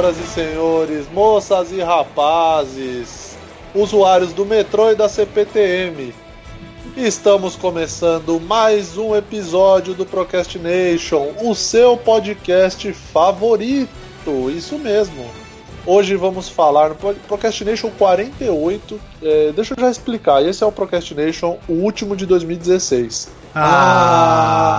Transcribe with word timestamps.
Senhoras 0.00 0.18
e 0.18 0.26
senhores, 0.28 1.06
moças 1.12 1.72
e 1.72 1.80
rapazes, 1.82 3.36
usuários 3.74 4.32
do 4.32 4.46
metrô 4.46 4.90
e 4.90 4.94
da 4.94 5.10
CPTM. 5.10 6.14
Estamos 6.96 7.54
começando 7.54 8.40
mais 8.40 8.96
um 8.96 9.14
episódio 9.14 9.92
do 9.92 10.06
Procrastination, 10.06 11.32
o 11.42 11.54
seu 11.54 11.98
podcast 11.98 12.90
favorito. 12.94 13.90
Isso 14.48 14.78
mesmo. 14.78 15.26
Hoje 15.84 16.16
vamos 16.16 16.48
falar 16.48 16.88
no 16.88 16.94
Procrastination 16.94 17.90
48. 17.90 18.98
É, 19.22 19.52
deixa 19.54 19.74
eu 19.74 19.80
já 19.82 19.90
explicar. 19.90 20.42
Esse 20.42 20.64
é 20.64 20.66
o 20.66 20.72
Procrastination, 20.72 21.58
o 21.68 21.74
último 21.74 22.16
de 22.16 22.24
2016. 22.24 23.28
Ah, 23.54 24.78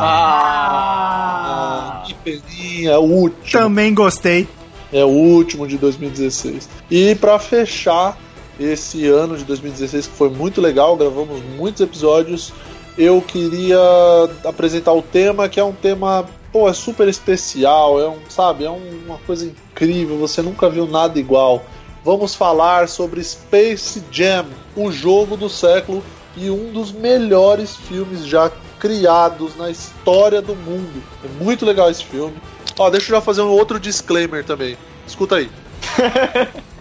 Ah, 1.44 2.04
que 2.08 2.16
peninha, 2.16 3.00
o 3.00 3.04
último. 3.04 3.52
também 3.52 3.94
gostei. 3.94 4.48
É 4.92 5.04
o 5.06 5.08
último 5.10 5.68
de 5.68 5.78
2016. 5.78 6.68
E 6.90 7.16
pra 7.16 7.40
fechar 7.40 8.18
esse 8.60 9.08
ano 9.08 9.38
de 9.38 9.44
2016, 9.46 10.08
que 10.08 10.14
foi 10.16 10.30
muito 10.30 10.60
legal, 10.62 10.96
gravamos 10.98 11.42
muitos 11.58 11.82
episódios, 11.82 12.54
eu 12.98 13.22
queria 13.22 13.80
apresentar 14.44 14.94
o 14.94 15.02
tema, 15.02 15.48
que 15.50 15.60
é 15.60 15.64
um 15.64 15.72
tema, 15.72 16.26
pô, 16.52 16.68
é 16.70 16.74
super 16.74 17.08
especial, 17.08 18.00
é 18.02 18.08
um, 18.08 18.18
sabe, 18.30 18.66
é 18.66 18.70
um- 18.70 19.02
uma 19.08 19.18
coisa 19.26 19.46
incrível, 19.46 20.18
você 20.18 20.42
nunca 20.42 20.70
viu 20.70 20.86
nada 20.86 21.18
igual. 21.20 21.64
Vamos 22.04 22.36
falar 22.36 22.90
sobre 22.90 23.24
Space 23.24 24.04
Jam, 24.12 24.46
o 24.76 24.92
jogo 24.92 25.38
do 25.38 25.48
século 25.48 26.04
e 26.36 26.50
um 26.50 26.72
dos 26.72 26.92
melhores 26.92 27.76
filmes 27.76 28.26
já 28.26 28.52
criados 28.80 29.56
na 29.56 29.70
história 29.70 30.42
do 30.42 30.56
mundo. 30.56 31.02
É 31.24 31.44
muito 31.44 31.66
legal 31.66 31.90
esse 31.90 32.04
filme. 32.04 32.34
Ó, 32.78 32.90
deixa 32.90 33.12
eu 33.12 33.16
já 33.18 33.22
fazer 33.22 33.42
um 33.42 33.50
outro 33.50 33.80
disclaimer 33.80 34.44
também. 34.44 34.78
Escuta 35.08 35.36
aí. 35.38 35.50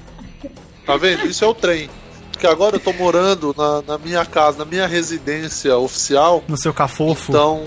Tá 0.86 0.96
vendo? 0.96 1.26
Isso 1.26 1.44
é 1.44 1.46
o 1.46 1.54
trem. 1.54 1.88
Porque 2.32 2.46
agora 2.46 2.76
eu 2.76 2.80
tô 2.80 2.92
morando 2.92 3.54
na, 3.56 3.82
na 3.82 3.98
minha 3.98 4.24
casa, 4.24 4.58
na 4.58 4.64
minha 4.64 4.86
residência 4.86 5.76
oficial. 5.76 6.42
No 6.48 6.56
seu 6.56 6.72
cafofo. 6.74 7.30
Então, 7.30 7.66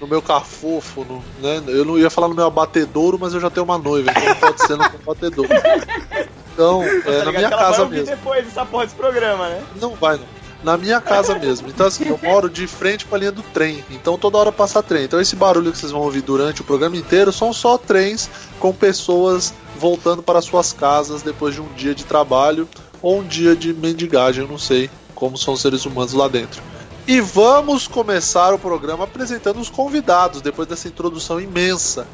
no 0.00 0.06
meu 0.06 0.20
cafofo, 0.22 1.04
no, 1.04 1.24
né? 1.40 1.62
Eu 1.66 1.84
não 1.84 1.98
ia 1.98 2.10
falar 2.10 2.28
no 2.28 2.34
meu 2.34 2.46
abatedouro, 2.46 3.18
mas 3.18 3.34
eu 3.34 3.40
já 3.40 3.50
tenho 3.50 3.64
uma 3.64 3.78
noiva, 3.78 4.10
então 4.10 4.24
não 4.26 4.34
pode 4.36 4.60
ser 4.66 4.72
no 4.76 4.78
meu 4.78 5.00
abatedouro. 5.02 5.48
Então, 6.54 6.82
é, 6.84 7.00
Tá 7.00 7.24
na 7.24 7.32
minha 7.32 7.48
casa 7.48 7.86
mesmo. 7.86 8.04
depois 8.04 8.44
dessa 8.44 8.62
porra 8.66 8.84
desse 8.84 8.94
programa, 8.94 9.48
né? 9.48 9.62
Não 9.80 9.94
vai, 9.94 10.16
não. 10.18 10.26
Na 10.62 10.76
minha 10.76 11.00
casa 11.00 11.36
mesmo. 11.38 11.68
Então, 11.68 11.86
assim, 11.86 12.06
eu 12.08 12.18
moro 12.22 12.48
de 12.48 12.66
frente 12.66 13.04
pra 13.04 13.18
linha 13.18 13.32
do 13.32 13.42
trem. 13.42 13.84
Então, 13.90 14.16
toda 14.16 14.38
hora 14.38 14.52
passa 14.52 14.82
trem. 14.82 15.04
Então, 15.04 15.20
esse 15.20 15.34
barulho 15.34 15.72
que 15.72 15.78
vocês 15.78 15.90
vão 15.90 16.02
ouvir 16.02 16.22
durante 16.22 16.60
o 16.60 16.64
programa 16.64 16.96
inteiro 16.96 17.32
são 17.32 17.52
só 17.52 17.76
trens 17.76 18.30
com 18.60 18.72
pessoas 18.72 19.52
voltando 19.76 20.22
para 20.22 20.40
suas 20.40 20.72
casas 20.72 21.22
depois 21.22 21.54
de 21.54 21.60
um 21.60 21.66
dia 21.74 21.94
de 21.94 22.04
trabalho 22.04 22.68
ou 23.00 23.18
um 23.18 23.26
dia 23.26 23.56
de 23.56 23.74
mendigagem. 23.74 24.44
Eu 24.44 24.48
não 24.48 24.58
sei 24.58 24.88
como 25.14 25.36
são 25.36 25.54
os 25.54 25.60
seres 25.60 25.84
humanos 25.84 26.12
lá 26.12 26.28
dentro. 26.28 26.62
E 27.06 27.20
vamos 27.20 27.88
começar 27.88 28.54
o 28.54 28.58
programa 28.58 29.04
apresentando 29.04 29.58
os 29.60 29.68
convidados 29.68 30.40
depois 30.40 30.68
dessa 30.68 30.86
introdução 30.86 31.40
imensa. 31.40 32.06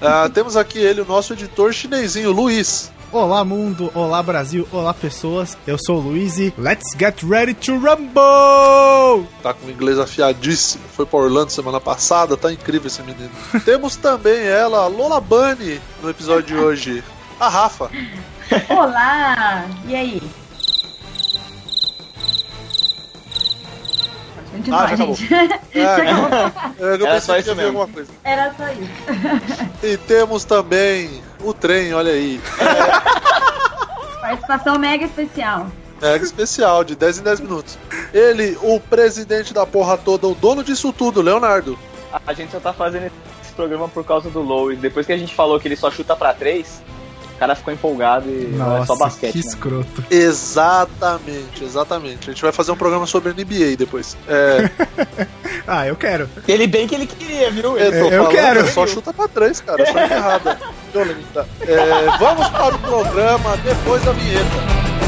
Ah, 0.00 0.30
temos 0.32 0.56
aqui 0.56 0.78
ele, 0.78 1.00
o 1.00 1.04
nosso 1.04 1.32
editor 1.32 1.72
chinesinho, 1.72 2.30
Luiz. 2.30 2.90
Olá, 3.12 3.44
mundo. 3.44 3.92
Olá, 3.94 4.22
Brasil. 4.22 4.66
Olá, 4.72 4.94
pessoas. 4.94 5.54
Eu 5.66 5.76
sou 5.78 5.98
o 5.98 6.00
Luiz 6.00 6.38
e 6.38 6.50
let's 6.56 6.96
get 6.98 7.22
ready 7.22 7.52
to 7.52 7.72
rumble! 7.72 9.28
Tá 9.42 9.52
com 9.52 9.66
o 9.66 9.70
inglês 9.70 9.98
afiadíssimo. 9.98 10.82
Foi 10.96 11.04
pra 11.04 11.18
Orlando 11.18 11.50
semana 11.50 11.78
passada, 11.78 12.38
tá 12.38 12.50
incrível 12.50 12.86
esse 12.86 13.02
menino. 13.02 13.30
Temos 13.66 13.96
também 13.96 14.40
ela, 14.46 14.86
Lola 14.86 15.20
Bunny, 15.20 15.78
no 16.02 16.08
episódio 16.08 16.56
de 16.56 16.56
hoje. 16.56 17.04
A 17.38 17.50
Rafa. 17.50 17.90
Olá! 18.70 19.66
E 19.86 19.94
aí? 19.94 20.22
Ah, 24.70 24.86
já 24.88 24.94
acabou. 24.94 25.14
gente. 25.14 25.32
É, 25.74 26.84
eu, 26.84 26.96
eu 26.96 27.06
Era 27.06 27.20
só 27.20 27.38
isso 27.38 27.54
mesmo. 27.54 27.88
Era 28.22 28.54
só 28.54 28.64
isso. 28.72 29.82
E 29.82 29.96
temos 29.96 30.44
também 30.44 31.22
o 31.40 31.54
trem, 31.54 31.94
olha 31.94 32.12
aí. 32.12 32.40
Participação 34.20 34.78
mega 34.78 35.04
especial. 35.04 35.66
Mega 36.00 36.24
especial, 36.24 36.84
de 36.84 36.94
10 36.94 37.18
em 37.18 37.22
10 37.22 37.40
minutos. 37.40 37.78
Ele, 38.12 38.58
o 38.62 38.78
presidente 38.78 39.54
da 39.54 39.64
porra 39.66 39.96
toda, 39.96 40.26
o 40.26 40.34
dono 40.34 40.62
disso 40.62 40.92
tudo, 40.92 41.22
Leonardo. 41.22 41.78
A 42.26 42.32
gente 42.32 42.52
só 42.52 42.60
tá 42.60 42.72
fazendo 42.72 43.10
esse 43.42 43.52
programa 43.54 43.88
por 43.88 44.04
causa 44.04 44.28
do 44.28 44.40
Lois. 44.42 44.78
Depois 44.78 45.06
que 45.06 45.12
a 45.12 45.18
gente 45.18 45.34
falou 45.34 45.58
que 45.58 45.68
ele 45.68 45.76
só 45.76 45.90
chuta 45.90 46.14
pra 46.14 46.34
três, 46.34 46.82
o 47.34 47.38
cara 47.38 47.54
ficou 47.54 47.72
empolgado 47.72 48.28
e 48.28 48.46
não 48.56 48.76
é 48.76 48.86
só 48.86 48.94
Nossa, 48.94 49.04
basquete. 49.04 49.32
que 49.32 49.38
né? 49.38 49.44
escroto. 49.46 50.04
Exatamente, 50.10 51.64
exatamente. 51.64 52.30
A 52.30 52.32
gente 52.32 52.42
vai 52.42 52.52
fazer 52.52 52.72
um 52.72 52.76
programa 52.76 53.06
sobre 53.06 53.32
NBA 53.32 53.76
depois. 53.76 54.16
É, 54.28 54.70
Ah, 55.66 55.86
eu 55.86 55.94
quero. 55.96 56.28
Ele 56.48 56.66
bem 56.66 56.86
que 56.86 56.94
ele 56.94 57.06
queria, 57.06 57.50
viu? 57.50 57.78
eu, 57.78 57.78
Ele... 57.78 57.90
tô 58.00 58.06
eu 58.06 58.10
falando, 58.10 58.28
quero. 58.30 58.60
é 58.60 58.66
Só 58.66 58.86
chuta 58.86 59.12
pra 59.12 59.28
três, 59.28 59.60
cara. 59.60 59.84
Só 59.86 59.98
é 59.98 60.04
errada. 60.04 60.58
Violenta. 60.92 61.46
É, 61.60 62.18
vamos 62.18 62.48
para 62.48 62.74
o 62.74 62.78
programa 62.78 63.56
depois 63.58 64.02
da 64.04 64.12
vinheta. 64.12 65.01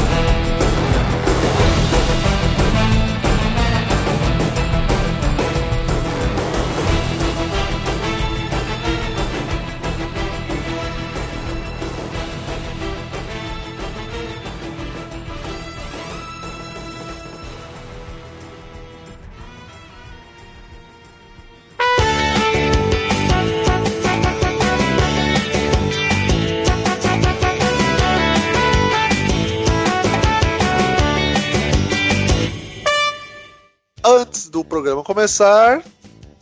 Começar, 35.15 35.81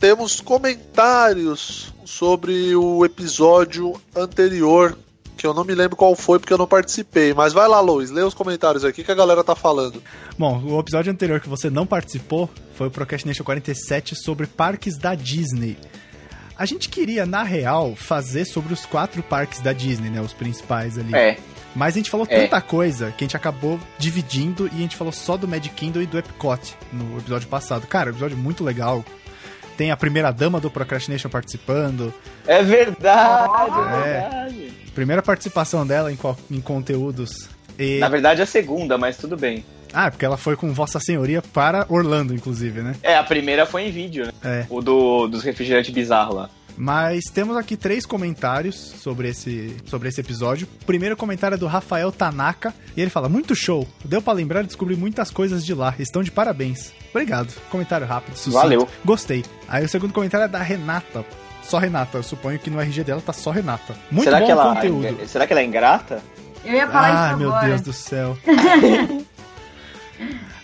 temos 0.00 0.40
comentários 0.40 1.94
sobre 2.04 2.74
o 2.74 3.04
episódio 3.04 3.94
anterior, 4.16 4.98
que 5.36 5.46
eu 5.46 5.54
não 5.54 5.62
me 5.62 5.76
lembro 5.76 5.94
qual 5.94 6.16
foi 6.16 6.40
porque 6.40 6.52
eu 6.52 6.58
não 6.58 6.66
participei. 6.66 7.32
Mas 7.32 7.52
vai 7.52 7.68
lá, 7.68 7.78
Luiz, 7.78 8.10
lê 8.10 8.20
os 8.22 8.34
comentários 8.34 8.84
aqui 8.84 9.04
que 9.04 9.12
a 9.12 9.14
galera 9.14 9.44
tá 9.44 9.54
falando. 9.54 10.02
Bom, 10.36 10.60
o 10.60 10.80
episódio 10.80 11.12
anterior 11.12 11.38
que 11.38 11.48
você 11.48 11.70
não 11.70 11.86
participou 11.86 12.50
foi 12.74 12.88
o 12.88 12.90
Procrastination 12.90 13.44
47 13.44 14.16
sobre 14.16 14.48
parques 14.48 14.98
da 14.98 15.14
Disney. 15.14 15.78
A 16.58 16.66
gente 16.66 16.88
queria, 16.88 17.24
na 17.24 17.44
real, 17.44 17.94
fazer 17.94 18.44
sobre 18.44 18.74
os 18.74 18.84
quatro 18.84 19.22
parques 19.22 19.60
da 19.60 19.72
Disney, 19.72 20.10
né? 20.10 20.20
Os 20.20 20.32
principais 20.32 20.98
ali. 20.98 21.14
É, 21.14 21.38
Mas 21.74 21.94
a 21.94 21.98
gente 21.98 22.10
falou 22.10 22.26
É. 22.30 22.40
tanta 22.42 22.60
coisa 22.60 23.10
que 23.16 23.24
a 23.24 23.26
gente 23.26 23.36
acabou 23.36 23.80
dividindo 23.98 24.66
e 24.72 24.76
a 24.76 24.80
gente 24.80 24.96
falou 24.96 25.12
só 25.12 25.36
do 25.36 25.48
Magic 25.48 25.74
Kingdom 25.74 26.00
e 26.02 26.06
do 26.06 26.18
Epcot 26.18 26.74
no 26.92 27.18
episódio 27.18 27.48
passado. 27.48 27.86
Cara, 27.86 28.10
episódio 28.10 28.36
muito 28.36 28.62
legal. 28.62 29.04
Tem 29.76 29.90
a 29.90 29.96
primeira 29.96 30.30
dama 30.30 30.60
do 30.60 30.70
Procrastination 30.70 31.28
participando. 31.28 32.14
é 32.46 32.62
verdade, 32.62 33.74
é 33.78 34.08
É. 34.08 34.20
verdade. 34.20 34.72
Primeira 34.94 35.20
participação 35.22 35.84
dela 35.86 36.12
em, 36.12 36.18
em 36.50 36.60
conteúdos. 36.60 37.48
E... 37.76 37.98
Na 37.98 38.08
verdade 38.08 38.40
é 38.40 38.44
a 38.44 38.46
segunda, 38.46 38.96
mas 38.96 39.16
tudo 39.16 39.36
bem. 39.36 39.64
Ah, 39.92 40.10
porque 40.10 40.24
ela 40.24 40.36
foi 40.36 40.56
com 40.56 40.72
Vossa 40.72 41.00
Senhoria 41.00 41.42
para 41.42 41.86
Orlando, 41.88 42.34
inclusive, 42.34 42.80
né? 42.82 42.94
É, 43.02 43.16
a 43.16 43.22
primeira 43.24 43.66
foi 43.66 43.82
em 43.88 43.90
vídeo, 43.90 44.26
né? 44.26 44.32
É. 44.44 44.66
O 44.70 44.80
do, 44.80 45.26
dos 45.28 45.42
refrigerantes 45.42 45.92
bizarros 45.92 46.34
lá. 46.36 46.50
Mas 46.76 47.24
temos 47.32 47.56
aqui 47.56 47.76
três 47.76 48.04
comentários 48.04 48.74
sobre 48.74 49.28
esse, 49.28 49.76
sobre 49.86 50.08
esse 50.08 50.20
episódio. 50.20 50.68
O 50.82 50.84
primeiro 50.84 51.16
comentário 51.16 51.54
é 51.54 51.58
do 51.58 51.66
Rafael 51.66 52.10
Tanaka. 52.10 52.74
E 52.96 53.00
ele 53.00 53.10
fala: 53.10 53.28
Muito 53.28 53.54
show. 53.54 53.86
Deu 54.04 54.20
pra 54.20 54.32
lembrar 54.32 54.64
e 54.64 54.66
descobrir 54.66 54.96
muitas 54.96 55.30
coisas 55.30 55.64
de 55.64 55.72
lá. 55.72 55.94
Estão 55.98 56.22
de 56.22 56.30
parabéns. 56.30 56.92
Obrigado. 57.10 57.52
Comentário 57.70 58.06
rápido, 58.06 58.36
sucinto. 58.36 58.56
Valeu. 58.56 58.88
Gostei. 59.04 59.44
Aí 59.68 59.84
o 59.84 59.88
segundo 59.88 60.12
comentário 60.12 60.44
é 60.44 60.48
da 60.48 60.60
Renata. 60.60 61.24
Só 61.62 61.78
Renata. 61.78 62.18
Eu 62.18 62.22
suponho 62.22 62.58
que 62.58 62.70
no 62.70 62.80
RG 62.80 63.04
dela 63.04 63.22
tá 63.24 63.32
só 63.32 63.50
Renata. 63.50 63.94
Muito 64.10 64.24
será 64.24 64.40
bom 64.40 64.46
que 64.46 64.52
ela, 64.52 64.72
o 64.72 64.74
conteúdo. 64.74 65.26
Será 65.28 65.46
que 65.46 65.52
ela 65.52 65.60
é 65.60 65.64
ingrata? 65.64 66.22
Eu 66.64 66.74
ia 66.74 66.86
falar 66.88 67.12
Ai, 67.12 67.28
isso 67.28 67.38
meu 67.38 67.48
agora. 67.50 67.68
Deus 67.68 67.80
do 67.82 67.92
céu. 67.92 68.38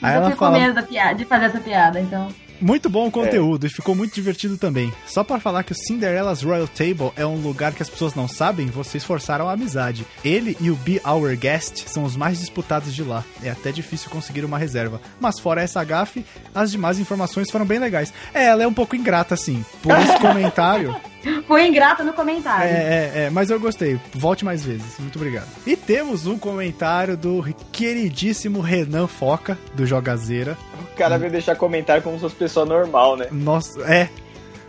Aí 0.03 0.15
eu 0.15 0.17
ela 0.17 0.31
fico 0.31 0.39
com 0.39 0.47
fala, 0.47 0.59
medo 0.59 0.75
da 0.75 0.83
piada, 0.83 1.15
de 1.15 1.25
fazer 1.25 1.47
essa 1.47 1.61
piada, 1.61 2.01
então. 2.01 2.29
Muito 2.61 2.89
bom 2.89 3.07
o 3.07 3.11
conteúdo 3.11 3.67
e 3.67 3.71
ficou 3.71 3.95
muito 3.95 4.15
divertido 4.15 4.57
também. 4.57 4.93
Só 5.07 5.25
pra 5.25 5.41
falar 5.41 5.63
que 5.63 5.73
o 5.73 5.77
Cinderella's 5.77 6.43
Royal 6.43 6.69
Table 6.69 7.13
é 7.17 7.27
um 7.27 7.37
lugar 7.37 7.73
que 7.73 7.83
as 7.83 7.89
pessoas 7.89 8.15
não 8.15 8.29
sabem, 8.29 8.67
vocês 8.67 9.05
forçaram 9.05 9.49
a 9.49 9.53
amizade. 9.53 10.07
Ele 10.25 10.57
e 10.61 10.71
o 10.71 10.77
Be 10.77 11.01
Our 11.05 11.37
Guest 11.37 11.87
são 11.89 12.05
os 12.05 12.17
mais 12.17 12.41
disputados 12.41 12.95
de 12.95 13.03
lá. 13.03 13.25
É 13.43 13.51
até 13.51 13.73
difícil 13.73 14.11
conseguir 14.11 14.45
uma 14.45 14.59
reserva. 14.59 15.01
Mas 15.21 15.39
fora 15.39 15.63
essa 15.63 15.83
gafe, 15.85 16.25
as 16.55 16.71
demais 16.71 16.99
informações 16.99 17.51
foram 17.51 17.65
bem 17.65 17.79
legais. 17.79 18.13
É, 18.35 18.47
ela 18.47 18.63
é 18.63 18.67
um 18.67 18.75
pouco 18.75 18.97
ingrata, 18.97 19.35
assim. 19.35 19.65
Por 19.83 19.99
esse 19.99 20.19
comentário, 20.21 20.95
Foi 21.47 21.67
ingrato 21.67 22.05
no 22.05 22.13
comentário. 22.13 22.71
É, 22.71 23.13
é, 23.15 23.23
é, 23.25 23.31
mas 23.31 23.51
eu 23.51 23.61
gostei. 23.61 23.99
Volte 24.15 24.45
mais 24.45 24.65
vezes. 24.65 24.99
Muito 24.99 25.17
obrigado. 25.17 25.49
E 25.67 25.77
temos 25.77 26.27
um 26.27 26.39
comentário 26.39 27.17
do 27.17 27.43
queridíssimo 27.73 28.61
Renan 28.61 29.07
Foca, 29.07 29.59
do 29.75 29.87
Jogazeira. 29.87 30.57
O 30.93 30.97
cara 30.97 31.19
veio 31.19 31.33
deixar 31.33 31.57
comentário 31.57 32.03
como 32.03 32.17
se 32.17 32.23
fosse 32.23 32.35
pessoa 32.35 32.67
normal, 32.67 33.17
né? 33.17 33.27
Nosso, 33.31 33.83
é, 33.83 34.09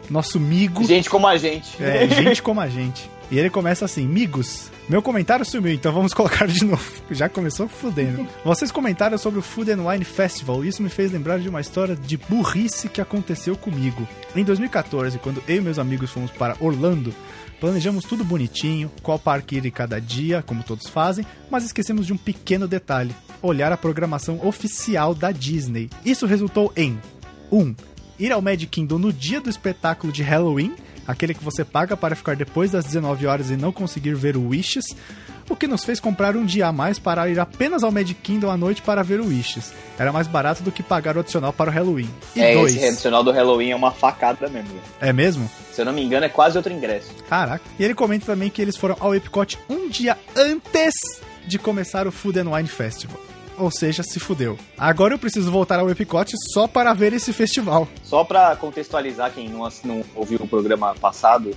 nosso 0.10 0.38
amigo. 0.38 0.84
Gente 0.84 1.10
como 1.10 1.28
a 1.28 1.38
gente. 1.38 1.82
É, 1.82 2.08
gente 2.08 2.42
como 2.42 2.62
a 2.62 2.68
gente. 2.68 3.10
E 3.32 3.40
ele 3.40 3.50
começa 3.50 3.86
assim, 3.86 4.04
amigos, 4.04 4.70
meu 4.90 5.02
comentário 5.02 5.46
sumiu, 5.46 5.74
então 5.74 5.94
vamos 5.94 6.14
colocar 6.14 6.46
de 6.46 6.66
novo. 6.66 6.84
Já 7.10 7.30
começou 7.30 7.66
fudendo. 7.66 8.28
Vocês 8.44 8.74
comentaram 8.74 9.18
sobre 9.18 9.40
o 9.40 9.42
Food 9.42 9.72
and 9.72 9.88
Wine 9.88 10.04
Festival 10.04 10.66
e 10.66 10.68
isso 10.68 10.84
me 10.84 10.90
fez 10.90 11.14
lembrar 11.14 11.40
de 11.40 11.48
uma 11.48 11.62
história 11.62 11.96
de 11.96 12.18
burrice 12.18 12.90
que 12.90 13.00
aconteceu 13.00 13.56
comigo. 13.56 14.06
Em 14.36 14.44
2014, 14.44 15.18
quando 15.20 15.42
eu 15.48 15.56
e 15.56 15.62
meus 15.62 15.80
amigos 15.80 16.12
fomos 16.12 16.30
para 16.30 16.58
Orlando, 16.60 17.16
planejamos 17.58 18.04
tudo 18.04 18.26
bonitinho, 18.26 18.92
qual 19.02 19.18
parque 19.18 19.56
ir 19.56 19.72
cada 19.72 20.02
dia, 20.02 20.44
como 20.46 20.62
todos 20.62 20.88
fazem, 20.88 21.26
mas 21.50 21.64
esquecemos 21.64 22.06
de 22.06 22.12
um 22.12 22.18
pequeno 22.18 22.68
detalhe: 22.68 23.16
olhar 23.42 23.72
a 23.72 23.78
programação 23.78 24.46
oficial 24.46 25.16
da 25.16 25.32
Disney. 25.32 25.90
Isso 26.04 26.26
resultou 26.26 26.74
em 26.76 27.00
1. 27.50 27.58
Um, 27.58 27.76
ir 28.20 28.34
ao 28.34 28.42
Magic 28.42 28.68
Kingdom 28.68 28.98
no 28.98 29.14
dia 29.14 29.40
do 29.40 29.50
espetáculo 29.50 30.12
de 30.12 30.22
Halloween 30.22 30.76
aquele 31.08 31.34
que 31.34 31.44
você 31.44 31.64
paga 31.64 31.96
para 31.98 32.16
ficar 32.16 32.36
depois 32.36 32.72
das 32.72 32.86
19 32.86 33.28
horas 33.28 33.50
e 33.50 33.58
não 33.58 33.72
conseguir 33.72 34.16
ver 34.16 34.38
o 34.38 34.50
Wishes, 34.50 34.86
o 35.50 35.56
que 35.56 35.68
nos 35.68 35.84
fez 35.84 36.00
comprar 36.00 36.36
um 36.36 36.46
dia 36.46 36.68
a 36.68 36.72
mais 36.72 36.98
para 36.98 37.28
ir 37.28 37.40
apenas 37.40 37.84
ao 37.84 37.92
Magic 37.92 38.16
Kingdom 38.22 38.50
à 38.50 38.58
noite 38.58 38.82
para 38.82 39.04
ver 39.04 39.20
o 39.20 39.28
Wishes. 39.28 39.74
Era 40.00 40.12
mais 40.12 40.28
barato 40.28 40.64
do 40.64 40.72
que 40.72 40.82
pagar 40.82 41.18
o 41.18 41.20
adicional 41.20 41.52
para 41.52 41.70
o 41.70 41.74
Halloween. 41.74 42.10
E 42.36 42.42
é, 42.42 42.54
dois... 42.54 42.76
esse 42.76 42.86
adicional 42.86 43.24
do 43.24 43.32
Halloween 43.32 43.72
é 43.72 43.76
uma 43.76 43.92
facada 43.92 44.48
mesmo. 44.48 44.80
É 45.00 45.12
mesmo? 45.12 45.50
Se 45.74 45.82
eu 45.82 45.86
não 45.86 45.94
me 45.94 46.04
engano, 46.04 46.26
é 46.26 46.30
quase 46.30 46.58
outro 46.58 46.72
ingresso. 46.72 47.10
Caraca. 47.28 47.64
E 47.78 47.84
ele 47.84 47.94
comenta 47.94 48.26
também 48.26 48.50
que 48.50 48.62
eles 48.62 48.78
foram 48.78 48.96
ao 49.00 49.14
Epcot 49.14 49.60
um 49.70 49.90
dia 49.90 50.18
antes 50.36 50.94
de 51.46 51.60
começar 51.60 52.08
o 52.08 52.12
Food 52.12 52.40
and 52.40 52.50
Wine 52.50 52.68
Festival 52.68 53.31
ou 53.58 53.72
seja, 53.72 54.04
se 54.04 54.20
fudeu. 54.20 54.58
Agora 54.78 55.14
eu 55.14 55.20
preciso 55.20 55.52
voltar 55.52 55.80
ao 55.80 55.90
Epicote 55.90 56.36
só 56.54 56.68
para 56.68 56.94
ver 56.94 57.14
esse 57.14 57.34
festival. 57.34 57.88
Só 58.04 58.24
para 58.24 58.56
contextualizar 58.56 59.32
quem 59.32 59.50
não, 59.50 59.68
não 59.84 60.04
ouviu 60.16 60.40
o 60.42 60.48
programa 60.48 60.96
passado, 60.96 61.52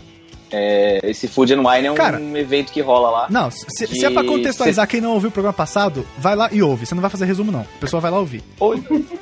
é, 0.56 1.00
esse 1.02 1.26
Food 1.26 1.52
and 1.52 1.68
Wine 1.68 1.86
é 1.86 1.90
um 1.90 1.94
Cara, 1.96 2.20
evento 2.38 2.72
que 2.72 2.80
rola 2.80 3.10
lá. 3.10 3.26
Não, 3.28 3.50
se, 3.50 3.86
se 3.88 4.04
é 4.04 4.10
pra 4.10 4.22
contextualizar 4.22 4.86
quem 4.86 5.00
não 5.00 5.12
ouviu 5.12 5.28
o 5.28 5.32
programa 5.32 5.52
passado, 5.52 6.06
vai 6.16 6.36
lá 6.36 6.48
e 6.52 6.62
ouve. 6.62 6.86
Você 6.86 6.94
não 6.94 7.02
vai 7.02 7.10
fazer 7.10 7.24
resumo, 7.24 7.50
não. 7.50 7.62
O 7.62 7.80
pessoal 7.80 8.00
vai 8.00 8.10
lá 8.10 8.20
ouvir. 8.20 8.42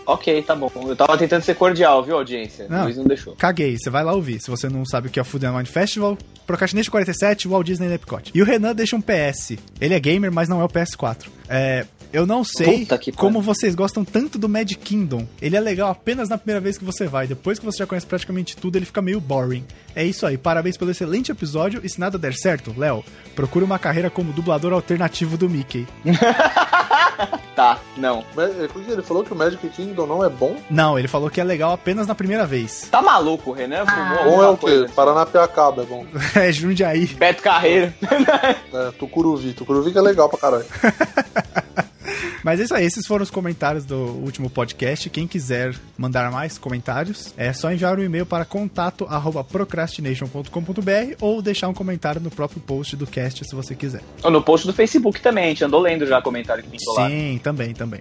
ok, 0.07 0.43
tá 0.43 0.55
bom. 0.55 0.71
Eu 0.87 0.95
tava 0.95 1.17
tentando 1.17 1.43
ser 1.43 1.55
cordial, 1.55 2.03
viu, 2.03 2.17
audiência? 2.17 2.67
Não, 2.69 2.85
Luiz 2.85 2.99
não 2.99 3.05
deixou. 3.05 3.35
Caguei, 3.37 3.79
você 3.79 3.89
vai 3.89 4.05
lá 4.05 4.13
ouvir. 4.13 4.41
Se 4.43 4.51
você 4.51 4.69
não 4.69 4.85
sabe 4.85 5.09
o 5.09 5.11
que 5.11 5.19
é 5.19 5.23
o 5.23 5.25
Food 5.25 5.47
and 5.47 5.55
Wine 5.55 5.67
Festival, 5.67 6.19
Procrastination 6.47 6.91
47, 6.91 7.49
Walt 7.49 7.67
Disney 7.67 7.93
Epcot. 7.95 8.31
E 8.35 8.43
o 8.43 8.45
Renan 8.45 8.75
deixa 8.75 8.95
um 8.95 9.01
PS. 9.01 9.57
Ele 9.81 9.95
é 9.95 10.01
gamer, 10.01 10.31
mas 10.31 10.51
não 10.51 10.61
é 10.61 10.65
o 10.65 10.69
PS4. 10.69 11.29
É, 11.49 11.87
eu 12.13 12.27
não 12.27 12.45
sei 12.45 12.87
como 13.17 13.41
vocês 13.41 13.75
gostam 13.75 14.05
tanto 14.05 14.39
do 14.39 14.49
Mad 14.49 14.71
Kingdom. 14.73 15.27
Ele 15.41 15.57
é 15.57 15.61
legal 15.61 15.91
apenas 15.91 16.29
na 16.29 16.37
primeira 16.37 16.61
vez 16.61 16.77
que 16.77 16.85
você 16.85 17.07
vai. 17.07 17.27
Depois 17.27 17.59
que 17.59 17.65
você 17.65 17.79
já 17.79 17.87
conhece 17.87 18.07
praticamente 18.07 18.57
tudo, 18.57 18.77
ele 18.77 18.85
fica 18.85 19.01
meio 19.01 19.21
boring. 19.21 19.65
É 19.95 20.05
isso 20.05 20.27
aí. 20.27 20.37
Parabéns 20.37 20.77
pelo 20.77 20.91
excelente 20.91 21.33
episódio. 21.33 21.81
E 21.83 21.89
se 21.89 21.99
nada 21.99 22.19
der 22.19 22.35
certo, 22.35 22.75
Léo, 22.77 23.05
procure 23.35 23.65
uma 23.65 23.79
carreira 23.79 24.11
como 24.11 24.33
dublador 24.33 24.73
alternativo 24.73 25.37
do 25.37 25.49
Mickey. 25.49 25.87
tá, 27.57 27.79
não. 27.97 28.25
Ele 28.89 29.03
falou 29.03 29.25
que 29.25 29.33
o 29.33 29.37
Magic 29.37 29.67
Kingdom 29.71 30.07
não 30.07 30.25
é 30.25 30.29
bom? 30.29 30.57
Não, 30.71 30.99
ele 30.99 31.09
falou 31.09 31.31
que 31.31 31.41
é 31.41 31.45
legal 31.45 31.73
apenas 31.73 32.07
na 32.07 32.15
primeira 32.15 32.45
vez. 32.45 32.89
Tá 32.91 33.01
maluco, 33.01 33.53
Renan? 33.53 33.85
Ah. 33.87 34.21
Bom 34.25 34.43
é 34.43 34.49
o 34.49 34.57
quê? 34.57 34.87
Paranapiacaba 34.95 35.83
é 35.83 35.87
bom. 35.87 36.07
é, 36.37 36.53
Jundiaí. 36.53 37.07
Beto 37.07 37.43
Carreiro. 37.43 37.93
é, 38.03 38.91
Tucuruvi. 38.99 39.53
Tucuruvi 39.55 39.93
que 39.93 39.99
é 39.99 40.03
legal 40.03 40.29
pra 40.29 40.39
caralho. 40.39 40.67
Mas 42.43 42.61
é 42.61 42.65
isso 42.65 42.75
aí, 42.75 42.85
esses 42.85 43.07
foram 43.07 43.23
os 43.23 43.31
comentários 43.31 43.85
do 43.85 43.97
último 43.97 44.51
podcast. 44.51 45.09
Quem 45.11 45.27
quiser 45.27 45.75
mandar 45.97 46.31
mais 46.31 46.59
comentários, 46.59 47.33
é 47.37 47.53
só 47.53 47.73
enviar 47.73 47.99
um 47.99 48.03
e-mail 48.03 48.27
para 48.27 48.45
contato@procrastination.com.br 48.45 51.15
ou 51.21 51.41
deixar 51.41 51.69
um 51.69 51.75
comentário 51.75 52.21
no 52.21 52.31
próprio 52.31 52.61
post 52.61 52.97
do 52.97 53.07
cast 53.07 53.45
se 53.45 53.55
você 53.55 53.75
quiser. 53.75 54.03
Ou 54.23 54.31
no 54.31 54.43
post 54.43 54.67
do 54.67 54.73
Facebook 54.73 55.21
também, 55.21 55.45
a 55.45 55.49
gente 55.49 55.65
andou 55.65 55.81
lendo 55.81 56.07
já 56.07 56.21
comentário 56.21 56.63
que 56.63 56.71
pintou 56.71 56.95
lá. 56.95 57.09
Sim, 57.09 57.41
também, 57.43 57.75
também. 57.75 58.01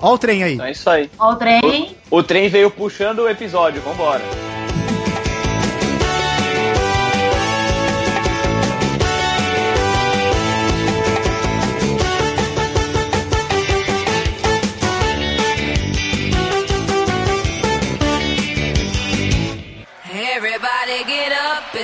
Ó 0.00 0.14
o 0.14 0.18
trem 0.18 0.44
aí. 0.44 0.54
Então 0.54 0.66
é 0.66 0.72
isso 0.72 0.88
aí. 0.88 1.10
Ó 1.18 1.32
o 1.32 1.36
trem. 1.36 1.96
O, 2.10 2.18
o 2.18 2.22
trem 2.22 2.48
veio 2.48 2.70
puxando 2.70 3.20
o 3.20 3.28
episódio, 3.28 3.82
vambora. 3.82 4.22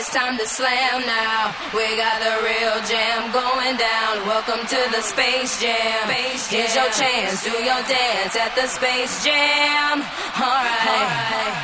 It's 0.05 0.13
time 0.13 0.37
to 0.37 0.47
slam 0.47 1.01
now. 1.07 1.55
We 1.73 1.97
got 1.97 2.21
the 2.21 2.37
real 2.45 2.77
jam 2.85 3.33
going 3.33 3.77
down. 3.77 4.27
Welcome 4.27 4.67
to 4.67 4.81
the 4.93 5.01
Space 5.01 5.61
Jam. 5.63 6.09
Space 6.09 6.51
jam. 6.51 6.61
Here's 6.61 6.75
your 6.75 6.91
chance, 6.91 7.45
do 7.45 7.51
your 7.51 7.83
dance 7.89 8.37
at 8.37 8.55
the 8.55 8.67
Space 8.67 9.25
Jam. 9.25 10.03
Alright. 10.37 11.55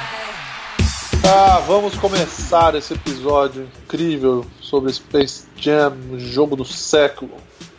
Ah, 1.22 1.62
vamos 1.66 1.96
começar 1.96 2.74
esse 2.74 2.94
episódio 2.94 3.68
incrível 3.84 4.46
sobre 4.60 4.90
Space 4.92 5.46
Jam, 5.56 5.94
jogo 6.16 6.56
do 6.56 6.64
século. 6.64 7.32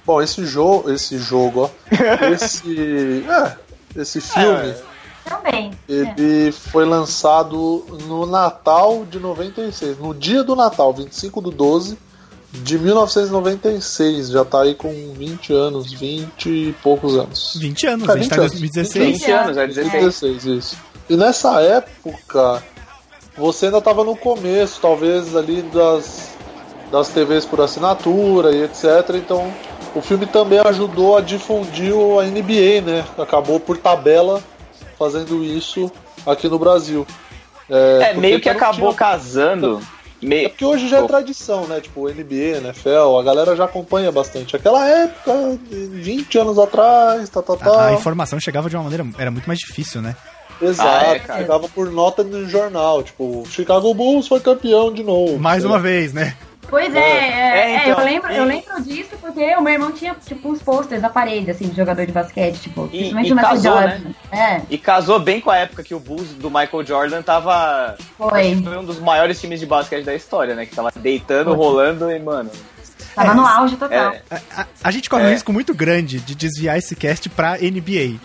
Bom, 0.05 0.21
esse 0.21 0.45
jogo, 0.45 0.91
esse 0.91 1.17
jogo, 1.17 1.63
ó, 1.63 2.25
esse, 2.31 3.25
é, 3.27 3.99
esse 3.99 4.21
filme. 4.21 4.69
É 4.69 4.90
também. 5.23 5.71
Ele 5.87 6.49
é. 6.49 6.51
foi 6.51 6.85
lançado 6.85 7.85
no 8.07 8.25
Natal 8.25 9.05
de 9.05 9.19
96, 9.19 9.99
no 9.99 10.13
dia 10.13 10.43
do 10.43 10.55
Natal, 10.55 10.93
25 10.93 11.41
do 11.41 11.51
12 11.51 11.97
de 12.51 12.77
1996. 12.77 14.29
Já 14.29 14.45
tá 14.45 14.61
aí 14.61 14.75
com 14.75 14.91
20 15.13 15.53
anos, 15.53 15.91
20 15.93 16.49
e 16.49 16.75
poucos 16.83 17.15
anos. 17.15 17.53
20 17.57 17.87
anos, 17.87 18.09
é, 18.09 18.13
20 18.13 18.17
a 18.17 18.21
gente 18.21 18.29
tá 18.29 18.35
em 18.35 18.39
2016. 18.39 19.19
20 19.19 19.31
anos, 19.31 19.57
é 19.57 19.67
16. 19.67 19.91
16, 19.91 20.45
isso. 20.45 20.77
E 21.09 21.15
nessa 21.15 21.61
época, 21.61 22.63
você 23.37 23.67
ainda 23.67 23.81
tava 23.81 24.03
no 24.03 24.15
começo, 24.15 24.79
talvez, 24.81 25.35
ali 25.35 25.61
das, 25.61 26.31
das 26.91 27.09
TVs 27.09 27.45
por 27.45 27.61
assinatura 27.61 28.51
e 28.51 28.63
etc. 28.63 29.15
Então, 29.15 29.51
o 29.95 30.01
filme 30.01 30.25
também 30.25 30.59
ajudou 30.59 31.17
a 31.17 31.21
difundir 31.21 31.93
a 31.93 32.23
NBA, 32.23 32.81
né? 32.81 33.05
Acabou 33.17 33.59
por 33.59 33.77
tabela 33.77 34.41
fazendo 35.01 35.43
isso 35.43 35.91
aqui 36.27 36.47
no 36.47 36.59
Brasil. 36.59 37.07
É, 37.67 38.11
é 38.11 38.13
meio 38.13 38.39
que 38.39 38.47
acabou 38.47 38.89
tinha... 38.89 38.93
casando. 38.93 39.81
Meio... 40.21 40.45
É 40.45 40.49
porque 40.49 40.63
hoje 40.63 40.87
já 40.87 40.99
é 40.99 41.07
tradição, 41.07 41.65
né? 41.65 41.81
Tipo, 41.81 42.07
NBA, 42.07 42.59
NFL, 42.59 43.17
a 43.19 43.23
galera 43.23 43.55
já 43.55 43.65
acompanha 43.65 44.11
bastante. 44.11 44.55
Aquela 44.55 44.87
época, 44.87 45.57
20 45.71 46.37
anos 46.37 46.59
atrás, 46.59 47.27
tá, 47.29 47.41
tá, 47.41 47.57
tá. 47.57 47.71
A, 47.71 47.87
a 47.87 47.93
informação 47.93 48.39
chegava 48.39 48.69
de 48.69 48.75
uma 48.75 48.83
maneira. 48.83 49.03
Era 49.17 49.31
muito 49.31 49.47
mais 49.47 49.57
difícil, 49.57 50.03
né? 50.03 50.15
Exato, 50.61 50.87
ah, 50.87 51.15
é, 51.15 51.37
chegava 51.39 51.67
por 51.67 51.89
nota 51.89 52.23
no 52.23 52.47
jornal. 52.47 53.01
Tipo, 53.01 53.43
Chicago 53.49 53.91
Bulls 53.95 54.27
foi 54.27 54.39
campeão 54.39 54.93
de 54.93 55.01
novo. 55.01 55.39
Mais 55.39 55.65
uma 55.65 55.79
vez, 55.79 56.13
né? 56.13 56.35
Pois 56.69 56.95
é, 56.95 56.99
é, 56.99 57.03
é, 57.03 57.75
é 57.75 57.89
então, 57.89 57.99
eu, 57.99 58.05
lembro, 58.05 58.31
e... 58.31 58.37
eu 58.37 58.45
lembro 58.45 58.81
disso 58.83 59.17
porque 59.19 59.55
o 59.55 59.61
meu 59.61 59.73
irmão 59.73 59.91
tinha, 59.91 60.15
tipo, 60.25 60.49
uns 60.49 60.61
posters 60.61 61.01
na 61.01 61.09
parede, 61.09 61.51
assim, 61.51 61.67
de 61.67 61.75
jogador 61.75 62.05
de 62.05 62.11
basquete, 62.11 62.59
tipo, 62.59 62.85
e, 62.85 63.11
principalmente 63.11 63.29
e 63.29 63.31
o 63.31 63.35
Michael 63.35 63.55
casou, 63.55 63.73
Jordan. 63.73 63.99
Né? 63.99 64.13
É. 64.31 64.61
E 64.69 64.77
casou 64.77 65.19
bem 65.19 65.41
com 65.41 65.49
a 65.49 65.57
época 65.57 65.83
que 65.83 65.93
o 65.93 65.99
Bulls 65.99 66.29
do 66.29 66.49
Michael 66.49 66.85
Jordan 66.85 67.21
tava. 67.21 67.97
Foi. 68.17 68.55
Foi 68.63 68.77
um 68.77 68.85
dos 68.85 68.99
maiores 68.99 69.39
times 69.39 69.59
de 69.59 69.65
basquete 69.65 70.05
da 70.05 70.15
história, 70.15 70.55
né? 70.55 70.65
Que 70.65 70.75
tava 70.75 70.91
deitando, 70.95 71.49
Foi. 71.49 71.55
rolando 71.55 72.11
e, 72.11 72.19
mano. 72.19 72.49
Tava 73.15 73.31
é, 73.31 73.35
no 73.35 73.45
auge 73.45 73.75
total. 73.75 74.13
É, 74.13 74.21
a, 74.29 74.61
a, 74.61 74.65
a, 74.83 74.91
gente 74.91 75.09
corre 75.09 75.25
um 75.25 75.29
risco 75.29 75.51
muito 75.51 75.73
grande 75.73 76.19
de 76.19 76.33
desviar 76.33 76.77
esse 76.77 76.95
cast 76.95 77.27
pra 77.29 77.57
NBA. 77.57 78.19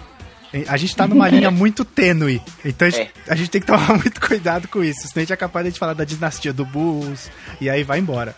A 0.69 0.77
gente 0.77 0.95
tá 0.95 1.07
numa 1.07 1.29
linha 1.29 1.51
muito 1.53 1.85
tênue. 1.85 2.41
Então 2.65 2.89
a 2.89 2.91
gente, 2.91 3.03
é. 3.27 3.33
a 3.33 3.35
gente, 3.35 3.51
tem 3.51 3.61
que 3.61 3.67
tomar 3.67 3.95
muito 3.99 4.21
cuidado 4.21 4.69
com 4.69 4.83
isso. 4.83 5.01
Senão 5.01 5.13
a 5.17 5.21
gente 5.21 5.33
é 5.33 5.37
capaz 5.37 5.73
de 5.73 5.79
falar 5.79 5.95
da 5.95 6.05
dinastia 6.05 6.53
do 6.53 6.65
Bulls 6.65 7.31
e 7.61 7.69
aí 7.69 7.83
vai 7.83 7.99
embora. 7.99 8.35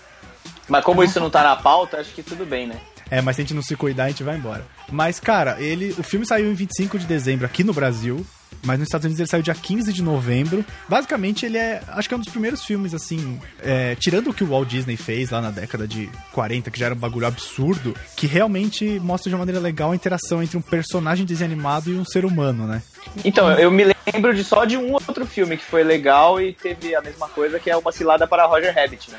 Mas 0.69 0.85
como 0.85 1.03
isso 1.03 1.19
não 1.19 1.31
tá 1.31 1.43
na 1.43 1.57
pauta, 1.57 1.99
acho 1.99 2.13
que 2.13 2.23
tudo 2.23 2.45
bem, 2.45 2.67
né? 2.67 2.77
É, 3.11 3.23
mas 3.23 3.37
se 3.37 3.43
a 3.43 3.45
gente 3.45 3.55
não 3.55 3.63
se 3.63 3.75
cuidar, 3.75 4.05
a 4.05 4.09
gente 4.09 4.23
vai 4.23 4.37
embora. 4.37 4.67
Mas, 4.91 5.19
cara, 5.19 5.57
ele. 5.61 5.95
O 5.99 6.03
filme 6.03 6.27
saiu 6.27 6.51
em 6.51 6.55
25 6.55 6.99
de 6.99 7.07
dezembro 7.07 7.47
aqui 7.47 7.65
no 7.65 7.73
Brasil. 7.73 8.25
Mas 8.63 8.79
nos 8.79 8.89
Estados 8.89 9.05
Unidos 9.05 9.21
ele 9.21 9.29
saiu 9.29 9.43
dia 9.43 9.55
15 9.55 9.93
de 9.93 10.03
novembro. 10.03 10.65
Basicamente, 10.89 11.47
ele 11.47 11.59
é, 11.59 11.81
acho 11.89 12.09
que 12.09 12.15
é 12.15 12.17
um 12.17 12.21
dos 12.21 12.29
primeiros 12.29 12.65
filmes, 12.65 12.95
assim, 12.95 13.41
é, 13.63 13.95
tirando 13.95 14.31
o 14.31 14.35
que 14.35 14.45
o 14.45 14.49
Walt 14.49 14.69
Disney 14.69 14.97
fez 14.97 15.31
lá 15.31 15.41
na 15.41 15.51
década 15.51 15.87
de 15.87 16.09
40, 16.33 16.71
que 16.71 16.79
já 16.79 16.87
era 16.87 16.95
um 16.95 16.99
bagulho 16.99 17.27
absurdo, 17.27 17.95
que 18.17 18.27
realmente 18.27 19.01
mostra 19.01 19.29
de 19.29 19.35
uma 19.35 19.41
maneira 19.41 19.61
legal 19.61 19.93
a 19.93 19.97
interação 19.97 20.43
entre 20.43 20.57
um 20.57 20.63
personagem 20.63 21.25
desanimado 21.25 21.91
e 21.91 21.97
um 21.97 22.05
ser 22.05 22.25
humano, 22.25 22.67
né? 22.67 22.83
Então, 23.25 23.51
eu 23.53 23.71
me 23.71 23.85
lembro 23.85 24.35
de 24.35 24.45
só 24.45 24.65
de 24.65 24.77
um 24.77 24.93
outro 24.93 25.27
filme 25.27 25.57
que 25.57 25.65
foi 25.65 25.83
legal 25.83 26.41
e 26.41 26.53
teve 26.53 26.95
a 26.95 27.01
mesma 27.01 27.29
coisa, 27.29 27.59
que 27.59 27.71
é 27.71 27.77
Uma 27.77 27.93
Cilada 27.93 28.27
para 28.27 28.47
Roger 28.47 28.75
Rabbit, 28.75 29.11
né? 29.11 29.19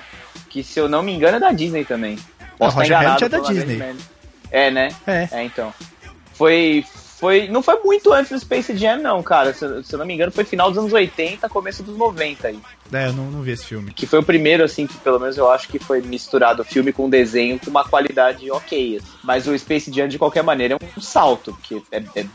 Que, 0.49 0.63
se 0.63 0.79
eu 0.79 0.89
não 0.89 1.03
me 1.03 1.13
engano, 1.13 1.37
é 1.37 1.39
da 1.39 1.51
Disney 1.51 1.85
também. 1.85 2.17
Posso 2.57 2.77
Roger 2.77 2.97
Rabbit 2.97 3.23
é 3.23 3.29
da 3.29 3.39
Disney. 3.39 3.95
É, 4.51 4.71
né? 4.71 4.89
É. 5.05 5.27
É, 5.31 5.43
então. 5.43 5.73
Foi, 6.33 6.83
foi, 7.19 7.49
não 7.49 7.61
foi 7.61 7.77
muito 7.83 8.13
antes 8.13 8.31
do 8.31 8.39
Space 8.39 8.75
Jam, 8.77 8.99
não, 8.99 9.21
cara. 9.21 9.53
Se, 9.53 9.83
se, 9.83 9.93
eu 9.93 9.99
não 9.99 10.05
me 10.05 10.13
engano, 10.13 10.31
foi 10.31 10.45
final 10.45 10.69
dos 10.69 10.77
anos 10.77 10.93
80, 10.93 11.49
começo 11.49 11.83
dos 11.83 11.97
90 11.97 12.47
aí. 12.47 12.59
É, 12.93 13.07
eu 13.07 13.13
não, 13.13 13.25
não 13.29 13.41
vi 13.41 13.51
esse 13.51 13.65
filme. 13.65 13.91
Que 13.91 14.07
foi 14.07 14.19
o 14.19 14.23
primeiro, 14.23 14.63
assim, 14.63 14.87
que 14.87 14.97
pelo 14.99 15.19
menos 15.19 15.37
eu 15.37 15.51
acho 15.51 15.67
que 15.67 15.77
foi 15.77 16.01
misturado 16.01 16.63
filme 16.63 16.93
com 16.93 17.09
desenho 17.09 17.59
com 17.59 17.69
uma 17.69 17.83
qualidade 17.83 18.49
ok. 18.49 18.97
Assim. 18.97 19.07
Mas 19.21 19.47
o 19.47 19.59
Space 19.59 19.91
Jam, 19.91 20.07
de 20.07 20.17
qualquer 20.17 20.43
maneira, 20.43 20.75
é 20.75 20.77
um 20.97 21.01
salto, 21.01 21.51
porque 21.51 21.81
é, 21.91 22.01
é 22.15 22.25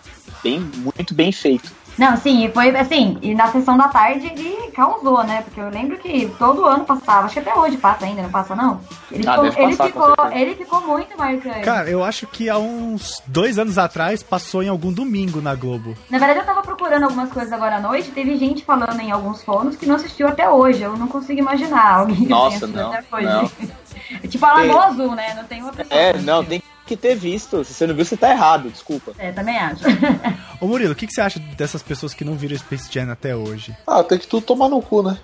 bem, 0.42 0.60
muito 0.60 1.14
bem 1.14 1.32
feito. 1.32 1.72
Não, 1.96 2.16
sim, 2.16 2.44
e 2.44 2.50
foi 2.50 2.74
assim, 2.76 3.18
e 3.22 3.34
na 3.34 3.48
sessão 3.48 3.76
da 3.76 3.88
tarde 3.88 4.26
ele 4.26 4.70
causou, 4.72 5.22
né? 5.22 5.42
Porque 5.42 5.60
eu 5.60 5.68
lembro 5.68 5.96
que 5.98 6.30
todo 6.38 6.64
ano 6.64 6.84
passava, 6.84 7.26
acho 7.26 7.34
que 7.34 7.40
até 7.40 7.54
hoje 7.54 7.76
passa 7.76 8.04
ainda, 8.04 8.22
não 8.22 8.30
passa 8.30 8.56
não? 8.56 8.80
Ele, 9.10 9.26
ah, 9.28 9.34
ficou, 9.34 9.62
ele, 9.62 9.76
ficou, 9.76 10.14
ele 10.32 10.54
ficou 10.56 10.80
muito 10.80 11.16
marcante. 11.16 11.60
Cara, 11.60 11.88
eu 11.88 12.02
acho 12.02 12.26
que 12.26 12.50
há 12.50 12.58
uns 12.58 13.22
dois 13.26 13.58
anos 13.58 13.78
atrás 13.78 14.22
passou 14.22 14.62
em 14.62 14.68
algum 14.68 14.92
domingo 14.92 15.40
na 15.40 15.54
Globo. 15.54 15.94
Na 16.10 16.18
verdade, 16.18 16.40
eu 16.40 16.44
tava 16.44 16.62
procurando 16.62 17.04
algumas 17.04 17.30
coisas 17.30 17.52
agora 17.52 17.76
à 17.76 17.80
noite, 17.80 18.10
teve 18.10 18.36
gente 18.36 18.64
falando 18.64 19.00
em 19.00 19.12
alguns 19.12 19.42
fóruns 19.42 19.76
que 19.76 19.86
não 19.86 19.94
assistiu 19.94 20.26
até 20.26 20.48
hoje. 20.48 20.82
Eu 20.82 20.96
não 20.96 21.06
consigo 21.06 21.38
imaginar 21.38 22.00
alguém 22.00 22.16
que 22.16 22.26
Nossa, 22.26 22.66
não, 22.68 22.92
até 22.92 23.04
hoje. 23.16 23.26
Não. 23.26 23.50
tipo 24.28 24.44
a 24.44 24.54
Lagoa 24.54 24.86
Azul, 24.86 25.14
né? 25.14 25.34
Não 25.34 25.44
tem 25.44 25.62
uma 25.62 25.72
pessoa. 25.72 26.00
É, 26.00 26.18
não, 26.18 26.44
tem 26.44 26.60
que 26.60 26.73
ter 26.96 27.14
visto. 27.14 27.64
Se 27.64 27.72
você 27.72 27.86
não 27.86 27.94
viu, 27.94 28.04
você 28.04 28.16
tá 28.16 28.30
errado, 28.30 28.68
desculpa. 28.70 29.12
É, 29.18 29.32
também 29.32 29.56
acho. 29.58 29.82
Ô 30.60 30.66
Murilo, 30.66 30.92
o 30.92 30.94
que, 30.94 31.06
que 31.06 31.12
você 31.14 31.20
acha 31.20 31.38
dessas 31.56 31.82
pessoas 31.82 32.12
que 32.12 32.24
não 32.24 32.34
viram 32.34 32.56
Space 32.58 32.88
Jam 32.92 33.10
até 33.10 33.34
hoje? 33.34 33.74
Ah, 33.86 34.02
tem 34.04 34.18
que 34.18 34.26
tudo 34.26 34.44
tomar 34.44 34.68
no 34.68 34.82
cu, 34.82 35.02
né? 35.02 35.18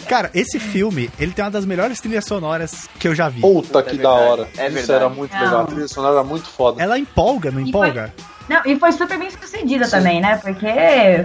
Cara, 0.08 0.30
esse 0.34 0.58
filme, 0.60 1.10
ele 1.18 1.32
tem 1.32 1.44
uma 1.44 1.50
das 1.50 1.64
melhores 1.64 2.00
trilhas 2.00 2.24
sonoras 2.24 2.88
que 2.98 3.08
eu 3.08 3.14
já 3.14 3.28
vi. 3.28 3.40
Puta 3.40 3.80
é 3.80 3.82
que 3.82 3.96
verdade. 3.96 4.02
da 4.02 4.10
hora. 4.10 4.48
É 4.56 4.66
Isso 4.66 4.74
verdade. 4.74 4.92
era 4.92 5.08
muito 5.08 5.32
legal. 5.32 5.62
A 5.62 5.66
trilha 5.66 5.88
sonora 5.88 6.14
era 6.16 6.24
muito 6.24 6.48
foda. 6.48 6.82
Ela 6.82 6.98
empolga, 6.98 7.50
não 7.50 7.60
E 7.60 7.68
empolga? 7.68 8.14
Não, 8.48 8.60
e 8.64 8.78
foi 8.78 8.92
super 8.92 9.18
bem 9.18 9.30
sucedida 9.30 9.88
também, 9.88 10.20
né? 10.20 10.36
Porque 10.36 10.66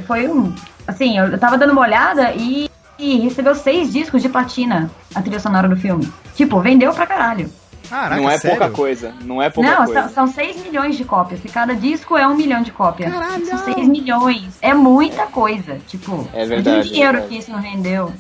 foi 0.07 0.27
um. 0.27 0.53
Assim, 0.87 1.17
eu 1.19 1.37
tava 1.37 1.57
dando 1.57 1.71
uma 1.73 1.81
olhada 1.81 2.31
e, 2.33 2.69
e 2.99 3.17
recebeu 3.19 3.53
seis 3.55 3.91
discos 3.91 4.21
de 4.21 4.29
platina 4.29 4.89
a 5.13 5.21
trilha 5.21 5.39
sonora 5.39 5.67
do 5.67 5.75
filme. 5.75 6.11
Tipo, 6.35 6.59
vendeu 6.59 6.93
pra 6.93 7.05
caralho. 7.07 7.49
Caraca, 7.89 8.17
não 8.21 8.29
é 8.29 8.37
sério? 8.37 8.57
pouca 8.57 8.73
coisa. 8.73 9.13
Não 9.23 9.41
é 9.41 9.49
pouca 9.49 9.69
não, 9.69 9.85
coisa. 9.85 10.01
são, 10.09 10.09
são 10.09 10.27
6 10.27 10.61
milhões 10.63 10.97
de 10.97 11.05
cópias. 11.05 11.39
E 11.45 11.47
cada 11.47 11.73
disco 11.73 12.17
é 12.17 12.27
um 12.27 12.35
milhão 12.35 12.61
de 12.61 12.71
cópias. 12.71 13.13
Caralho! 13.13 13.45
São 13.45 13.57
6 13.59 13.87
milhões. 13.87 14.57
É 14.61 14.73
muita 14.73 15.25
coisa. 15.27 15.77
Tipo, 15.87 16.27
É 16.33 16.45
verdade, 16.45 16.79
o 16.79 16.83
dinheiro 16.91 17.09
é 17.17 17.21
verdade. 17.21 17.27
que 17.33 17.37
isso 17.39 17.49
não 17.51 17.59
rendeu. 17.61 18.11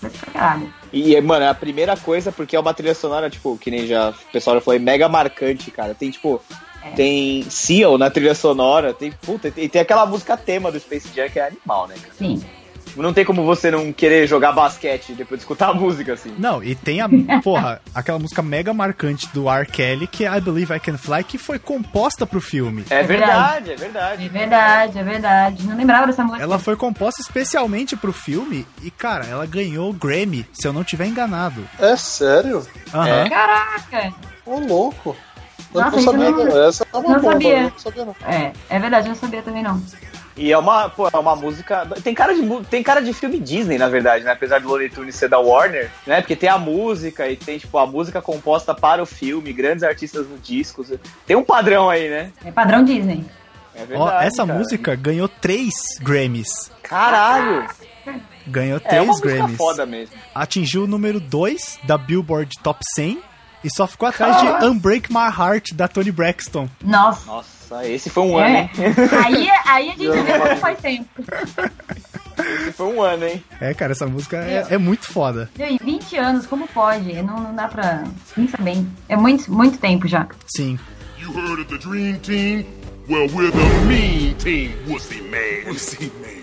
Coisa 0.00 0.16
pra 0.20 0.32
caralho. 0.32 0.72
E, 0.92 1.20
mano, 1.20 1.44
é 1.44 1.48
a 1.48 1.54
primeira 1.54 1.96
coisa, 1.96 2.30
porque 2.30 2.54
é 2.54 2.60
uma 2.60 2.72
trilha 2.72 2.94
sonora, 2.94 3.28
tipo, 3.28 3.58
que 3.58 3.68
nem 3.70 3.84
já 3.86 4.10
o 4.10 4.14
pessoal 4.32 4.56
já 4.56 4.60
falou, 4.60 4.76
é 4.76 4.78
mega 4.78 5.08
marcante, 5.08 5.72
cara. 5.72 5.92
Tem, 5.92 6.08
tipo, 6.10 6.40
É. 6.84 6.90
tem 6.90 7.42
Seal 7.50 7.98
na 7.98 8.08
trilha 8.10 8.34
sonora, 8.34 8.94
tem, 8.94 9.10
puta, 9.10 9.48
e 9.56 9.68
tem 9.68 9.82
aquela 9.82 10.06
música 10.06 10.36
tema 10.36 10.70
do 10.70 10.78
Space 10.78 11.08
Jam 11.12 11.28
que 11.28 11.40
é 11.40 11.48
animal, 11.48 11.88
né, 11.88 11.96
cara? 12.00 12.14
Sim. 12.16 12.44
Não 12.96 13.12
tem 13.12 13.24
como 13.24 13.44
você 13.44 13.70
não 13.70 13.92
querer 13.92 14.26
jogar 14.26 14.52
basquete 14.52 15.12
depois 15.12 15.38
de 15.38 15.44
escutar 15.44 15.68
a 15.68 15.74
música, 15.74 16.14
assim. 16.14 16.34
Não, 16.38 16.62
e 16.62 16.74
tem 16.74 17.00
a, 17.00 17.08
porra, 17.42 17.80
aquela 17.94 18.18
música 18.18 18.42
mega 18.42 18.72
marcante 18.74 19.28
do 19.32 19.48
R. 19.50 19.66
Kelly, 19.66 20.06
que 20.06 20.24
é 20.24 20.36
I 20.36 20.40
Believe 20.40 20.74
I 20.74 20.80
Can 20.80 20.96
Fly, 20.98 21.22
que 21.24 21.38
foi 21.38 21.58
composta 21.58 22.26
pro 22.26 22.40
filme. 22.40 22.84
É 22.90 23.00
É 23.00 23.02
verdade, 23.02 23.70
é 23.70 23.74
É 23.74 23.76
verdade. 23.76 24.28
verdade, 24.28 24.98
é 24.98 25.02
verdade. 25.04 25.62
Não 25.66 25.76
lembrava 25.76 26.06
dessa 26.06 26.24
música. 26.24 26.42
Ela 26.42 26.58
foi 26.58 26.74
composta 26.76 27.20
especialmente 27.20 27.96
pro 27.96 28.12
filme 28.12 28.66
e, 28.82 28.90
cara, 28.90 29.24
ela 29.26 29.46
ganhou 29.46 29.90
o 29.90 29.92
Grammy, 29.92 30.46
se 30.52 30.66
eu 30.66 30.72
não 30.72 30.82
tiver 30.82 31.06
enganado. 31.06 31.68
É 31.78 31.96
sério? 31.96 32.66
Aham. 32.92 33.08
É? 33.08 33.28
Caraca! 33.28 34.14
Ô, 34.44 34.58
louco. 34.58 35.16
Eu 35.74 35.80
Nossa, 35.80 35.96
não 35.96 36.02
sabia, 36.02 36.30
não- 36.30 36.44
não. 36.44 36.68
Essa 36.68 36.84
é 36.90 36.96
uma 36.96 37.02
não 37.02 37.20
bomba, 37.20 37.32
sabia. 37.32 37.62
não 37.62 37.78
sabia 37.78 38.04
não. 38.04 38.16
É, 38.26 38.52
é 38.70 38.78
verdade, 38.78 39.06
eu 39.06 39.10
não 39.10 39.16
sabia 39.20 39.42
também 39.42 39.62
não. 39.62 39.82
E 40.36 40.52
é 40.52 40.58
uma, 40.58 40.88
pô, 40.90 41.08
é 41.10 41.16
uma 41.16 41.34
música. 41.34 41.86
Tem 42.04 42.14
cara, 42.14 42.34
de, 42.34 42.64
tem 42.66 42.82
cara 42.82 43.00
de 43.00 43.12
filme 43.14 43.38
Disney, 43.40 43.78
na 43.78 43.88
verdade, 43.88 44.22
né? 44.24 44.32
Apesar 44.32 44.60
do 44.60 44.68
Looney 44.68 44.90
Tunes 44.90 45.14
ser 45.14 45.28
da 45.30 45.38
Warner, 45.38 45.90
né? 46.06 46.20
Porque 46.20 46.36
tem 46.36 46.48
a 46.50 46.58
música 46.58 47.26
e 47.28 47.36
tem, 47.36 47.58
tipo, 47.58 47.78
a 47.78 47.86
música 47.86 48.20
composta 48.20 48.74
para 48.74 49.02
o 49.02 49.06
filme, 49.06 49.52
grandes 49.52 49.82
artistas 49.82 50.26
no 50.28 50.36
disco. 50.38 50.84
Tem 51.26 51.34
um 51.36 51.42
padrão 51.44 51.88
aí, 51.88 52.10
né? 52.10 52.32
É 52.44 52.50
padrão 52.52 52.84
Disney. 52.84 53.24
É 53.74 53.82
Ó, 53.82 53.86
verdade. 53.86 54.26
essa 54.26 54.46
cara. 54.46 54.58
música 54.58 54.94
ganhou 54.94 55.28
três 55.28 55.72
Grammys. 56.00 56.48
Caralho! 56.82 57.66
Ganhou 58.46 58.76
É 58.76 58.80
três 58.88 59.04
uma 59.08 59.20
Grammys. 59.20 59.56
foda 59.56 59.84
mesmo. 59.84 60.14
Atingiu 60.34 60.84
o 60.84 60.86
número 60.86 61.18
2 61.18 61.80
da 61.84 61.98
Billboard 61.98 62.50
Top 62.62 62.78
100 62.94 63.20
e 63.64 63.70
só 63.74 63.86
ficou 63.86 64.08
atrás 64.08 64.40
de 64.40 64.66
Unbreak 64.66 65.12
My 65.12 65.26
Heart 65.36 65.72
da 65.74 65.88
Tony 65.88 66.12
Braxton. 66.12 66.68
Nossa. 66.82 67.26
Nossa, 67.26 67.48
esse 67.84 68.10
foi 68.10 68.22
um 68.24 68.36
ano, 68.38 68.56
É. 68.56 68.60
hein? 68.60 68.70
Aí, 69.24 69.48
aí 69.66 69.88
a 69.90 69.96
gente 69.96 70.08
vê 70.22 70.38
como 70.38 70.56
faz 70.56 70.78
tempo. 70.80 71.08
Esse 72.38 72.72
foi 72.72 72.86
um 72.94 73.02
ano, 73.02 73.26
hein? 73.26 73.42
É, 73.60 73.72
cara, 73.74 73.92
essa 73.92 74.06
música 74.06 74.36
é, 74.36 74.66
é 74.70 74.78
muito 74.78 75.06
foda. 75.06 75.50
Meu, 75.58 75.68
E 75.68 75.78
20 75.82 76.16
anos, 76.16 76.46
como 76.46 76.68
pode? 76.68 77.12
Não, 77.22 77.40
não 77.40 77.54
dá 77.54 77.66
pra 77.68 78.04
pensar 78.34 78.60
bem. 78.62 78.86
É 79.08 79.16
muito, 79.16 79.50
muito 79.52 79.78
tempo 79.78 80.06
já. 80.06 80.26
Sim. 80.46 80.78
You 81.18 81.32
heard 81.32 81.62
of 81.62 81.64
the 81.64 81.78
Dream 81.78 82.18
Team? 82.18 82.64
Well, 83.08 83.28
we're 83.32 83.50
the 83.52 83.86
Mean 83.86 84.34
Team, 84.34 84.72
Wussy 84.86 85.22
Man. 85.22 85.70
Wussy 85.70 86.12
Man. 86.20 86.36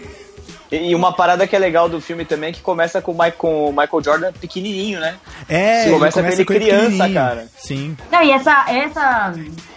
E 0.71 0.95
uma 0.95 1.13
parada 1.13 1.45
que 1.45 1.55
é 1.55 1.59
legal 1.59 1.87
do 1.87 2.01
filme 2.01 2.25
também 2.25 2.49
é 2.49 2.53
que 2.53 2.61
começa 2.61 2.99
com 2.99 3.11
o 3.11 3.13
Michael, 3.13 3.33
com 3.33 3.65
o 3.69 3.71
Michael 3.71 4.03
Jordan 4.03 4.31
pequenininho, 4.33 4.99
né? 4.99 5.15
É, 5.47 5.83
ele 5.83 5.93
começa 5.93 6.23
com 6.23 6.29
ele 6.29 6.43
criança, 6.45 7.07
cara. 7.09 7.47
Sim. 7.55 7.95
Não, 8.11 8.23
e 8.23 8.31
essa, 8.31 8.65
essa 8.67 9.33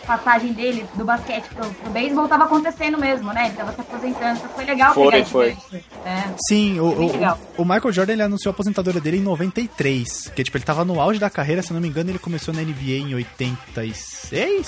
passagem 0.06 0.52
dele 0.52 0.86
do 0.94 1.04
basquete 1.04 1.44
pro, 1.54 1.68
pro 1.68 1.90
beisebol 1.90 2.28
tava 2.28 2.44
acontecendo 2.44 2.98
mesmo, 2.98 3.32
né? 3.32 3.46
Ele 3.46 3.56
tava 3.56 3.72
se 3.72 3.80
aposentando, 3.80 4.38
então 4.38 4.50
foi 4.50 4.64
legal 4.64 4.94
Foi, 4.94 5.10
pegar 5.10 5.24
foi. 5.26 5.50
gancho. 5.50 5.84
É. 6.04 6.24
Sim, 6.48 6.78
o, 6.80 6.86
o, 6.86 7.62
o 7.62 7.64
Michael 7.64 7.92
Jordan 7.92 8.12
ele 8.12 8.22
anunciou 8.22 8.50
a 8.50 8.54
aposentadoria 8.54 9.00
dele 9.00 9.18
em 9.18 9.22
93. 9.22 10.28
Que 10.34 10.44
tipo, 10.44 10.56
ele 10.56 10.64
tava 10.64 10.84
no 10.84 11.00
auge 11.00 11.18
da 11.18 11.28
carreira, 11.28 11.62
se 11.62 11.70
eu 11.70 11.74
não 11.74 11.80
me 11.80 11.88
engano, 11.88 12.10
ele 12.10 12.18
começou 12.18 12.54
na 12.54 12.62
NBA 12.62 13.08
em 13.08 13.14
86, 13.14 14.66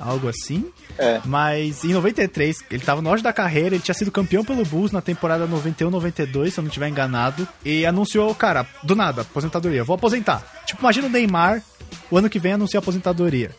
algo 0.00 0.28
assim. 0.28 0.70
É. 0.98 1.20
Mas 1.24 1.84
em 1.84 1.92
93, 1.92 2.64
ele 2.70 2.82
tava 2.84 3.00
no 3.00 3.08
auge 3.08 3.22
da 3.22 3.32
carreira, 3.32 3.74
ele 3.74 3.82
tinha 3.82 3.94
sido 3.94 4.10
campeão 4.10 4.44
pelo 4.44 4.64
Bulls 4.64 4.92
na 4.92 5.00
temporada 5.00 5.46
91-92, 5.46 6.50
se 6.50 6.58
eu 6.58 6.62
não 6.62 6.68
estiver 6.68 6.88
enganado. 6.88 7.46
E 7.64 7.86
anunciou, 7.86 8.34
cara, 8.34 8.66
do 8.82 8.94
nada, 8.96 9.22
aposentadoria, 9.22 9.84
vou 9.84 9.94
aposentar. 9.94 10.42
Tipo, 10.66 10.80
imagina 10.82 11.06
o 11.06 11.10
Neymar, 11.10 11.62
o 12.10 12.16
ano 12.16 12.28
que 12.28 12.38
vem 12.38 12.52
anuncia 12.52 12.78
a 12.78 12.82
aposentadoria. 12.82 13.50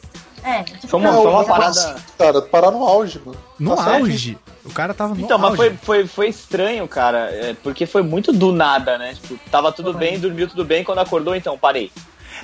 É, 0.43 0.63
tipo, 0.63 0.88
Foi 0.88 1.00
uma, 1.00 1.12
não, 1.12 1.21
foi 1.21 1.31
uma 1.31 1.43
parada. 1.45 1.95
Cara, 2.17 2.41
parar 2.41 2.71
no 2.71 2.83
auge, 2.83 3.21
mano. 3.25 3.38
No 3.60 3.75
Tá 3.75 3.83
certo? 3.83 4.05
auge. 4.05 4.38
O 4.65 4.71
cara 4.71 4.93
tava 4.93 5.13
no 5.15 5.21
Então, 5.21 5.38
mas 5.38 5.51
auge. 5.51 5.57
foi, 5.57 5.77
foi, 5.77 6.07
foi 6.07 6.27
estranho, 6.29 6.88
cara, 6.88 7.29
é, 7.31 7.55
porque 7.62 7.86
foi 7.86 8.01
muito 8.01 8.31
do 8.33 8.51
nada, 8.51 8.98
né? 8.98 9.13
Tipo, 9.13 9.39
tava 9.51 9.71
tudo 9.71 9.93
bem, 9.93 10.19
dormiu 10.19 10.48
tudo 10.48 10.65
bem, 10.65 10.83
quando 10.83 11.00
acordou, 11.00 11.36
então, 11.36 11.57
parei. 11.57 11.91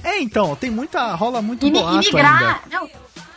É, 0.04 0.20
então, 0.20 0.56
tem 0.56 0.70
muita. 0.70 1.14
rola 1.16 1.42
muito 1.42 1.66
E, 1.66 1.72
mi- 1.72 1.80
e 1.80 1.82
boato 1.82 1.96
ainda. 1.98 2.10
migrar, 2.12 2.62
não, 2.72 2.90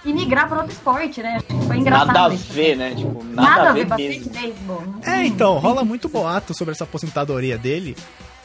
e 0.04 0.12
migrar 0.12 0.46
pra 0.48 0.58
outro 0.58 0.72
esporte, 0.72 1.22
né? 1.22 1.38
Foi 1.66 1.76
engraçado. 1.78 2.06
Nada 2.08 2.26
a 2.26 2.34
isso. 2.34 2.52
ver, 2.52 2.76
né? 2.76 2.94
Tipo, 2.94 3.24
nada, 3.24 3.48
Nada 3.50 3.70
a 3.70 3.72
ver 3.72 3.86
mesmo. 3.96 4.30
beisebol. 4.30 4.82
Não 5.04 5.12
É, 5.14 5.24
então, 5.24 5.58
rola 5.58 5.82
muito 5.84 6.08
boato 6.08 6.52
sobre 6.56 6.72
essa 6.72 6.84
aposentadoria 6.84 7.56
dele, 7.56 7.96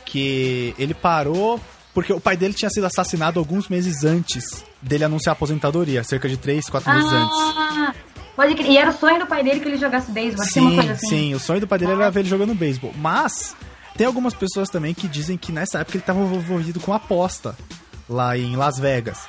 que 0.06 0.74
ele 0.78 0.94
parou 0.94 1.60
porque 1.96 2.14
o 2.14 2.20
pai 2.20 2.38
dele 2.38 2.54
tinha 2.54 2.70
sido 2.70 2.86
assassinado 2.86 3.40
alguns 3.40 3.68
meses 3.70 4.04
antes 4.04 4.64
dele 4.82 5.04
anunciar 5.06 5.32
a 5.32 5.36
aposentadoria, 5.38 6.04
cerca 6.04 6.30
de 6.30 6.38
3, 6.38 6.70
4 6.70 6.94
meses 6.94 7.12
antes. 7.12 7.38
Ah, 7.58 7.96
pode 8.36 8.54
crer. 8.54 8.70
E 8.70 8.78
era 8.78 8.92
o 8.92 8.94
sonho 8.94 9.18
do 9.20 9.26
pai 9.26 9.44
dele 9.44 9.60
que 9.62 9.68
ele 9.68 9.78
jogasse 9.78 10.12
beisebol. 10.12 10.44
acho 10.44 10.54
que 10.54 10.60
uma 10.60 10.70
Sim, 10.70 10.76
coisa 10.76 10.92
assim. 10.94 11.08
sim, 11.08 11.34
o 11.34 11.40
sonho 11.40 11.62
do 11.62 11.68
pai 11.68 11.80
dele 11.80 11.94
era 11.94 12.12
ver 12.12 12.20
ele 12.20 12.30
jogando 12.30 12.54
beisebol. 12.54 12.94
Mas 12.98 13.56
tem 13.98 14.06
algumas 14.06 14.34
pessoas 14.34 14.70
também 14.70 14.94
que 14.94 15.08
dizem 15.08 15.38
que 15.38 15.52
nessa 15.52 15.80
época 15.80 15.98
ele 15.98 16.04
estava 16.04 16.20
envolvido 16.20 16.80
com 16.82 16.94
aposta 16.94 17.56
lá 18.08 18.38
em 18.38 18.56
Las 18.56 18.78
Vegas. 18.78 19.20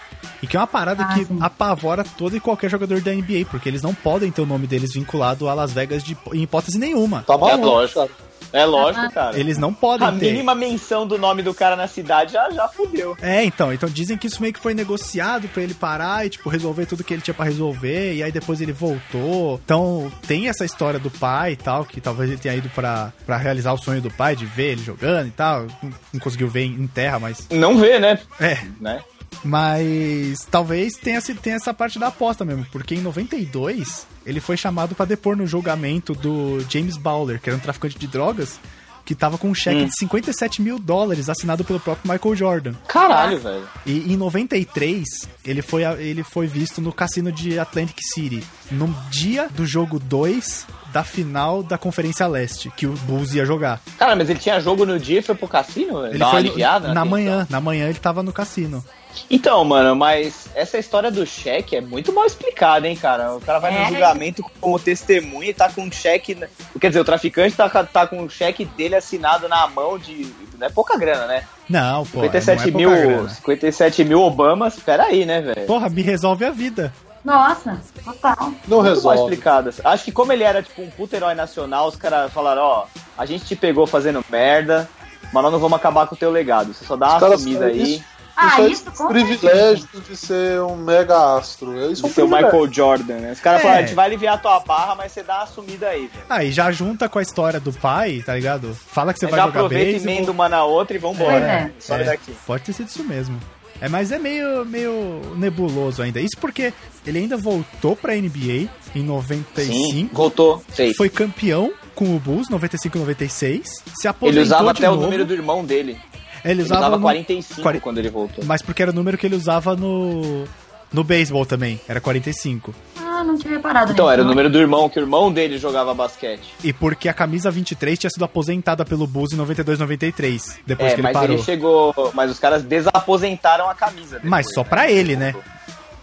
E 0.42 0.46
que 0.46 0.56
é 0.56 0.60
uma 0.60 0.66
parada 0.66 1.04
Ah, 1.04 1.14
que 1.14 1.24
sim. 1.24 1.38
apavora 1.40 2.04
todo 2.04 2.36
e 2.36 2.40
qualquer 2.40 2.68
jogador 2.68 3.00
da 3.00 3.12
NBA, 3.12 3.46
porque 3.50 3.68
eles 3.68 3.80
não 3.80 3.94
podem 3.94 4.30
ter 4.30 4.42
o 4.42 4.46
nome 4.46 4.66
deles 4.66 4.92
vinculado 4.92 5.48
a 5.48 5.54
Las 5.54 5.72
Vegas 5.72 6.02
de, 6.02 6.16
em 6.34 6.42
hipótese 6.42 6.78
nenhuma. 6.78 7.22
Tá 7.22 7.34
É 7.34 7.38
maluco, 7.38 7.66
lógico. 7.66 8.10
É 8.52 8.64
lógico, 8.64 9.12
cara. 9.12 9.38
Eles 9.38 9.58
não 9.58 9.74
podem 9.74 10.06
A 10.06 10.12
ter. 10.12 10.30
mínima 10.32 10.54
menção 10.54 11.06
do 11.06 11.18
nome 11.18 11.42
do 11.42 11.52
cara 11.52 11.76
na 11.76 11.86
cidade 11.88 12.32
já, 12.32 12.48
já 12.50 12.68
fudeu. 12.68 13.16
É, 13.20 13.44
então, 13.44 13.72
então 13.72 13.88
dizem 13.88 14.16
que 14.16 14.26
isso 14.26 14.40
meio 14.40 14.52
que 14.52 14.60
foi 14.60 14.72
negociado 14.72 15.48
pra 15.48 15.62
ele 15.62 15.74
parar 15.74 16.24
e, 16.24 16.30
tipo, 16.30 16.48
resolver 16.48 16.86
tudo 16.86 17.04
que 17.04 17.12
ele 17.12 17.22
tinha 17.22 17.34
pra 17.34 17.44
resolver, 17.44 18.14
e 18.14 18.22
aí 18.22 18.32
depois 18.32 18.60
ele 18.60 18.72
voltou. 18.72 19.60
Então, 19.64 20.10
tem 20.26 20.48
essa 20.48 20.64
história 20.64 20.98
do 20.98 21.10
pai 21.10 21.52
e 21.52 21.56
tal, 21.56 21.84
que 21.84 22.00
talvez 22.00 22.30
ele 22.30 22.40
tenha 22.40 22.54
ido 22.54 22.68
pra, 22.70 23.12
pra 23.26 23.36
realizar 23.36 23.72
o 23.72 23.78
sonho 23.78 24.00
do 24.00 24.10
pai, 24.10 24.36
de 24.36 24.46
ver 24.46 24.72
ele 24.72 24.82
jogando 24.82 25.26
e 25.28 25.32
tal. 25.32 25.66
Não, 25.82 25.90
não 26.14 26.20
conseguiu 26.20 26.48
ver 26.48 26.64
em 26.64 26.86
terra, 26.86 27.18
mas. 27.18 27.46
Não 27.50 27.76
vê, 27.78 27.98
né? 27.98 28.18
É, 28.40 28.58
né? 28.80 29.02
Mas 29.44 30.46
talvez 30.50 30.94
tenha, 30.94 31.20
tenha 31.20 31.56
essa 31.56 31.72
parte 31.72 31.98
da 31.98 32.08
aposta 32.08 32.44
mesmo, 32.44 32.66
porque 32.70 32.94
em 32.94 33.00
92 33.00 34.06
ele 34.24 34.40
foi 34.40 34.56
chamado 34.56 34.94
pra 34.94 35.06
depor 35.06 35.36
no 35.36 35.46
julgamento 35.46 36.14
do 36.14 36.64
James 36.68 36.96
Bowler, 36.96 37.40
que 37.40 37.48
era 37.48 37.56
um 37.56 37.60
traficante 37.60 37.98
de 37.98 38.06
drogas, 38.06 38.58
que 39.04 39.14
tava 39.14 39.38
com 39.38 39.48
um 39.48 39.54
cheque 39.54 39.84
de 39.84 39.96
57 39.98 40.60
mil 40.60 40.80
dólares 40.80 41.28
assinado 41.28 41.64
pelo 41.64 41.78
próprio 41.78 42.12
Michael 42.12 42.34
Jordan. 42.34 42.74
Caralho, 42.88 43.38
velho. 43.38 43.68
E 43.86 44.12
em 44.12 44.16
93, 44.16 45.04
ele 45.44 45.62
foi, 45.62 45.84
ele 45.84 46.24
foi 46.24 46.48
visto 46.48 46.80
no 46.80 46.92
cassino 46.92 47.30
de 47.30 47.56
Atlantic 47.56 47.98
City, 48.12 48.42
no 48.70 48.92
dia 49.08 49.48
do 49.48 49.64
jogo 49.64 50.00
2 50.00 50.66
da 50.96 51.04
final 51.04 51.62
da 51.62 51.76
Conferência 51.76 52.26
Leste, 52.26 52.70
que 52.74 52.86
o 52.86 52.92
Bulls 53.02 53.34
ia 53.34 53.44
jogar. 53.44 53.82
Cara, 53.98 54.16
mas 54.16 54.30
ele 54.30 54.38
tinha 54.38 54.58
jogo 54.60 54.86
no 54.86 54.98
dia 54.98 55.18
e 55.18 55.22
foi 55.22 55.34
pro 55.34 55.46
cassino? 55.46 56.06
Ele 56.06 56.16
Dá 56.16 56.30
foi 56.30 56.40
no- 56.42 56.48
aliviada 56.48 56.94
na 56.94 57.04
manhã, 57.04 57.46
na 57.50 57.60
manhã 57.60 57.86
ele 57.90 57.98
tava 57.98 58.22
no 58.22 58.32
cassino. 58.32 58.82
Então, 59.30 59.62
mano, 59.62 59.94
mas 59.94 60.48
essa 60.54 60.78
história 60.78 61.10
do 61.10 61.26
cheque 61.26 61.76
é 61.76 61.82
muito 61.82 62.14
mal 62.14 62.24
explicada, 62.24 62.88
hein, 62.88 62.96
cara? 62.96 63.34
O 63.36 63.40
cara 63.42 63.58
vai 63.58 63.74
É. 63.76 63.80
no 63.82 63.88
julgamento 63.88 64.42
como 64.58 64.78
testemunha 64.78 65.50
e 65.50 65.54
tá 65.54 65.68
com 65.68 65.82
um 65.82 65.92
cheque. 65.92 66.34
na- 66.34 66.46
Quer 66.80 66.88
dizer, 66.88 67.00
o 67.00 67.04
traficante 67.04 67.54
tá, 67.54 67.68
tá 67.68 68.06
com 68.06 68.22
o 68.24 68.30
cheque 68.30 68.64
dele 68.64 68.94
assinado 68.96 69.48
na 69.50 69.66
mão 69.68 69.98
de. 69.98 70.32
Não 70.58 70.66
é 70.66 70.70
pouca 70.70 70.96
grana, 70.98 71.26
né? 71.26 71.42
Não, 71.68 72.06
pô, 72.06 72.22
57 72.22 72.70
não 72.70 72.80
é 72.80 72.84
pouca 72.84 73.00
mil. 73.00 73.08
grana. 73.16 73.28
57 73.28 74.04
mil 74.04 74.22
Obamas, 74.22 74.76
peraí, 74.76 75.26
né, 75.26 75.42
velho? 75.42 75.66
Porra, 75.66 75.90
me 75.90 76.00
resolve 76.00 76.44
a 76.46 76.50
vida. 76.50 76.90
Nossa, 77.26 77.80
total. 78.04 78.36
Não 78.38 78.48
Muito 78.48 78.70
mal 78.70 78.82
resolve. 78.82 79.18
explicadas. 79.20 79.80
Acho 79.84 80.04
que 80.04 80.12
como 80.12 80.32
ele 80.32 80.44
era 80.44 80.62
tipo 80.62 80.80
um 80.80 80.88
puto 80.90 81.14
herói 81.16 81.34
nacional, 81.34 81.88
os 81.88 81.96
caras 81.96 82.32
falaram, 82.32 82.62
ó, 82.62 82.84
a 83.18 83.26
gente 83.26 83.44
te 83.44 83.56
pegou 83.56 83.86
fazendo 83.86 84.24
merda, 84.30 84.88
mas 85.32 85.42
nós 85.42 85.52
não 85.52 85.58
vamos 85.58 85.76
acabar 85.76 86.06
com 86.06 86.14
o 86.14 86.18
teu 86.18 86.30
legado. 86.30 86.72
Você 86.72 86.84
só 86.84 86.96
dá 86.96 87.16
Os 87.16 87.22
uma 87.22 87.36
sumida 87.38 87.66
aí 87.66 87.94
isso- 87.94 88.04
Ah, 88.38 88.60
isso 88.60 88.60
é 88.60 88.66
isso 88.68 88.92
com 88.92 89.08
privilégio 89.08 89.88
de 90.06 90.14
ser 90.14 90.60
um 90.60 90.76
mega 90.76 91.36
astro. 91.38 91.74
Isso 91.90 92.04
é 92.04 92.08
de 92.08 92.12
um 92.12 92.14
ser 92.14 92.22
o. 92.22 92.28
Michael 92.28 92.70
Jordan, 92.70 93.14
né? 93.16 93.32
Os 93.32 93.40
caras 93.40 93.60
É. 93.60 93.62
falaram, 93.62 93.80
a 93.80 93.86
gente 93.86 93.94
vai 93.96 94.04
aliviar 94.04 94.34
a 94.34 94.38
tua 94.38 94.60
barra, 94.60 94.94
mas 94.94 95.10
você 95.12 95.22
dá 95.22 95.38
uma 95.38 95.46
sumida 95.46 95.88
aí, 95.88 96.06
velho. 96.06 96.24
Ah, 96.28 96.44
e 96.44 96.52
já 96.52 96.70
junta 96.70 97.08
com 97.08 97.18
a 97.18 97.22
história 97.22 97.58
do 97.58 97.72
pai, 97.72 98.22
tá 98.26 98.34
ligado? 98.34 98.74
Fala 98.74 99.14
que 99.14 99.18
você 99.20 99.26
vai 99.26 99.40
Já 99.40 99.46
jogar 99.46 99.60
aproveita 99.60 99.84
e 99.84 99.92
beisebol. 99.92 100.12
emenda 100.14 100.30
uma 100.32 100.48
na 100.50 100.64
outra 100.64 100.94
e 100.94 101.00
vambora. 101.00 101.30
Pois 101.30 101.42
é. 101.42 101.70
Sobe 101.80 102.04
daqui. 102.04 102.36
Pode 102.46 102.62
ter 102.64 102.72
sido 102.74 102.88
isso 102.88 103.02
mesmo. 103.04 103.40
É, 103.80 103.88
mas 103.88 104.10
é 104.12 104.18
meio, 104.18 104.64
meio 104.64 105.20
nebuloso 105.36 106.02
ainda. 106.02 106.20
Isso 106.20 106.36
porque 106.40 106.72
ele 107.06 107.18
ainda 107.18 107.36
voltou 107.36 107.94
pra 107.94 108.14
NBA 108.14 108.68
em 108.94 109.02
95. 109.02 109.72
Sim, 109.72 110.10
voltou. 110.12 110.62
Sei. 110.72 110.94
Foi 110.94 111.08
campeão 111.08 111.72
com 111.94 112.16
o 112.16 112.18
Bulls 112.18 112.48
95 112.48 112.96
e 112.96 113.00
96. 113.00 113.66
Se 113.68 113.82
Ele 114.02 114.08
aposentou 114.08 114.42
usava 114.42 114.72
de 114.72 114.78
até 114.80 114.88
novo. 114.88 115.00
o 115.00 115.04
número 115.04 115.24
do 115.26 115.34
irmão 115.34 115.64
dele. 115.64 115.98
Ele 116.44 116.54
Ele 116.54 116.62
usava, 116.62 116.80
usava 116.82 116.96
no- 116.96 117.02
45 117.02 117.60
quaren- 117.62 117.80
quando 117.80 117.98
ele 117.98 118.08
voltou. 118.10 118.44
Mas 118.44 118.62
porque 118.62 118.80
era 118.82 118.90
o 118.92 118.94
número 118.94 119.18
que 119.18 119.26
ele 119.26 119.34
usava 119.36 119.74
no 119.76 120.44
no 120.92 121.02
beisebol 121.02 121.44
também, 121.44 121.80
era 121.88 122.00
45. 122.00 122.72
Ah, 122.96 123.05
não 123.24 123.36
tinha 123.38 123.54
reparado 123.54 123.92
Então, 123.92 124.06
nisso, 124.06 124.12
era 124.12 124.22
o 124.22 124.24
número 124.24 124.48
do 124.50 124.58
irmão, 124.58 124.88
que 124.88 124.98
o 124.98 125.02
irmão 125.02 125.32
dele 125.32 125.58
jogava 125.58 125.92
basquete. 125.94 126.54
E 126.64 126.72
porque 126.72 127.08
a 127.08 127.14
camisa 127.14 127.50
23 127.50 127.98
tinha 127.98 128.10
sido 128.10 128.24
aposentada 128.24 128.84
pelo 128.84 129.06
Bulls 129.06 129.32
em 129.32 129.36
92 129.36 129.78
93, 129.78 130.60
depois 130.66 130.92
É, 130.92 130.94
que 130.94 131.00
ele 131.00 131.02
mas 131.08 131.12
parou. 131.12 131.36
ele 131.36 131.42
chegou. 131.42 131.94
Mas 132.14 132.30
os 132.30 132.38
caras 132.38 132.62
desaposentaram 132.62 133.68
a 133.68 133.74
camisa. 133.74 134.16
depois, 134.16 134.30
Mas 134.30 134.46
só 134.54 134.62
né? 134.62 134.68
pra 134.68 134.90
ele, 134.90 135.16
né? 135.16 135.34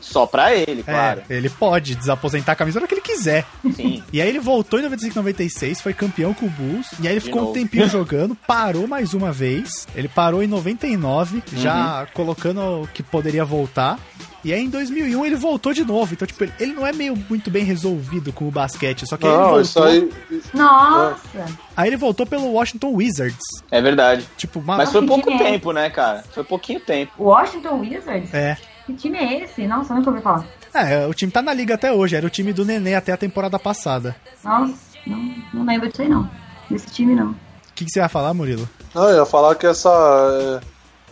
Só 0.03 0.25
pra 0.25 0.53
ele, 0.53 0.83
claro. 0.83 1.21
É, 1.29 1.35
ele 1.35 1.49
pode 1.49 1.95
desaposentar 1.95 2.53
a 2.53 2.55
camisa 2.55 2.79
na 2.79 2.83
hora 2.83 2.87
que 2.87 2.93
ele 2.95 3.01
quiser. 3.01 3.45
Sim. 3.75 4.03
E 4.11 4.21
aí 4.21 4.27
ele 4.27 4.39
voltou 4.39 4.79
em 4.79 4.83
95 4.83 5.15
96, 5.15 5.81
foi 5.81 5.93
campeão 5.93 6.33
com 6.33 6.45
o 6.45 6.49
Bulls, 6.49 6.87
e 6.99 7.07
aí 7.07 7.13
ele 7.13 7.19
De 7.21 7.25
ficou 7.27 7.49
um 7.49 7.53
tempinho 7.53 7.87
jogando, 7.89 8.35
parou 8.35 8.85
mais 8.87 9.13
uma 9.13 9.31
vez. 9.31 9.87
Ele 9.95 10.07
parou 10.09 10.43
em 10.43 10.47
99, 10.47 11.41
já 11.53 12.01
Uhum. 12.01 12.07
colocando 12.13 12.89
que 12.93 13.01
poderia 13.01 13.45
voltar. 13.45 13.97
E 14.43 14.51
aí 14.53 14.61
em 14.61 14.69
2001 14.69 15.25
ele 15.25 15.35
voltou 15.37 15.73
de 15.73 15.85
novo. 15.85 16.13
Então, 16.13 16.27
tipo, 16.27 16.43
ele, 16.43 16.53
ele 16.59 16.73
não 16.73 16.85
é 16.85 16.91
meio 16.91 17.15
muito 17.29 17.49
bem 17.49 17.63
resolvido 17.63 18.33
com 18.33 18.45
o 18.45 18.51
basquete, 18.51 19.07
só 19.07 19.15
que 19.15 19.25
ele 19.25 19.33
Não, 19.33 19.41
voltou. 19.43 19.61
isso 19.61 19.81
aí. 19.81 20.09
Nossa. 20.53 21.45
Aí 21.75 21.89
ele 21.89 21.95
voltou 21.97 22.25
pelo 22.25 22.51
Washington 22.51 22.89
Wizards. 22.93 23.39
É 23.71 23.81
verdade. 23.81 24.25
Tipo, 24.37 24.59
uma... 24.59 24.77
Mas 24.77 24.91
foi 24.91 25.05
pouco 25.05 25.31
é 25.31 25.37
tempo, 25.37 25.71
né, 25.71 25.89
cara? 25.89 26.23
Foi 26.33 26.43
pouquinho 26.43 26.79
tempo. 26.79 27.11
Washington 27.23 27.79
Wizards? 27.79 28.33
É. 28.33 28.57
Que 28.85 28.93
time 28.93 29.17
é 29.17 29.43
esse? 29.43 29.65
Nossa, 29.67 29.93
nunca 29.93 30.09
ouvi 30.09 30.21
falar. 30.21 30.45
É, 30.73 31.05
o 31.07 31.13
time 31.13 31.31
tá 31.31 31.41
na 31.41 31.53
liga 31.53 31.75
até 31.75 31.91
hoje, 31.93 32.15
era 32.15 32.25
o 32.25 32.29
time 32.29 32.51
do 32.51 32.65
Nenê 32.65 32.95
até 32.95 33.11
a 33.11 33.17
temporada 33.17 33.57
passada. 33.59 34.15
Nossa, 34.43 34.73
não, 35.05 35.35
não 35.53 35.65
lembro 35.65 35.87
disso 35.87 36.01
aí 36.01 36.09
não. 36.09 36.29
Desse 36.69 36.87
time 36.87 37.15
não. 37.15 37.31
O 37.31 37.35
que, 37.75 37.85
que 37.85 37.91
você 37.91 37.99
ia 37.99 38.09
falar, 38.09 38.33
Murilo? 38.33 38.67
Não, 38.93 39.09
eu 39.09 39.17
ia 39.19 39.25
falar 39.25 39.55
que 39.55 39.65
essa. 39.65 39.89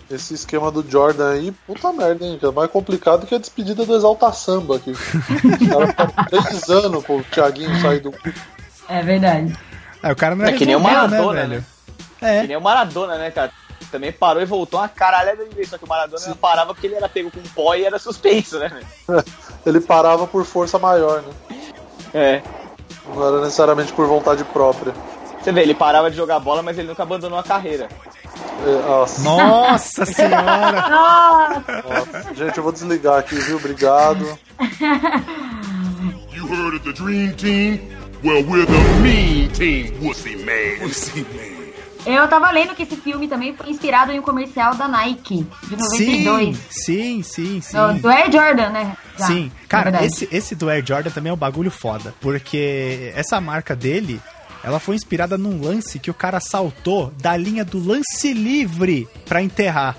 é, 0.09 0.13
Esse 0.15 0.33
esquema 0.33 0.71
do 0.71 0.83
Jordan 0.89 1.31
aí, 1.31 1.51
puta 1.65 1.91
merda, 1.93 2.25
hein? 2.25 2.39
É 2.41 2.51
mais 2.51 2.69
complicado 2.69 3.25
que 3.25 3.33
a 3.33 3.37
despedida 3.39 3.85
do 3.85 3.95
Exalta 3.95 4.31
Samba 4.33 4.75
aqui. 4.77 4.91
Os 4.91 4.99
caras 5.69 5.89
ficaram 5.89 6.13
três 6.29 6.69
anos 6.69 7.03
pro 7.05 7.23
Thiaguinho 7.31 7.79
sair 7.81 7.99
do. 8.01 8.13
É 8.89 9.01
verdade. 9.01 9.55
É, 10.03 10.11
o 10.11 10.15
cara 10.15 10.35
não 10.35 10.45
é, 10.45 10.49
É 10.49 10.53
que 10.53 10.65
nem 10.65 10.75
o 10.75 10.79
resolvido, 10.79 11.09
Maradona, 11.11 11.33
né, 11.33 11.47
né? 11.47 11.47
velho? 11.47 11.65
É. 12.21 12.41
Que 12.41 12.47
nem 12.47 12.57
o 12.57 12.61
Maradona, 12.61 13.17
né, 13.17 13.31
cara? 13.31 13.51
Também 13.89 14.11
parou 14.11 14.41
e 14.41 14.45
voltou 14.45 14.79
uma 14.79 14.87
caralhada 14.89 15.45
de 15.45 15.55
vez. 15.55 15.69
Só 15.69 15.77
que 15.77 15.85
o 15.85 15.87
Maradona 15.87 16.27
não 16.27 16.35
parava 16.35 16.73
porque 16.73 16.87
ele 16.87 16.95
era 16.95 17.09
pego 17.09 17.31
com 17.31 17.41
pó 17.55 17.73
e 17.75 17.85
era 17.85 17.97
suspenso, 17.99 18.59
né? 18.59 18.71
Ele 19.65 19.79
parava 19.79 20.25
por 20.25 20.43
força 20.43 20.79
maior, 20.79 21.21
né? 21.21 21.33
É. 22.13 22.41
Não 23.13 23.27
era 23.27 23.41
necessariamente 23.41 23.93
por 23.93 24.07
vontade 24.07 24.43
própria. 24.45 24.91
Você 25.39 25.51
vê, 25.51 25.61
ele 25.61 25.75
parava 25.75 26.09
de 26.09 26.17
jogar 26.17 26.39
bola, 26.39 26.63
mas 26.63 26.77
ele 26.77 26.87
nunca 26.87 27.03
abandonou 27.03 27.37
a 27.37 27.43
carreira. 27.43 27.87
É, 28.65 28.87
nossa, 28.87 29.21
Nossa 29.23 30.05
senhora! 30.09 30.89
Nossa, 30.89 31.83
nossa. 31.83 32.33
Gente, 32.33 32.57
eu 32.57 32.63
vou 32.63 32.71
desligar 32.71 33.19
aqui, 33.19 33.35
viu? 33.35 33.57
Obrigado. 33.57 34.37
You 36.33 36.47
heard 36.47 36.75
of 36.75 36.79
the 36.83 36.93
Dream 36.93 37.33
Team? 37.33 37.79
Well, 38.23 38.43
we're 38.43 38.65
the 38.65 38.99
Mean 39.01 39.49
Team, 39.49 39.93
Wussy 40.01 40.35
Man. 40.43 40.79
Wussy 40.87 41.25
Man. 41.35 41.60
Eu 42.05 42.27
tava 42.27 42.51
lendo 42.51 42.75
que 42.75 42.83
esse 42.83 42.95
filme 42.95 43.27
também 43.27 43.55
foi 43.55 43.69
inspirado 43.69 44.11
em 44.11 44.19
um 44.19 44.21
comercial 44.21 44.75
da 44.75 44.87
Nike, 44.87 45.45
de 45.63 45.75
92. 45.75 46.57
Sim, 46.57 46.63
sim, 46.69 47.23
sim, 47.23 47.61
sim. 47.61 47.77
Do, 47.77 48.01
do 48.01 48.09
Air 48.09 48.31
Jordan, 48.31 48.69
né? 48.69 48.97
Já, 49.17 49.27
Sim, 49.27 49.51
cara, 49.67 50.03
esse, 50.03 50.27
esse 50.31 50.55
do 50.55 50.69
Air 50.69 50.83
Jordan 50.85 51.11
também 51.11 51.29
é 51.29 51.33
um 51.33 51.37
bagulho 51.37 51.69
foda. 51.69 52.13
Porque 52.19 53.11
essa 53.15 53.39
marca 53.39 53.75
dele, 53.75 54.19
ela 54.63 54.79
foi 54.79 54.95
inspirada 54.95 55.37
num 55.37 55.61
lance 55.61 55.99
que 55.99 56.09
o 56.09 56.13
cara 56.13 56.39
saltou 56.39 57.13
da 57.21 57.35
linha 57.37 57.63
do 57.63 57.79
lance 57.79 58.33
livre 58.33 59.07
pra 59.25 59.41
enterrar. 59.41 59.95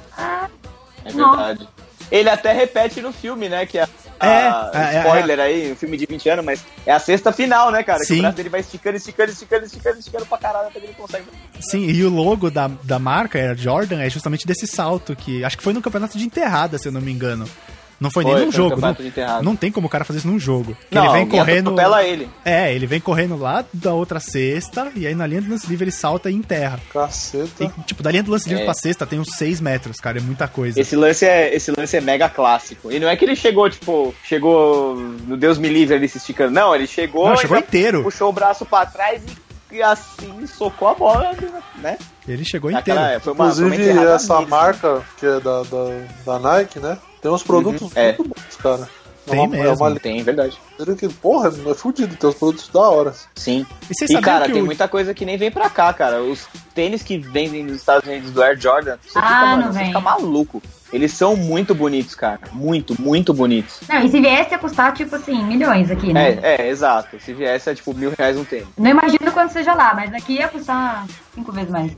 É 1.04 1.12
Nossa. 1.12 1.36
verdade. 1.36 1.68
Ele 2.10 2.28
até 2.28 2.52
repete 2.52 3.00
no 3.00 3.12
filme, 3.12 3.48
né? 3.48 3.64
Que 3.64 3.78
é. 4.22 4.26
É, 4.26 4.48
a- 4.48 4.70
é, 4.74 4.94
é, 4.96 4.98
spoiler 5.00 5.40
aí, 5.40 5.72
um 5.72 5.76
filme 5.76 5.96
de 5.96 6.06
20 6.06 6.28
anos, 6.28 6.44
mas 6.44 6.64
é 6.87 6.92
a 6.92 6.98
sexta 6.98 7.32
final, 7.32 7.70
né, 7.70 7.82
cara? 7.82 8.00
Que 8.00 8.06
Sim. 8.06 8.18
o 8.18 8.22
braço 8.22 8.37
dele 8.37 8.48
vai 8.48 8.61
esticando, 8.61 8.96
esticando, 8.96 9.30
esticando, 9.32 9.64
esticando, 9.66 9.98
esticando 9.98 10.26
pra 10.26 10.38
caralho 10.38 10.68
até 10.68 10.80
que 10.80 10.87
ele 10.87 10.94
consegue. 10.94 11.24
Sim, 11.61 11.87
e 11.87 12.04
o 12.04 12.11
logo 12.11 12.50
da, 12.50 12.68
da 12.82 12.98
marca, 12.98 13.38
Air 13.38 13.56
Jordan, 13.56 14.00
é 14.02 14.08
justamente 14.11 14.46
desse 14.46 14.66
salto 14.66 15.14
que. 15.16 15.44
Acho 15.44 15.56
que 15.58 15.62
foi 15.64 15.72
no 15.72 15.82
campeonato 15.82 16.16
de 16.18 16.24
enterrada, 16.24 16.78
se 16.78 16.88
eu 16.88 16.92
não 16.92 17.00
me 17.00 17.12
engano. 17.12 17.46
Não 18.00 18.11
foi, 18.11 18.24
Foi, 18.24 18.33
nem 18.35 18.35
foi 18.35 18.40
num 18.40 18.46
no 18.46 18.52
jogo. 18.52 18.81
Não, 18.81 19.42
não 19.42 19.57
tem 19.57 19.70
como 19.70 19.87
o 19.87 19.90
cara 19.90 20.05
fazer 20.05 20.18
isso 20.18 20.26
num 20.28 20.38
jogo. 20.38 20.76
Que 20.90 20.94
Não, 20.96 21.05
ele 21.05 21.12
vem 21.12 21.22
alguém 21.22 21.38
correndo. 21.38 22.00
ele. 22.02 22.28
É, 22.44 22.74
ele 22.74 22.87
vem 22.87 23.00
correndo 23.00 23.37
lá 23.37 23.64
da 23.72 23.92
outra 23.94 24.18
cesta, 24.18 24.90
e 24.96 25.07
aí 25.07 25.14
na 25.14 25.26
linha 25.26 25.40
do 25.42 25.50
lance 25.50 25.66
livre 25.68 25.85
ele 25.85 25.92
salta 25.92 26.31
e 26.31 26.35
enterra. 26.35 26.81
Caceta. 26.92 27.48
Tem, 27.59 27.68
tipo, 27.87 28.02
da 28.02 28.11
linha 28.11 28.22
do 28.22 28.31
lance 28.33 28.48
livre 28.48 28.62
É. 28.62 28.64
pra 28.64 28.74
sexta 28.74 29.07
tem 29.07 29.18
uns 29.20 29.35
6 29.37 29.61
metros, 29.61 29.98
cara, 30.00 30.18
é 30.18 30.20
muita 30.20 30.48
coisa. 30.48 30.81
Esse 30.81 30.96
lance, 30.96 31.24
é, 31.24 31.55
esse 31.55 31.72
lance 31.76 31.96
é 31.96 32.00
mega 32.00 32.28
clássico. 32.28 32.90
E 32.90 32.98
não 32.98 33.09
é 33.09 33.16
que 33.16 33.24
ele 33.24 33.37
chegou, 33.37 33.70
tipo, 33.70 34.14
chegou 34.24 34.96
no 34.96 35.37
Deus 35.37 35.59
me 35.59 35.68
livre 35.68 35.94
ali 35.94 36.09
se 36.09 36.18
esticando. 36.18 36.50
Não, 36.52 36.74
ele 36.74 36.87
chegou, 36.87 37.26
Não, 37.28 37.35
e 37.35 37.38
chegou 37.38 37.57
inteiro. 37.59 38.02
puxou 38.02 38.28
o 38.28 38.33
braço 38.33 38.64
pra 38.66 38.85
trás 38.85 39.22
e, 39.70 39.76
e 39.76 39.83
assim 39.83 40.46
socou 40.46 40.88
a 40.88 40.94
bola, 40.94 41.33
né? 41.78 41.96
Ele 42.26 42.44
chegou 42.44 42.70
inteiro. 42.70 43.00
Aquela, 43.00 43.20
foi 43.20 43.33
uma, 43.33 43.52
foi 43.52 43.64
uma 43.64 43.74
Inclusive, 43.76 44.07
essa 44.07 44.40
marca, 44.42 45.02
que 45.18 45.26
é 45.26 45.40
da, 45.40 45.62
da, 45.62 46.00
da 46.26 46.38
Nike, 46.38 46.78
né? 46.78 46.98
Tem 47.22 47.30
uns 47.30 47.42
produtos 47.42 47.80
Uhum, 47.82 47.90
é. 47.94 48.06
muito 48.08 48.24
bons, 48.24 48.56
cara. 48.62 48.88
Tem 49.24 49.38
é 49.38 49.42
uma, 49.44 49.56
É 49.56 49.62
mesmo. 49.62 49.87
uma 49.87 50.00
Tem, 50.00 50.20
verdade. 50.24 50.58
linha 50.80 50.96
que, 50.96 51.08
porra, 51.08 51.48
é 51.48 51.74
fudido, 51.74 52.16
tem 52.16 52.28
uns 52.28 52.35
produtos 52.35 52.68
da 52.68 52.80
hora. 52.80 53.14
Sim. 53.37 53.64
E 53.88 53.94
vocês 53.94 54.11
E, 54.11 54.20
cara, 54.20 54.46
que 54.46 54.52
tem 54.52 54.62
o- 54.62 54.64
muita 54.66 54.88
coisa 54.88 55.14
que 55.14 55.24
nem 55.24 55.37
vem 55.38 55.48
pra 55.48 55.70
cá, 55.70 55.92
cara. 55.92 56.20
Os 56.20 56.48
tênis 56.74 57.04
que 57.04 57.18
vendem 57.18 57.62
nos 57.62 57.76
Estados 57.76 58.08
Unidos 58.08 58.32
do 58.32 58.42
Air 58.42 58.58
Jordan, 58.61 58.96
você 59.00 59.16
Ah, 59.16 59.22
fica, 59.22 59.40
mano, 59.46 59.62
não 59.66 59.72
você 59.72 59.78
vem. 59.78 59.87
fica 59.87 60.00
maluco. 60.00 60.61
Eles 60.92 61.12
são 61.12 61.37
muito 61.37 61.72
bonitos, 61.72 62.16
cara. 62.16 62.40
Muito, 62.52 63.00
muito 63.00 63.32
bonitos. 63.32 63.78
Não, 63.88 64.04
e 64.04 64.11
se 64.11 64.20
viesse 64.20 64.54
a 64.54 64.58
custar, 64.58 64.92
tipo 64.92 65.14
assim, 65.14 65.42
milhões 65.44 65.88
aqui, 65.88 66.12
né? 66.12 66.38
É, 66.42 66.62
é, 66.62 66.68
exato. 66.68 67.18
Se 67.20 67.32
viesse, 67.32 67.70
é 67.70 67.74
tipo 67.76 67.94
mil 67.94 68.12
reais 68.18 68.37
um 68.37 68.44
tênis. 68.44 68.66
Não 68.76 68.90
imagino 68.90 69.30
quando 69.32 69.50
seja 69.52 69.72
lá, 69.72 69.94
mas 69.94 70.12
aqui 70.12 70.35
ia 70.35 70.48
custar 70.48 71.06
cinco 71.32 71.52
vezes 71.52 71.70
mais. 71.70 71.92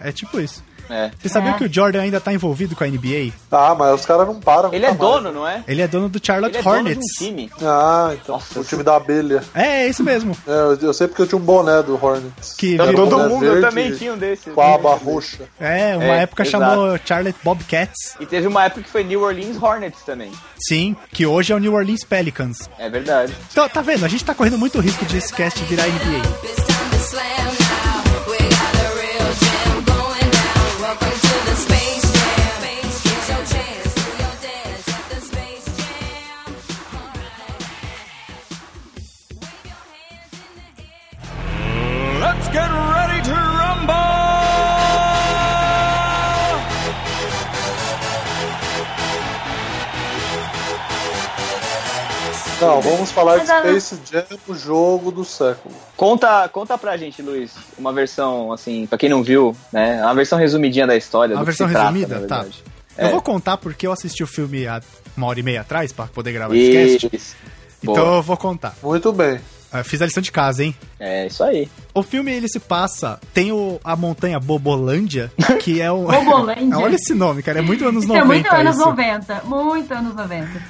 É 0.00 0.10
tipo 0.10 0.40
isso. 0.40 0.64
É. 0.90 1.10
Vocês 1.18 1.32
sabiam 1.32 1.54
É. 1.54 1.58
que 1.58 1.64
o 1.64 1.72
Jordan 1.72 2.00
ainda 2.02 2.20
tá 2.20 2.32
envolvido 2.32 2.74
com 2.76 2.84
a 2.84 2.86
NBA? 2.86 3.32
Ah, 3.50 3.74
mas 3.78 4.00
os 4.00 4.06
caras 4.06 4.26
não 4.26 4.40
param. 4.40 4.72
Ele 4.72 4.84
é 4.84 4.88
mais. 4.88 5.00
dono, 5.00 5.32
não 5.32 5.46
é? 5.46 5.62
Ele 5.66 5.82
é 5.82 5.88
dono 5.88 6.08
do 6.08 6.20
Charlotte 6.24 6.56
Ele 6.56 6.58
é 6.58 6.62
dono 6.62 6.74
de 6.76 6.80
um 6.80 6.90
Hornets. 6.92 7.12
time. 7.18 7.50
Ah, 7.62 8.10
então. 8.12 8.34
Nossa, 8.34 8.60
o 8.60 8.64
time 8.64 8.82
da 8.82 8.96
abelha. 8.96 9.42
É, 9.54 9.84
é 9.84 9.88
isso 9.88 10.02
mesmo. 10.02 10.36
É, 10.46 10.50
eu, 10.52 10.78
eu 10.88 10.92
sei 10.94 11.08
porque 11.08 11.22
eu 11.22 11.26
tinha 11.26 11.38
um 11.38 11.44
boné 11.44 11.82
do 11.82 11.94
Hornets. 12.02 12.54
Que 12.56 12.76
virou- 12.76 13.08
todo 13.08 13.28
mundo 13.28 13.40
verde 13.46 13.60
também 13.62 13.92
tinha 13.92 14.12
um 14.12 14.18
desses. 14.18 14.52
Com 14.52 14.60
a 14.60 14.74
aba 14.74 14.94
roxa. 14.94 15.44
É, 15.58 15.96
uma 15.96 16.04
É, 16.04 16.22
época 16.22 16.42
exato. 16.42 16.64
chamou 16.64 16.98
Charlotte 17.04 17.38
Bobcats. 17.42 18.14
E 18.20 18.26
teve 18.26 18.46
uma 18.46 18.64
época 18.64 18.82
que 18.82 18.90
foi 18.90 19.02
New 19.04 19.22
Orleans 19.22 19.60
Hornets 19.62 20.02
também. 20.04 20.30
Sim, 20.68 20.94
que 21.12 21.24
hoje 21.26 21.52
é 21.52 21.56
o 21.56 21.58
New 21.58 21.72
Orleans 21.74 22.04
Pelicans. 22.04 22.68
É 22.78 22.88
verdade. 22.90 23.34
Então, 23.50 23.68
tá 23.68 23.80
vendo? 23.82 24.04
A 24.04 24.08
gente 24.08 24.24
tá 24.24 24.34
correndo 24.34 24.58
muito 24.58 24.78
risco 24.80 25.04
de 25.06 25.16
esse 25.18 25.32
cast 25.32 25.62
virar 25.64 25.84
NBA. 25.88 27.33
Não, 52.66 52.80
vamos 52.80 53.10
falar 53.12 53.38
de 53.38 53.46
Space 53.46 53.98
Jam, 54.10 54.24
o 54.48 54.54
jogo 54.54 55.10
do 55.10 55.24
século. 55.24 55.74
Conta, 55.96 56.48
conta 56.48 56.76
pra 56.78 56.96
gente, 56.96 57.20
Luiz, 57.22 57.52
uma 57.78 57.92
versão, 57.92 58.52
assim, 58.52 58.86
pra 58.86 58.96
quem 58.98 59.08
não 59.08 59.22
viu, 59.22 59.54
né? 59.72 60.02
Uma 60.02 60.14
versão 60.14 60.38
resumidinha 60.38 60.86
da 60.86 60.96
história. 60.96 61.34
Uma 61.36 61.44
do 61.44 61.50
que 61.50 61.50
versão 61.58 61.68
trata, 61.68 61.84
resumida? 61.90 62.20
na 62.20 62.26
Tá. 62.26 62.36
verdade. 62.42 62.64
Eu 62.96 63.06
É. 63.08 63.10
vou 63.10 63.20
contar 63.22 63.56
porque 63.56 63.86
eu 63.86 63.92
assisti 63.92 64.22
o 64.22 64.26
filme 64.26 64.66
há 64.66 64.80
uma 65.16 65.26
hora 65.26 65.40
e 65.40 65.42
meia 65.42 65.60
atrás 65.62 65.92
pra 65.92 66.06
poder 66.06 66.32
gravar 66.32 66.56
esse 66.56 66.98
cast. 67.08 67.36
Então 67.82 67.94
Boa. 67.94 68.16
eu 68.16 68.22
vou 68.22 68.36
contar. 68.36 68.74
Muito 68.82 69.12
bem. 69.12 69.38
Eu 69.72 69.84
fiz 69.84 70.00
a 70.00 70.06
lição 70.06 70.22
de 70.22 70.30
casa, 70.30 70.62
hein? 70.62 70.72
É 71.00 71.26
isso 71.26 71.42
aí. 71.42 71.68
O 71.92 72.00
filme 72.04 72.32
ele 72.32 72.46
se 72.48 72.60
passa. 72.60 73.18
Tem 73.34 73.50
o, 73.50 73.80
a 73.82 73.96
montanha 73.96 74.38
Bobolândia, 74.38 75.32
que 75.60 75.80
é 75.82 75.90
o. 75.90 76.04
Bobolândia? 76.04 76.78
Olha 76.78 76.94
esse 76.94 77.12
nome, 77.12 77.42
cara. 77.42 77.58
É 77.58 77.62
muito 77.62 77.84
anos 77.84 78.04
Isso 78.04 78.12
90. 78.12 78.24
é 78.24 78.24
muito 78.24 78.54
anos 78.54 78.76
isso. 78.76 78.86
90. 78.86 79.42
Muito 79.44 79.92
anos 79.94 80.14
90. 80.14 80.62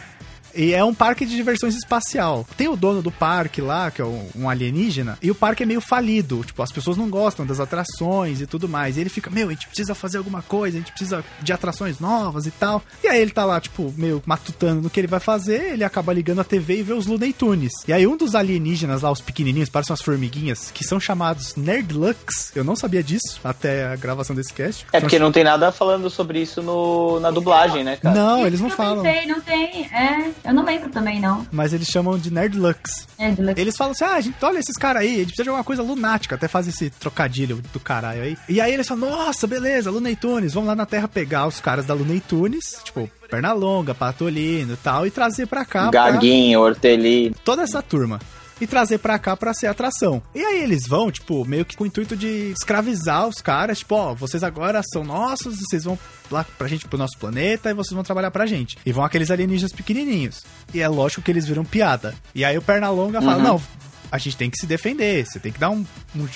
E 0.54 0.72
é 0.72 0.84
um 0.84 0.94
parque 0.94 1.26
de 1.26 1.34
diversões 1.34 1.74
espacial. 1.74 2.46
Tem 2.56 2.68
o 2.68 2.76
dono 2.76 3.02
do 3.02 3.10
parque 3.10 3.60
lá, 3.60 3.90
que 3.90 4.00
é 4.00 4.04
um, 4.04 4.48
alienígena, 4.48 5.18
e 5.22 5.30
o 5.30 5.34
parque 5.34 5.62
é 5.62 5.66
meio 5.66 5.80
falido. 5.80 6.42
Tipo, 6.44 6.62
as 6.62 6.72
pessoas 6.72 6.96
não 6.96 7.08
gostam 7.08 7.46
das 7.46 7.60
atrações 7.60 8.40
e 8.40 8.46
tudo 8.46 8.68
mais. 8.68 8.96
E 8.96 9.00
ele 9.00 9.10
fica, 9.10 9.30
meu, 9.30 9.48
a 9.48 9.52
gente 9.52 9.66
precisa 9.66 9.94
fazer 9.94 10.18
alguma 10.18 10.42
coisa, 10.42 10.76
a 10.76 10.80
gente 10.80 10.92
precisa 10.92 11.24
de 11.40 11.52
atrações 11.52 11.98
novas 11.98 12.46
e 12.46 12.50
tal. 12.50 12.82
E 13.02 13.08
aí 13.08 13.20
ele 13.20 13.30
tá 13.30 13.44
lá, 13.44 13.60
tipo, 13.60 13.92
meio 13.96 14.22
matutando 14.24 14.82
no 14.82 14.90
que 14.90 15.00
ele 15.00 15.06
vai 15.06 15.20
fazer, 15.20 15.72
ele 15.72 15.84
acaba 15.84 16.12
ligando 16.12 16.40
a 16.40 16.44
TV 16.44 16.78
e 16.78 16.82
vê 16.82 16.92
os 16.92 17.06
Looney 17.06 17.32
Tunes. 17.32 17.72
E 17.86 17.92
aí 17.92 18.06
um 18.06 18.16
dos 18.16 18.34
alienígenas 18.34 19.02
lá, 19.02 19.10
os 19.10 19.20
pequenininhos, 19.20 19.68
parecem 19.68 19.92
umas 19.92 20.02
formiguinhas, 20.02 20.70
que 20.72 20.84
são 20.84 21.00
chamados 21.00 21.56
Nerdlux. 21.56 22.52
Eu 22.54 22.64
não 22.64 22.76
sabia 22.76 23.02
disso 23.02 23.40
até 23.42 23.86
a 23.86 23.96
gravação 23.96 24.34
desse 24.34 24.52
cast. 24.52 24.86
É 24.92 25.00
porque 25.00 25.18
não 25.18 25.32
tem 25.32 25.44
nada 25.44 25.72
falando 25.72 26.08
sobre 26.08 26.40
isso 26.40 26.62
no, 26.62 27.18
na 27.20 27.30
dublagem, 27.30 27.82
né, 27.82 27.96
cara? 27.96 28.14
Não, 28.14 28.46
eles 28.46 28.60
não 28.60 28.70
falam. 28.70 29.02
pensei, 29.02 29.26
não 29.26 29.40
tem. 29.40 29.84
É, 29.86 30.30
eu 30.44 30.52
não 30.54 30.64
lembro 30.64 30.90
também, 30.90 31.20
não. 31.20 31.46
Mas 31.50 31.72
eles 31.72 31.88
chamam 31.88 32.18
de 32.18 32.30
Nerdlux. 32.32 33.06
É, 33.18 33.30
de 33.30 33.40
le- 33.42 33.54
Eles 33.56 33.76
falam 33.76 33.92
assim: 33.92 34.04
ah, 34.04 34.20
gente, 34.20 34.36
olha 34.42 34.58
esses 34.58 34.76
caras 34.76 35.02
aí, 35.02 35.08
a 35.14 35.18
gente 35.18 35.26
precisa 35.26 35.42
de 35.44 35.48
alguma 35.48 35.64
coisa 35.64 35.82
lunática. 35.82 36.34
Até 36.34 36.46
faz 36.48 36.68
esse 36.68 36.90
trocadilho 36.90 37.62
do 37.72 37.80
caralho 37.80 38.22
aí. 38.22 38.36
E 38.48 38.60
aí 38.60 38.72
eles 38.72 38.86
falam: 38.86 39.08
nossa, 39.10 39.46
beleza, 39.46 39.90
Looney 39.90 40.16
Tunes, 40.16 40.52
vamos 40.54 40.68
lá 40.68 40.76
na 40.76 40.86
Terra 40.86 41.08
pegar 41.08 41.46
os 41.46 41.60
caras 41.60 41.86
da 41.86 41.94
Looney 41.94 42.20
Tunes, 42.20 42.76
tipo, 42.84 43.10
Pernalonga, 43.30 43.94
Patolino 43.94 44.74
e 44.74 44.76
tal, 44.76 45.06
e 45.06 45.10
trazer 45.10 45.46
pra 45.46 45.64
cá 45.64 45.90
pra 45.90 46.10
Gaguinho, 46.10 46.60
Hortelino. 46.60 47.34
toda 47.44 47.62
essa 47.62 47.80
turma. 47.82 48.20
E 48.60 48.66
trazer 48.66 48.98
pra 48.98 49.18
cá 49.18 49.36
pra 49.36 49.52
ser 49.52 49.66
atração. 49.66 50.22
E 50.34 50.42
aí 50.42 50.62
eles 50.62 50.86
vão, 50.86 51.10
tipo, 51.10 51.44
meio 51.44 51.64
que 51.64 51.76
com 51.76 51.82
o 51.84 51.86
intuito 51.86 52.16
de 52.16 52.52
escravizar 52.56 53.26
os 53.26 53.40
caras. 53.42 53.80
Tipo, 53.80 53.96
ó, 53.96 54.14
vocês 54.14 54.44
agora 54.44 54.80
são 54.92 55.02
nossos, 55.02 55.58
vocês 55.58 55.82
vão 55.84 55.98
lá 56.30 56.46
pra 56.56 56.68
gente, 56.68 56.86
pro 56.86 56.96
nosso 56.98 57.18
planeta, 57.18 57.70
e 57.70 57.74
vocês 57.74 57.92
vão 57.92 58.04
trabalhar 58.04 58.30
pra 58.30 58.46
gente. 58.46 58.78
E 58.86 58.92
vão 58.92 59.04
aqueles 59.04 59.30
alienígenas 59.30 59.72
pequenininhos. 59.72 60.44
E 60.72 60.80
é 60.80 60.86
lógico 60.88 61.20
que 61.22 61.30
eles 61.32 61.46
viram 61.46 61.64
piada. 61.64 62.14
E 62.34 62.44
aí 62.44 62.56
o 62.56 62.62
Pernalonga 62.62 63.20
fala, 63.20 63.42
não... 63.42 63.60
A 64.12 64.18
gente 64.18 64.36
tem 64.36 64.48
que 64.48 64.56
se 64.56 64.64
defender, 64.64 65.26
você 65.26 65.40
tem 65.40 65.50
que 65.50 65.58
dar 65.58 65.70
um, 65.70 65.84
um- 66.14 66.28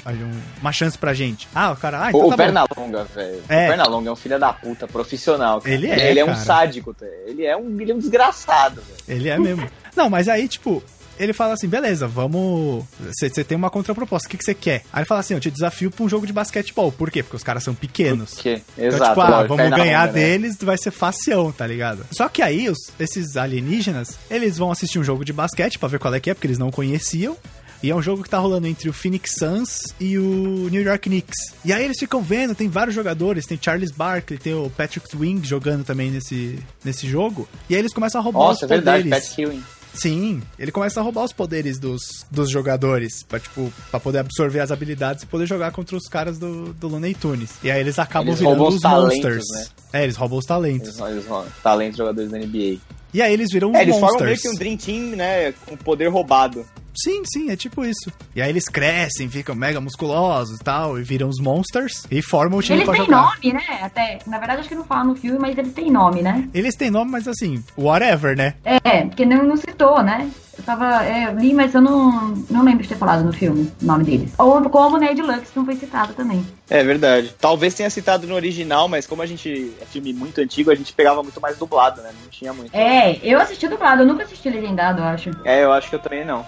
uma 0.60 0.72
chance 0.72 0.98
pra 0.98 1.14
gente. 1.14 1.46
Ah, 1.54 1.70
o 1.70 1.76
cara, 1.76 2.06
ah, 2.06 2.08
então 2.08 2.26
o 2.26 2.30
tá. 2.30 2.36
Pernalonga, 2.36 3.04
velho. 3.04 3.40
É. 3.48 3.66
O 3.66 3.68
Pernalonga 3.68 4.08
é 4.08 4.12
um 4.12 4.16
filho 4.16 4.36
da 4.40 4.52
puta 4.52 4.88
profissional. 4.88 5.60
cara. 5.60 5.72
Ele 5.76 5.86
é, 5.86 6.10
Ele 6.10 6.18
é 6.18 6.24
um 6.24 6.28
cara. 6.28 6.38
sádico, 6.40 6.92
tá? 6.92 7.06
ele 7.26 7.44
é 7.46 7.56
um, 7.56 7.80
ele 7.80 7.92
é 7.92 7.94
um 7.94 7.98
desgraçado, 8.00 8.82
velho. 8.82 8.98
Ele 9.20 9.28
é 9.28 9.38
mesmo. 9.38 9.70
Não, 9.94 10.10
mas 10.10 10.28
aí, 10.28 10.48
tipo, 10.48 10.82
ele 11.18 11.32
fala 11.32 11.54
assim: 11.54 11.68
beleza, 11.68 12.06
vamos. 12.06 12.84
Você 13.12 13.44
tem 13.44 13.56
uma 13.56 13.70
contraproposta, 13.70 14.26
o 14.28 14.30
que 14.30 14.42
você 14.42 14.54
quer? 14.54 14.82
Aí 14.92 15.00
ele 15.00 15.06
fala 15.06 15.20
assim: 15.20 15.34
eu 15.34 15.40
te 15.40 15.50
desafio 15.50 15.90
pra 15.90 16.04
um 16.04 16.08
jogo 16.08 16.26
de 16.26 16.32
basquetebol. 16.32 16.90
Por 16.92 17.10
quê? 17.10 17.22
Porque 17.22 17.36
os 17.36 17.42
caras 17.42 17.62
são 17.62 17.74
pequenos. 17.74 18.34
Porque, 18.34 18.60
Então, 18.76 18.88
exato. 18.88 19.08
tipo, 19.10 19.20
ah, 19.20 19.42
vamos 19.44 19.70
ganhar 19.70 20.06
né? 20.06 20.12
deles, 20.12 20.56
vai 20.60 20.76
ser 20.78 20.90
facião, 20.90 21.50
tá 21.52 21.66
ligado? 21.66 22.04
Só 22.12 22.28
que 22.28 22.42
aí, 22.42 22.68
os- 22.68 22.90
esses 22.98 23.36
alienígenas, 23.36 24.18
eles 24.30 24.56
vão 24.58 24.70
assistir 24.70 24.98
um 24.98 25.04
jogo 25.04 25.24
de 25.24 25.32
basquete 25.32 25.78
pra 25.78 25.88
ver 25.88 25.98
qual 25.98 26.14
é 26.14 26.20
que 26.20 26.30
é, 26.30 26.34
porque 26.34 26.46
eles 26.46 26.58
não 26.58 26.70
conheciam. 26.70 27.36
E 27.80 27.90
é 27.90 27.94
um 27.94 28.02
jogo 28.02 28.24
que 28.24 28.28
tá 28.28 28.38
rolando 28.38 28.66
entre 28.66 28.88
o 28.88 28.92
Phoenix 28.92 29.34
Suns 29.38 29.94
e 30.00 30.18
o 30.18 30.68
New 30.68 30.82
York 30.82 31.08
Knicks. 31.08 31.54
E 31.64 31.72
aí 31.72 31.84
eles 31.84 31.96
ficam 31.96 32.20
vendo, 32.20 32.52
tem 32.52 32.68
vários 32.68 32.92
jogadores, 32.92 33.46
tem 33.46 33.56
Charles 33.62 33.92
Barkley, 33.92 34.36
tem 34.36 34.52
o 34.52 34.68
Patrick 34.68 35.08
Swing 35.08 35.46
jogando 35.46 35.84
também 35.84 36.10
nesse, 36.10 36.58
nesse 36.84 37.06
jogo. 37.08 37.48
E 37.70 37.74
aí 37.76 37.80
eles 37.80 37.92
começam 37.94 38.20
a 38.20 38.24
roubar 38.24 38.40
Nossa, 38.40 38.64
é 38.64 38.66
os 38.66 38.68
verdade, 38.70 39.04
poderes. 39.04 39.28
Pat 39.28 39.38
Ewing. 39.38 39.62
Sim, 39.94 40.42
ele 40.58 40.70
começa 40.70 41.00
a 41.00 41.02
roubar 41.02 41.24
os 41.24 41.32
poderes 41.32 41.78
dos, 41.78 42.00
dos 42.30 42.50
jogadores, 42.50 43.22
pra, 43.22 43.40
tipo, 43.40 43.72
pra 43.90 43.98
poder 43.98 44.18
absorver 44.18 44.60
as 44.60 44.70
habilidades 44.70 45.24
e 45.24 45.26
poder 45.26 45.46
jogar 45.46 45.72
contra 45.72 45.96
os 45.96 46.06
caras 46.08 46.38
do, 46.38 46.72
do 46.74 46.88
Looney 46.88 47.14
Tunes. 47.14 47.50
E 47.62 47.70
aí 47.70 47.80
eles 47.80 47.98
acabam 47.98 48.28
Eles 48.28 48.38
virando 48.40 48.56
roubam 48.58 48.68
os 48.68 48.74
os 48.76 48.80
talentos, 48.82 49.14
monsters. 49.24 49.44
né? 49.52 49.66
É, 50.00 50.04
eles 50.04 50.16
roubam 50.16 50.38
os 50.38 50.44
talentos. 50.44 50.98
Eles, 50.98 51.26
eles, 51.26 51.52
talentos 51.62 51.96
jogadores 51.96 52.30
da 52.30 52.38
NBA. 52.38 52.78
E 53.14 53.22
aí 53.22 53.32
eles 53.32 53.48
viram 53.50 53.70
os 53.70 53.76
É, 53.76 53.82
eles 53.82 53.94
formam 53.94 54.10
monsters. 54.10 54.26
meio 54.26 54.40
que 54.42 54.48
um 54.48 54.54
Dream 54.54 54.76
Team, 54.76 55.16
né? 55.16 55.52
Com 55.66 55.76
poder 55.78 56.08
roubado. 56.08 56.64
Sim, 57.02 57.22
sim, 57.24 57.50
é 57.50 57.56
tipo 57.56 57.84
isso. 57.84 58.12
E 58.34 58.42
aí 58.42 58.48
eles 58.50 58.64
crescem, 58.64 59.28
ficam 59.28 59.54
mega 59.54 59.80
musculosos 59.80 60.58
e 60.60 60.64
tal, 60.64 60.98
e 60.98 61.02
viram 61.02 61.28
os 61.28 61.40
monsters 61.40 62.04
e 62.10 62.20
formam 62.22 62.58
o 62.58 62.62
time 62.62 62.78
Eles 62.78 62.86
pra 62.86 62.94
têm 62.96 63.04
jogar. 63.06 63.22
nome, 63.22 63.52
né? 63.52 63.78
Até, 63.82 64.18
na 64.26 64.38
verdade, 64.38 64.60
acho 64.60 64.68
que 64.68 64.74
não 64.74 64.84
fala 64.84 65.04
no 65.04 65.14
filme, 65.14 65.38
mas 65.38 65.56
eles 65.56 65.72
têm 65.72 65.90
nome, 65.90 66.22
né? 66.22 66.48
Eles 66.52 66.74
têm 66.74 66.90
nome, 66.90 67.10
mas 67.10 67.28
assim, 67.28 67.62
whatever, 67.76 68.36
né? 68.36 68.54
É, 68.64 69.02
porque 69.04 69.24
não, 69.24 69.44
não 69.44 69.56
citou, 69.56 70.02
né? 70.02 70.28
Eu 70.68 70.76
tava. 70.76 71.04
é, 71.04 71.32
li, 71.32 71.54
mas 71.54 71.74
eu 71.74 71.80
não, 71.80 72.34
não 72.50 72.62
lembro 72.62 72.82
de 72.82 72.88
ter 72.88 72.96
falado 72.96 73.24
no 73.24 73.32
filme 73.32 73.72
o 73.80 73.84
nome 73.84 74.04
deles. 74.04 74.32
Ou 74.36 74.60
como 74.68 74.96
o 74.96 75.00
Ned 75.00 75.20
Lux 75.22 75.50
não 75.54 75.64
foi 75.64 75.76
citado 75.76 76.12
também. 76.12 76.44
É 76.68 76.84
verdade. 76.84 77.34
Talvez 77.40 77.72
tenha 77.74 77.88
citado 77.88 78.26
no 78.26 78.34
original, 78.34 78.86
mas 78.88 79.06
como 79.06 79.22
a 79.22 79.26
gente 79.26 79.72
é 79.80 79.86
filme 79.86 80.12
muito 80.12 80.40
antigo, 80.40 80.70
a 80.70 80.74
gente 80.74 80.92
pegava 80.92 81.22
muito 81.22 81.40
mais 81.40 81.56
dublado, 81.56 82.02
né? 82.02 82.10
Não 82.22 82.28
tinha 82.28 82.52
muito. 82.52 82.74
É, 82.74 83.18
eu 83.22 83.40
assisti 83.40 83.66
dublado, 83.66 84.02
eu 84.02 84.06
nunca 84.06 84.24
assisti 84.24 84.50
legendado, 84.50 85.00
eu 85.00 85.04
acho. 85.04 85.30
É, 85.44 85.64
eu 85.64 85.72
acho 85.72 85.88
que 85.88 85.94
eu 85.94 86.00
também 86.00 86.24
não. 86.24 86.44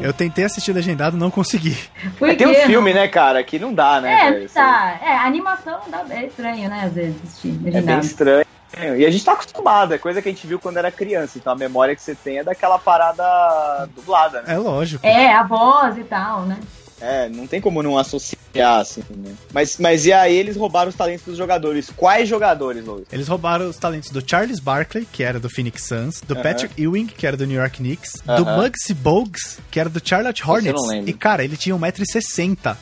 Eu 0.00 0.12
tentei 0.12 0.44
assistir 0.44 0.72
legendado, 0.72 1.16
não 1.16 1.30
consegui. 1.30 1.76
Por 2.18 2.28
É, 2.28 2.34
tem 2.36 2.46
um 2.46 2.54
filme, 2.54 2.94
né, 2.94 3.08
cara, 3.08 3.42
que 3.42 3.58
não 3.58 3.74
dá, 3.74 4.00
né? 4.00 4.28
É, 4.28 4.30
velho? 4.32 4.48
tá. 4.50 5.00
É, 5.02 5.16
a 5.16 5.24
animação 5.24 5.80
dá, 5.88 6.04
é 6.10 6.26
estranho, 6.26 6.68
né? 6.68 6.84
Às 6.84 6.92
vezes 6.92 7.16
assistir 7.24 7.48
É 7.48 7.52
bem 7.52 7.72
legendado. 7.72 8.06
estranho. 8.06 8.46
E 8.76 9.06
a 9.06 9.10
gente 9.10 9.24
tá 9.24 9.32
acostumado, 9.32 9.94
é 9.94 9.98
coisa 9.98 10.20
que 10.20 10.28
a 10.28 10.32
gente 10.32 10.46
viu 10.46 10.58
quando 10.58 10.76
era 10.76 10.90
criança. 10.92 11.38
Então 11.38 11.52
a 11.52 11.56
memória 11.56 11.96
que 11.96 12.02
você 12.02 12.14
tem 12.14 12.38
é 12.38 12.44
daquela 12.44 12.78
parada 12.78 13.88
dublada, 13.94 14.42
né? 14.42 14.54
É 14.54 14.58
lógico. 14.58 15.06
É, 15.06 15.32
a 15.34 15.42
voz 15.42 15.96
e 15.96 16.04
tal, 16.04 16.42
né? 16.42 16.58
É, 16.98 17.28
não 17.28 17.46
tem 17.46 17.60
como 17.60 17.82
não 17.82 17.98
associar, 17.98 18.80
assim, 18.80 19.02
né? 19.10 19.34
Mas, 19.52 19.76
mas 19.78 20.06
e 20.06 20.14
aí 20.14 20.34
eles 20.34 20.56
roubaram 20.56 20.88
os 20.88 20.94
talentos 20.94 21.26
dos 21.26 21.36
jogadores. 21.36 21.90
Quais 21.94 22.26
jogadores, 22.26 22.86
Luiz? 22.86 23.04
Eles 23.12 23.28
roubaram 23.28 23.68
os 23.68 23.76
talentos 23.76 24.10
do 24.10 24.22
Charles 24.26 24.58
Barkley, 24.60 25.06
que 25.10 25.22
era 25.22 25.38
do 25.38 25.50
Phoenix 25.50 25.84
Suns, 25.86 26.22
do 26.22 26.32
Aham. 26.32 26.42
Patrick 26.42 26.82
Ewing, 26.82 27.06
que 27.06 27.26
era 27.26 27.36
do 27.36 27.46
New 27.46 27.58
York 27.60 27.78
Knicks, 27.78 28.12
do 28.24 28.32
Aham. 28.48 28.62
Muggsy 28.62 28.94
Bogues, 28.94 29.58
que 29.70 29.78
era 29.78 29.90
do 29.90 30.00
Charlotte 30.02 30.42
Hornets. 30.42 30.80
não 30.82 30.88
lembro. 30.88 31.10
E, 31.10 31.12
cara, 31.12 31.44
ele 31.44 31.56
tinha 31.58 31.76
1,60m. 31.76 32.76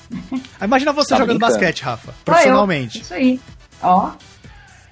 Imagina 0.62 0.92
você 0.92 1.09
Tá 1.11 1.16
jogando 1.16 1.38
brincando. 1.38 1.52
basquete, 1.59 1.80
Rafa, 1.83 2.04
Sou 2.07 2.12
eu. 2.18 2.24
profissionalmente. 2.24 3.00
Isso 3.00 3.14
aí. 3.14 3.40
Ó. 3.83 4.11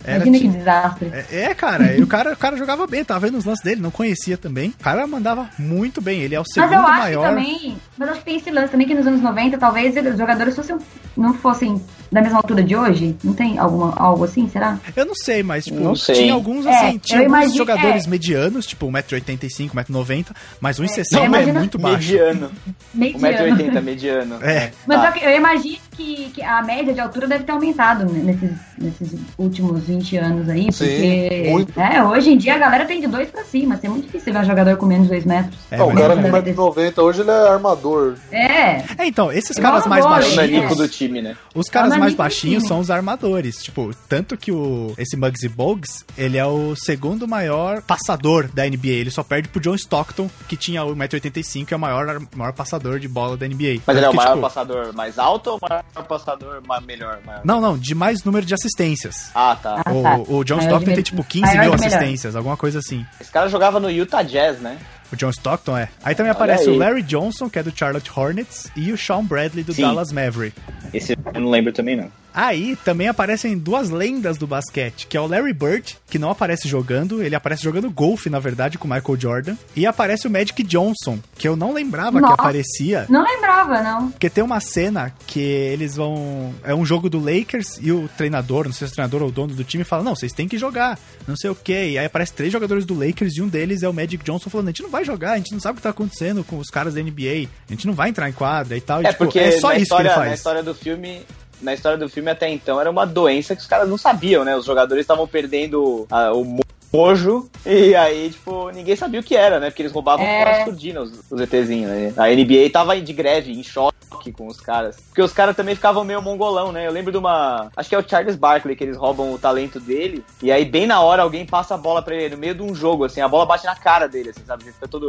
Era 0.05 0.25
Imagina 0.27 0.39
que 0.39 0.59
desastre. 0.59 1.13
É, 1.13 1.43
é, 1.43 1.55
cara, 1.55 1.95
e 1.95 2.03
o 2.03 2.07
cara, 2.07 2.33
o 2.33 2.37
cara 2.37 2.57
jogava 2.57 2.87
bem, 2.87 3.05
tava 3.05 3.21
vendo 3.21 3.39
os 3.39 3.45
lances 3.45 3.65
dele, 3.65 3.81
não 3.81 3.91
conhecia 3.91 4.37
também. 4.37 4.71
O 4.71 4.83
cara 4.83 5.07
mandava 5.07 5.49
muito 5.59 6.01
bem, 6.01 6.21
ele 6.21 6.35
é 6.35 6.41
o 6.41 6.43
Mas 6.43 6.53
segundo 6.53 6.73
eu 6.75 6.81
acho 6.81 6.99
maior. 6.99 7.23
que 7.23 7.35
também. 7.35 7.79
Mas 7.97 8.09
acho 8.09 8.19
que 8.19 8.25
tem 8.25 8.37
esse 8.37 8.51
lance 8.51 8.69
também 8.69 8.87
que 8.87 8.95
nos 8.95 9.07
anos 9.07 9.21
90, 9.21 9.59
talvez 9.59 9.97
os 9.97 10.19
jogadores 10.19 10.57
fossem, 10.57 10.79
não 11.17 11.35
fossem 11.35 11.81
da 12.13 12.21
mesma 12.21 12.39
altura 12.39 12.63
de 12.63 12.77
hoje. 12.77 13.17
Não 13.25 13.33
tem 13.33 13.59
alguma, 13.59 13.95
algo 13.97 14.25
assim, 14.25 14.49
será? 14.49 14.79
Eu 14.95 15.07
não 15.07 15.15
sei, 15.15 15.43
mas, 15.43 15.65
tipo, 15.65 15.81
Não 15.81 15.97
sei. 15.97 16.15
tinha 16.15 16.35
alguns, 16.35 16.67
É, 16.67 16.71
assim, 16.77 16.93
eu 16.95 16.99
tinha 17.01 17.19
alguns 17.21 17.33
imagino- 17.33 17.57
jogadores 17.57 18.07
é. 18.07 18.09
medianos, 18.11 18.67
tipo 18.67 18.87
1,85m, 18.87 19.71
1,90m, 19.75 20.27
mas 20.61 20.79
1,60m 20.79 21.17
eu 21.17 21.23
é, 21.23 21.27
imagino- 21.27 21.59
muito 21.59 21.79
baixo. 21.79 22.13
Mediano. 22.13 22.51
Mediano. 22.95 23.57
1,80m, 23.57 23.81
mediano. 23.83 24.39
É. 24.43 24.71
Mas 24.87 25.01
só 25.01 25.11
que 25.13 25.25
eu 25.25 25.31
imagino 25.37 25.79
que, 25.93 26.31
que 26.35 26.43
a 26.43 26.63
média 26.63 26.93
de 26.93 27.01
altura 27.01 27.27
deve 27.27 27.45
ter 27.45 27.53
aumentado 27.53 28.05
nesses, 28.05 28.51
nesses 28.79 29.15
últimos 29.39 29.85
20 29.85 30.17
anos 30.19 30.49
aí, 30.49 30.71
Sim, 30.73 30.85
porque 30.87 31.47
muito. 31.51 31.81
é, 31.81 32.05
hoje 32.05 32.31
em 32.33 32.37
dia 32.37 32.55
a 32.55 32.59
galera 32.59 32.85
tem 32.85 33.01
de 33.01 33.07
2 33.07 33.31
pra 33.31 33.45
cima, 33.45 33.75
assim, 33.75 33.87
é 33.87 33.91
muito 33.91 34.05
difícil 34.07 34.33
ver 34.33 34.41
um 34.41 34.45
jogador 34.45 34.77
com 34.77 34.85
menos 34.87 35.05
de 35.05 35.11
2 35.13 35.25
metros. 35.25 35.55
É, 35.71 35.77
Não, 35.79 35.89
o 35.89 35.95
cara 35.95 36.17
com 36.17 36.23
Deve 36.23 36.53
1,90m 36.53 36.99
hoje 37.03 37.21
ele 37.23 37.31
é 37.31 37.49
armador. 37.49 38.15
É, 38.31 38.83
É, 38.99 39.07
então, 39.07 39.33
esses 39.33 39.57
Igual 39.57 39.73
caras 39.73 39.87
mais 39.87 40.05
agora, 40.05 40.25
É 40.25 40.29
o 40.29 40.37
baixinhos. 40.37 40.53
nanico 40.63 40.75
do 40.77 40.89
time, 40.89 41.23
né? 41.23 41.37
Os 41.55 41.69
caras 41.69 41.93
É 41.93 41.99
mais 42.03 42.15
baixinhos 42.15 42.67
são 42.67 42.79
os 42.81 42.91
armadores. 42.91 43.63
Tipo, 43.63 43.91
tanto 44.09 44.37
que 44.37 44.51
o 44.53 44.93
esse 44.99 45.17
Muggsy 45.17 45.49
Bogues, 45.49 46.05
ele 46.17 46.37
é 46.39 46.45
o 46.47 46.75
segundo 46.77 47.27
maior 47.27 47.83
passador 47.83 48.49
da 48.53 48.65
NBA. 48.65 48.89
Ele 48.89 49.11
só 49.11 49.23
perde 49.23 49.49
pro 49.49 49.61
John 49.61 49.75
Stockton, 49.75 50.31
que 50.49 50.57
tinha 50.57 50.83
1,85m 50.83 51.71
e 51.71 51.75
é 51.75 51.77
o 51.77 51.81
maior, 51.81 52.21
maior 52.35 52.53
passador 52.53 52.99
de 52.99 53.09
bola 53.09 53.37
da 53.37 53.47
NBA. 53.47 53.81
Mas 53.87 53.97
ele 53.97 54.07
é 54.07 54.09
Tanto 54.09 54.09
o 54.09 54.11
que, 54.11 54.17
maior 54.17 54.31
tipo, 54.31 54.43
passador 54.43 54.95
mais 54.95 55.19
alto 55.19 55.51
ou 55.51 55.57
o 55.57 55.61
maior 55.69 55.83
passador 56.09 56.63
ma- 56.67 56.81
melhor? 56.81 57.21
Maior? 57.25 57.41
Não, 57.45 57.61
não, 57.61 57.79
de 57.79 57.95
mais 57.95 58.25
número 58.25 58.45
de 58.45 58.55
assistências. 58.55 59.31
Ah, 59.35 59.57
tá. 59.61 59.83
Ah, 59.85 59.93
o, 59.93 60.03
tá. 60.03 60.17
o 60.29 60.45
John 60.45 60.57
Maior 60.57 60.67
Stockton 60.69 60.91
de 60.91 60.95
tem 60.95 61.05
tipo 61.05 61.25
15 61.25 61.45
maior 61.47 61.63
mil 61.63 61.75
assistências, 61.75 62.37
alguma 62.37 62.57
coisa 62.57 62.79
assim. 62.79 63.05
Esse 63.21 63.31
cara 63.31 63.49
jogava 63.49 63.79
no 63.81 63.91
Utah 63.91 64.23
Jazz, 64.23 64.61
né? 64.61 64.79
O 65.13 65.17
John 65.17 65.31
Stockton 65.31 65.77
é. 65.77 65.89
Aí 66.03 66.15
também 66.15 66.33
aparece 66.33 66.69
aí. 66.69 66.75
o 66.75 66.79
Larry 66.79 67.03
Johnson, 67.03 67.51
que 67.51 67.59
é 67.59 67.63
do 67.63 67.77
Charlotte 67.77 68.11
Hornets, 68.17 68.71
e 68.75 68.91
o 68.93 68.97
Sean 68.97 69.25
Bradley 69.25 69.63
do 69.63 69.75
Sim. 69.75 69.83
Dallas 69.83 70.11
Maverick. 70.11 70.59
Esse 70.93 71.13
eu 71.13 71.41
não 71.41 71.51
lembro 71.51 71.73
também, 71.73 71.97
não. 71.97 72.11
Aí 72.35 72.77
também 72.85 73.09
aparecem 73.09 73.57
duas 73.59 73.91
lendas 73.91 74.39
do 74.39 74.47
basquete, 74.47 75.07
que 75.07 75.17
é 75.17 75.21
o 75.21 75.27
Larry 75.27 75.53
Bird, 75.53 75.97
que 76.09 76.19
não 76.19 76.31
aparece 76.31 76.69
jogando, 76.69 77.23
ele 77.23 77.35
aparece 77.35 77.63
jogando 77.63 77.91
golfe, 77.91 78.31
na 78.31 78.39
verdade, 78.39 78.79
com 78.79 78.87
o 78.89 78.91
Michael 78.91 79.21
Jordan, 79.21 79.57
e 79.77 79.87
aparece 79.87 80.27
o 80.27 80.31
Magic 80.31 80.63
Johnson, 80.63 81.19
que 81.37 81.47
eu 81.47 81.57
não 81.57 81.73
lembrava 81.73 82.21
Nossa. 82.21 82.35
que 82.35 82.41
aparecia. 82.41 83.07
não 83.09 83.23
lembrava, 83.25 83.83
não. 83.83 84.11
Porque 84.11 84.31
tem 84.31 84.43
uma 84.43 84.61
cena 84.61 85.13
que 85.27 85.41
eles 85.41 85.97
vão. 85.97 86.55
É 86.65 86.75
um 86.75 86.85
jogo 86.85 87.09
do 87.11 87.19
Lakers 87.19 87.79
e 87.81 87.93
o 87.93 88.09
treinador, 88.17 88.65
não 88.67 88.73
sei 88.73 88.87
se 88.87 88.93
é 88.93 88.93
o 88.93 88.95
treinador 88.95 89.23
ou 89.23 89.29
o 89.29 89.33
dono 89.33 89.55
do 89.55 89.65
time, 89.65 89.85
fala: 89.85 90.03
Não, 90.03 90.15
vocês 90.15 90.33
têm 90.33 90.49
que 90.49 90.59
jogar, 90.59 90.99
não 91.27 91.37
sei 91.37 91.51
o 91.51 91.55
quê. 91.55 91.91
E 91.91 91.99
aí 91.99 92.07
aparece 92.07 92.33
três 92.33 92.53
jogadores 92.53 92.85
do 92.85 92.95
Lakers 92.95 93.37
e 93.37 93.43
um 93.43 93.49
deles 93.49 93.83
é 93.83 93.89
o 93.89 93.93
Magic 93.93 94.25
Johnson 94.25 94.49
falando: 94.51 94.69
A 94.69 94.71
gente 94.71 94.83
não 94.83 94.91
vai 94.91 95.05
jogar, 95.05 95.33
a 95.33 95.37
gente 95.37 95.53
não 95.53 95.61
sabe 95.61 95.75
o 95.75 95.77
que 95.77 95.83
tá 95.83 95.91
acontecendo 95.91 96.43
com 96.45 96.59
os 96.59 96.69
caras 96.71 96.95
da 96.95 97.03
NBA, 97.03 97.49
a 97.69 97.73
gente 97.73 97.87
não 97.87 97.95
vai 97.95 98.09
entrar 98.09 98.29
em 98.29 98.33
quadra 98.33 98.77
e 98.77 98.81
tal. 98.81 99.03
E, 99.03 99.07
É 99.07 99.11
tipo, 99.11 99.25
porque 99.25 99.39
é 99.39 99.61
só 99.61 99.69
na, 99.69 99.75
isso 99.75 99.83
história, 99.85 100.11
que 100.11 100.15
ele 100.15 100.21
na 100.21 100.27
faz. 100.27 100.39
história 100.39 100.63
do 100.63 100.75
filme. 100.75 101.23
Na 101.63 101.73
história 101.75 101.97
do 101.99 102.09
filme 102.09 102.31
até 102.31 102.49
então 102.51 102.81
era 102.81 102.91
uma 102.91 103.07
doença 103.07 103.55
que 103.55 103.63
os 103.63 103.67
caras 103.69 103.89
não 103.89 103.97
sabiam, 103.97 104.45
né? 104.45 104.57
Os 104.57 104.65
jogadores 104.65 105.03
estavam 105.03 105.27
perdendo 105.27 106.07
ah, 106.11 106.33
o 106.33 106.59
mojo 106.93 107.49
e 107.65 107.95
aí, 107.95 108.31
tipo, 108.31 108.71
ninguém 108.71 108.95
sabia 108.97 109.21
o 109.21 109.23
que 109.23 109.35
era, 109.35 109.59
né? 109.59 109.71
Porque 109.71 109.83
eles 109.83 109.93
roubavam 109.93 110.25
É. 110.27 110.59
as 110.59 110.65
turdinas, 110.65 111.11
os, 111.11 111.31
os 111.31 111.41
ETzinhos, 111.41 111.91
né? 111.91 112.13
A 112.17 112.29
NBA 112.29 112.69
tava 112.71 113.01
de 113.01 113.13
greve, 113.13 113.53
em 113.53 113.63
choque 113.63 113.93
com 114.37 114.47
os 114.47 114.61
caras. 114.61 114.97
Porque 115.09 115.23
os 115.23 115.33
caras 115.33 115.57
também 115.57 115.75
ficavam 115.75 116.05
meio 116.05 116.21
mongolão, 116.23 116.71
né? 116.71 116.87
Eu 116.87 116.93
lembro 116.93 117.11
de 117.11 117.19
uma. 117.19 117.71
Acho 117.77 117.89
que 117.89 117.95
é 117.95 117.99
o 117.99 118.09
Charles 118.09 118.37
Barkley, 118.37 118.77
que 118.77 118.85
eles 118.85 118.97
roubam 118.97 119.33
o 119.33 119.39
talento 119.39 119.81
dele. 119.81 120.25
E 120.43 120.53
aí, 120.53 120.65
bem 120.65 120.87
na 120.87 121.01
hora, 121.01 121.23
alguém 121.23 121.45
passa 121.47 121.75
a 121.75 121.79
bola 121.79 122.03
pra 122.03 122.15
ele 122.15 122.35
no 122.35 122.41
meio 122.41 122.55
de 122.55 122.63
um 122.63 122.75
jogo, 122.75 123.05
assim, 123.05 123.21
a 123.21 123.27
bola 123.27 123.47
bate 123.47 123.65
na 123.65 123.75
cara 123.75 124.07
dele, 124.07 124.31
assim, 124.31 124.45
sabe? 124.47 124.65
Ele 124.65 124.73
fica 124.73 124.87
todo. 124.87 125.07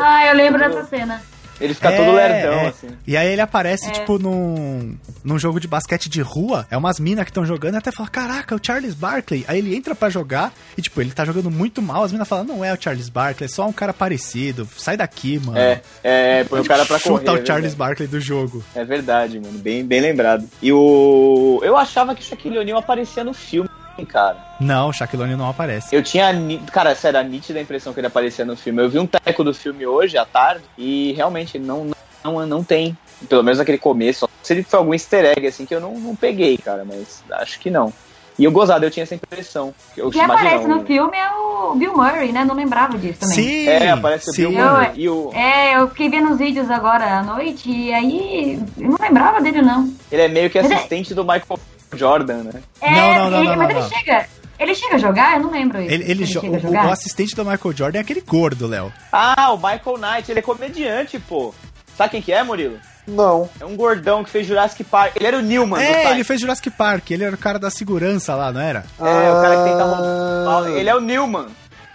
"Ah, 0.00 0.02
ah". 0.02 0.16
Ah, 0.18 0.26
eu 0.28 0.34
lembro 0.34 0.58
dessa 0.58 0.84
cena. 0.84 1.22
Ele 1.60 1.74
fica 1.74 1.90
É, 1.90 1.96
todo 1.96 2.12
lerdão, 2.14 2.52
é. 2.54 2.66
assim. 2.68 2.88
E 3.06 3.16
aí 3.16 3.28
ele 3.32 3.40
aparece, 3.40 3.88
É. 3.88 3.92
tipo, 3.92 4.18
num, 4.18 4.96
num 5.22 5.38
jogo 5.38 5.60
de 5.60 5.68
basquete 5.68 6.08
de 6.08 6.20
rua. 6.20 6.66
É 6.70 6.76
umas 6.76 6.98
minas 6.98 7.24
que 7.24 7.30
estão 7.30 7.44
jogando 7.46 7.74
e 7.74 7.78
até 7.78 7.92
fala: 7.92 8.08
Caraca, 8.08 8.54
é 8.54 8.56
o 8.56 8.60
Charles 8.62 8.94
Barkley. 8.94 9.44
Aí 9.46 9.58
ele 9.58 9.74
entra 9.76 9.94
pra 9.94 10.10
jogar 10.10 10.52
e, 10.76 10.82
tipo, 10.82 11.00
ele 11.00 11.10
tá 11.12 11.24
jogando 11.24 11.50
muito 11.50 11.80
mal. 11.80 12.02
As 12.04 12.12
minas 12.12 12.28
falam: 12.28 12.44
Não 12.44 12.64
é 12.64 12.72
o 12.72 12.78
Charles 12.80 13.08
Barkley, 13.08 13.46
é 13.46 13.48
só 13.48 13.66
um 13.66 13.72
cara 13.72 13.92
parecido. 13.92 14.68
Sai 14.76 14.96
daqui, 14.96 15.38
mano. 15.38 15.58
É, 15.58 15.80
é, 16.02 16.44
põe 16.44 16.60
o 16.60 16.64
cara 16.64 16.84
pra 16.84 16.98
Chuta 16.98 17.24
correr. 17.26 17.38
o 17.38 17.42
é 17.42 17.46
Charles 17.46 17.72
verdade. 17.72 17.76
Barkley 17.76 18.08
do 18.08 18.20
jogo. 18.20 18.64
É 18.74 18.84
verdade, 18.84 19.38
mano. 19.38 19.58
Bem, 19.58 19.84
bem 19.84 20.00
lembrado. 20.00 20.48
E 20.60 20.72
o. 20.72 21.60
Eu 21.62 21.76
achava 21.76 22.14
que 22.14 22.22
o 22.22 22.24
Shaquille 22.24 22.58
O'Neal 22.58 22.78
aparecia 22.78 23.22
no 23.24 23.32
filme, 23.34 23.68
cara. 24.06 24.36
Não, 24.60 24.88
o 24.88 24.92
Shaquille 24.92 25.22
O'Neal 25.22 25.38
não 25.38 25.48
aparece. 25.48 25.94
Eu 25.94 26.02
tinha. 26.02 26.32
Cara, 26.72 26.94
sério, 26.94 27.20
a 27.20 27.22
nítida 27.22 27.60
impressão 27.60 27.92
que 27.92 28.00
ele 28.00 28.06
aparecia 28.06 28.44
no 28.44 28.56
filme. 28.56 28.82
Eu 28.82 28.88
vi 28.90 28.98
um 28.98 29.06
teco 29.06 29.44
do 29.44 29.52
filme 29.54 29.86
hoje, 29.86 30.16
à 30.18 30.24
tarde, 30.24 30.64
e 30.78 31.12
realmente 31.12 31.56
ele 31.56 31.64
não, 31.66 31.90
não, 32.24 32.46
não 32.46 32.64
tem. 32.64 32.96
Pelo 33.28 33.42
menos 33.42 33.58
naquele 33.58 33.78
começo. 33.78 34.28
Se 34.42 34.52
ele 34.54 34.62
foi 34.64 34.78
algum 34.78 34.92
easter 34.92 35.24
egg, 35.36 35.46
assim, 35.46 35.64
que 35.64 35.74
eu 35.74 35.80
não, 35.80 35.94
não 35.98 36.16
peguei, 36.16 36.56
cara, 36.58 36.84
mas 36.84 37.22
acho 37.32 37.60
que 37.60 37.70
não. 37.70 37.92
E 38.38 38.48
o 38.48 38.50
gozado, 38.50 38.84
eu 38.84 38.90
tinha 38.90 39.02
essa 39.04 39.14
impressão. 39.14 39.74
Eu 39.96 40.10
Quem 40.10 40.22
aparece 40.22 40.66
no 40.66 40.82
filme 40.86 41.16
é 41.16 41.30
o 41.32 41.74
Bill 41.74 41.92
Murray, 41.94 42.32
né? 42.32 42.44
Não 42.46 42.54
lembrava 42.54 42.96
disso 42.96 43.20
também. 43.20 43.34
Sim! 43.36 43.68
É, 43.68 43.90
aparece 43.90 44.30
o 44.30 44.32
sim. 44.32 44.48
Bill 44.48 44.58
Eu- 44.58 44.70
Murray. 44.70 44.90
E 44.96 45.08
o, 45.08 45.30
É, 45.34 45.76
eu 45.76 45.88
fiquei 45.90 46.08
vendo 46.08 46.32
os 46.32 46.38
vídeos 46.38 46.70
agora 46.70 47.18
à 47.18 47.22
noite 47.22 47.70
e 47.70 47.92
aí 47.92 48.58
eu 48.78 48.88
não 48.88 48.96
lembrava 48.98 49.40
dele, 49.40 49.60
não. 49.60 49.92
ele 50.10 50.22
é 50.22 50.28
meio 50.28 50.48
que 50.48 50.58
é- 50.58 50.62
assistente 50.62 51.14
do 51.14 51.22
Michael 51.22 51.58
Jordan, 51.94 52.44
né? 52.44 52.62
É, 52.80 52.90
Não, 52.90 53.14
não, 53.14 53.30
não, 53.30 53.38
ele- 53.40 53.48
não, 53.48 53.56
mas 53.56 53.68
não, 53.68 53.70
ele 53.70 53.80
não. 53.80 53.88
chega. 53.88 54.26
Ele 54.58 54.74
chega 54.76 54.94
a 54.94 54.98
jogar? 54.98 55.36
Eu 55.36 55.40
não 55.44 55.50
lembro 55.50 55.80
isso. 55.82 55.92
Ele, 55.92 56.04
ele 56.10 56.22
a 56.24 56.26
o, 56.26 56.58
jogar. 56.60 56.86
o 56.86 56.90
assistente 56.92 57.34
do 57.34 57.44
Michael 57.44 57.76
Jordan 57.76 57.98
é 57.98 58.02
aquele 58.02 58.20
gordo, 58.20 58.66
Léo. 58.68 58.92
Ah, 59.12 59.50
o 59.52 59.56
Michael 59.56 59.98
Knight, 59.98 60.30
ele 60.30 60.38
é 60.38 60.42
comediante, 60.42 61.18
pô. 61.18 61.52
Sabe 61.96 62.10
quem 62.12 62.22
que 62.22 62.32
é, 62.32 62.42
Murilo? 62.44 62.78
Não. 63.06 63.50
É 63.60 63.64
um 63.64 63.74
gordão 63.76 64.22
que 64.22 64.30
fez 64.30 64.46
Jurassic 64.46 64.84
Park. 64.84 65.16
Ele 65.16 65.26
era 65.26 65.36
o 65.38 65.42
Newman 65.42 65.82
é, 65.82 66.12
ele 66.12 66.22
fez 66.22 66.40
Jurassic 66.40 66.70
Park, 66.70 67.10
ele 67.10 67.24
era 67.24 67.34
o 67.34 67.38
cara 67.38 67.58
da 67.58 67.68
segurança 67.70 68.36
lá, 68.36 68.52
não 68.52 68.60
era? 68.60 68.84
É, 69.00 69.32
o 69.32 69.42
cara 69.42 69.56
que 69.56 69.64
tenta 69.70 69.82
Ah, 69.82 70.54
roubar. 70.54 70.70
Ele 70.70 70.88
é 70.88 70.94
o 70.94 71.00
Newman. 71.00 71.46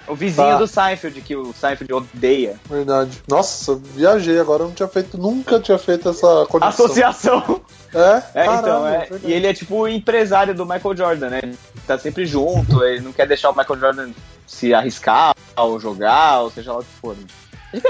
O 0.08 0.16
vizinho 0.16 0.48
Tá. 0.48 0.58
do 0.58 0.68
Seinfeld, 0.68 1.22
que 1.22 1.36
o 1.36 1.54
Seinfeld 1.54 1.94
odeia. 1.94 2.60
Verdade. 2.70 3.22
Nossa, 3.28 3.76
viajei 3.76 4.40
agora, 4.40 4.64
eu 4.64 4.68
não 4.68 4.74
tinha 4.74 4.88
feito, 4.88 5.18
nunca 5.18 5.60
tinha 5.60 5.78
feito 5.78 6.10
essa 6.10 6.46
conexão. 6.50 6.86
Associação. 6.86 7.62
É? 7.94 8.24
É, 8.34 8.46
Caralho, 8.46 8.60
então, 8.60 8.88
é. 8.88 9.00
verdade. 9.00 9.22
E 9.26 9.34
ele 9.34 9.48
é 9.48 9.54
tipo 9.54 9.76
o 9.76 9.88
empresário 9.88 10.54
do 10.56 10.66
Michael 10.66 10.96
Jordan, 10.96 11.30
né? 11.30 11.40
Ele 11.44 11.58
tá 11.86 11.98
sempre 11.98 12.26
junto, 12.26 12.84
ele 12.86 13.02
não 13.02 13.12
quer 13.12 13.28
deixar 13.28 13.50
o 13.50 13.56
Michael 13.56 13.80
Jordan 13.80 14.10
se 14.46 14.74
arriscar 14.74 15.36
ou 15.58 15.80
jogar, 15.80 16.42
ou 16.42 16.52
seja 16.52 16.72
lá 16.74 16.80
o 16.80 16.84
que 16.84 16.90
for. 17.02 17.16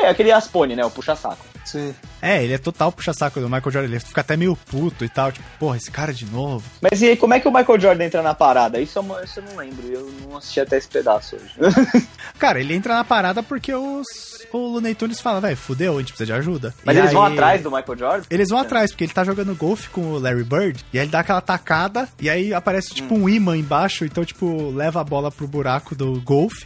É 0.03 0.10
aquele 0.10 0.32
Aspone, 0.32 0.75
né? 0.75 0.84
O 0.84 0.89
puxa-saco. 0.89 1.45
Sim. 1.63 1.93
É, 2.21 2.43
ele 2.43 2.53
é 2.53 2.58
total 2.58 2.91
puxa-saco 2.91 3.39
do 3.39 3.45
Michael 3.49 3.71
Jordan, 3.71 3.89
ele 3.89 3.99
fica 3.99 4.21
até 4.21 4.36
meio 4.38 4.56
puto 4.56 5.06
e 5.06 5.10
tal, 5.10 5.32
tipo, 5.32 5.45
porra, 5.60 5.77
esse 5.77 5.91
cara 5.91 6.13
de 6.13 6.25
novo. 6.25 6.63
Mas 6.82 7.01
e 7.01 7.08
aí, 7.10 7.17
como 7.17 7.34
é 7.34 7.39
que 7.39 7.47
o 7.47 7.51
Michael 7.53 7.80
Jordan 7.80 8.03
entra 8.06 8.21
na 8.21 8.34
parada? 8.34 8.80
Isso, 8.80 8.97
é 8.97 9.01
uma- 9.01 9.23
isso 9.23 9.39
eu 9.39 9.43
não 9.43 9.56
lembro, 9.58 9.86
eu 9.88 10.12
não 10.27 10.38
assisti 10.38 10.60
até 10.60 10.77
esse 10.77 10.88
pedaço 10.88 11.36
hoje. 11.36 11.53
Cara, 12.39 12.60
ele 12.60 12.73
entra 12.73 12.93
na 12.95 13.03
parada 13.03 13.41
porque 13.41 13.73
os, 13.73 14.06
o 14.51 14.58
Looney 14.58 14.93
Tunes 14.95 15.19
fala, 15.19 15.41
velho, 15.41 15.58
fudeu, 15.58 15.95
a 15.95 15.99
gente 15.99 16.10
precisa 16.13 16.25
de 16.25 16.34
ajuda. 16.34 16.73
Mas 16.84 16.95
E 16.95 16.99
eles 16.99 17.12
vão 17.13 17.23
aí- 17.25 17.34
atrás 17.34 17.62
do 17.63 17.71
Michael 17.71 17.97
Jordan? 17.97 18.25
Eles 18.30 18.49
vão 18.49 18.60
atrás, 18.60 18.91
porque 18.91 19.03
ele 19.03 19.13
tá 19.13 19.23
jogando 19.23 19.56
golfe 19.56 19.89
com 19.89 20.01
o 20.13 20.19
Larry 20.19 20.43
Bird, 20.43 20.84
e 20.93 20.99
aí 20.99 21.06
ele 21.06 21.12
dá 21.12 21.19
aquela 21.19 21.41
tacada, 21.41 22.08
e 22.19 22.30
aí 22.30 22.53
aparece 22.53 22.93
tipo 22.93 23.15
um 23.15 23.27
imã 23.30 23.58
embaixo, 23.58 24.06
então, 24.06 24.23
tipo, 24.25 24.71
leva 24.71 25.01
a 25.01 25.03
bola 25.03 25.32
pro 25.32 25.47
buraco 25.47 25.95
do 25.95 26.19
golfe. 26.21 26.65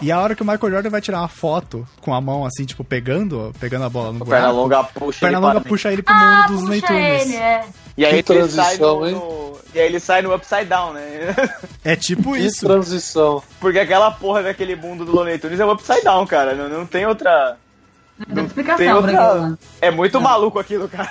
E 0.00 0.12
a 0.12 0.20
hora 0.20 0.34
que 0.34 0.42
o 0.42 0.44
Michael 0.46 0.72
Jordan 0.72 0.90
vai 0.90 1.00
tirar 1.00 1.18
uma 1.20 1.28
foto 1.28 1.86
com 2.00 2.14
a 2.14 2.20
mão 2.20 2.44
assim, 2.44 2.64
tipo, 2.64 2.84
pegando, 2.84 3.52
pegando 3.58 3.84
a 3.84 3.88
bola 3.90 4.12
no 4.12 4.16
O 4.16 4.24
buraco. 4.24 4.30
perna 4.44 4.50
longa 4.50 4.77
puxa 4.84 5.20
perna 5.20 5.38
ele 5.38 5.46
longa 5.46 5.60
para- 5.60 5.68
puxa 5.68 5.92
ele 5.92 6.02
pro 6.02 6.14
mundo 6.14 6.24
Ah, 6.24 6.46
dos 6.48 6.62
ele, 6.90 7.36
é. 7.36 7.64
E 7.96 8.04
aí 8.04 8.22
Que 8.22 8.32
ele 8.32 8.48
sai 8.48 8.76
transição, 8.78 9.00
no, 9.00 9.58
E 9.74 9.78
aí 9.80 9.86
ele 9.86 10.00
sai 10.00 10.22
no 10.22 10.34
upside 10.34 10.64
down, 10.66 10.92
né? 10.92 11.34
É 11.84 11.96
tipo 11.96 12.32
Que 12.38 12.38
isso. 12.40 12.64
transição. 12.66 13.42
Porque 13.60 13.78
aquela 13.78 14.10
porra 14.10 14.42
daquele 14.42 14.76
mundo 14.76 15.04
do 15.04 15.12
Looney 15.12 15.38
Tunes 15.38 15.58
é 15.60 15.64
o 15.64 15.72
upside 15.72 16.02
down, 16.02 16.24
cara. 16.26 16.54
Não, 16.54 16.68
não 16.68 16.86
tem 16.86 17.06
outra. 17.06 17.56
Não 18.18 18.26
tem 18.26 18.34
Tem 18.34 18.44
explicação 18.46 18.84
pra 18.86 18.96
outra... 18.96 19.30
aquilo. 19.32 19.58
É 19.80 19.90
muito 19.92 20.20
maluco 20.20 20.58
aquilo, 20.58 20.88
cara. 20.88 21.08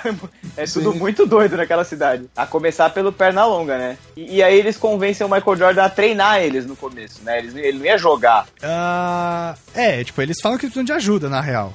É 0.58 0.64
tudo 0.66 0.92
Sim. 0.92 0.98
muito 0.98 1.24
doido 1.26 1.56
naquela 1.56 1.82
cidade. 1.84 2.28
A 2.36 2.44
começar 2.46 2.90
pelo 2.90 3.10
perna 3.12 3.46
longa, 3.46 3.78
né? 3.78 3.96
E, 4.14 4.36
e 4.36 4.42
aí 4.42 4.58
eles 4.58 4.76
convencem 4.76 5.26
o 5.26 5.30
Michael 5.30 5.56
Jordan 5.56 5.84
a 5.84 5.88
treinar 5.88 6.40
eles 6.42 6.66
no 6.66 6.76
começo, 6.76 7.20
né? 7.24 7.38
Eles, 7.38 7.54
ele 7.54 7.78
não 7.78 7.86
ia 7.86 7.96
jogar. 7.96 8.46
Ah, 8.62 9.54
é, 9.74 10.04
tipo, 10.04 10.20
eles 10.20 10.38
falam 10.42 10.58
que 10.58 10.66
precisam 10.66 10.84
de 10.84 10.92
ajuda, 10.92 11.30
na 11.30 11.40
real. 11.40 11.72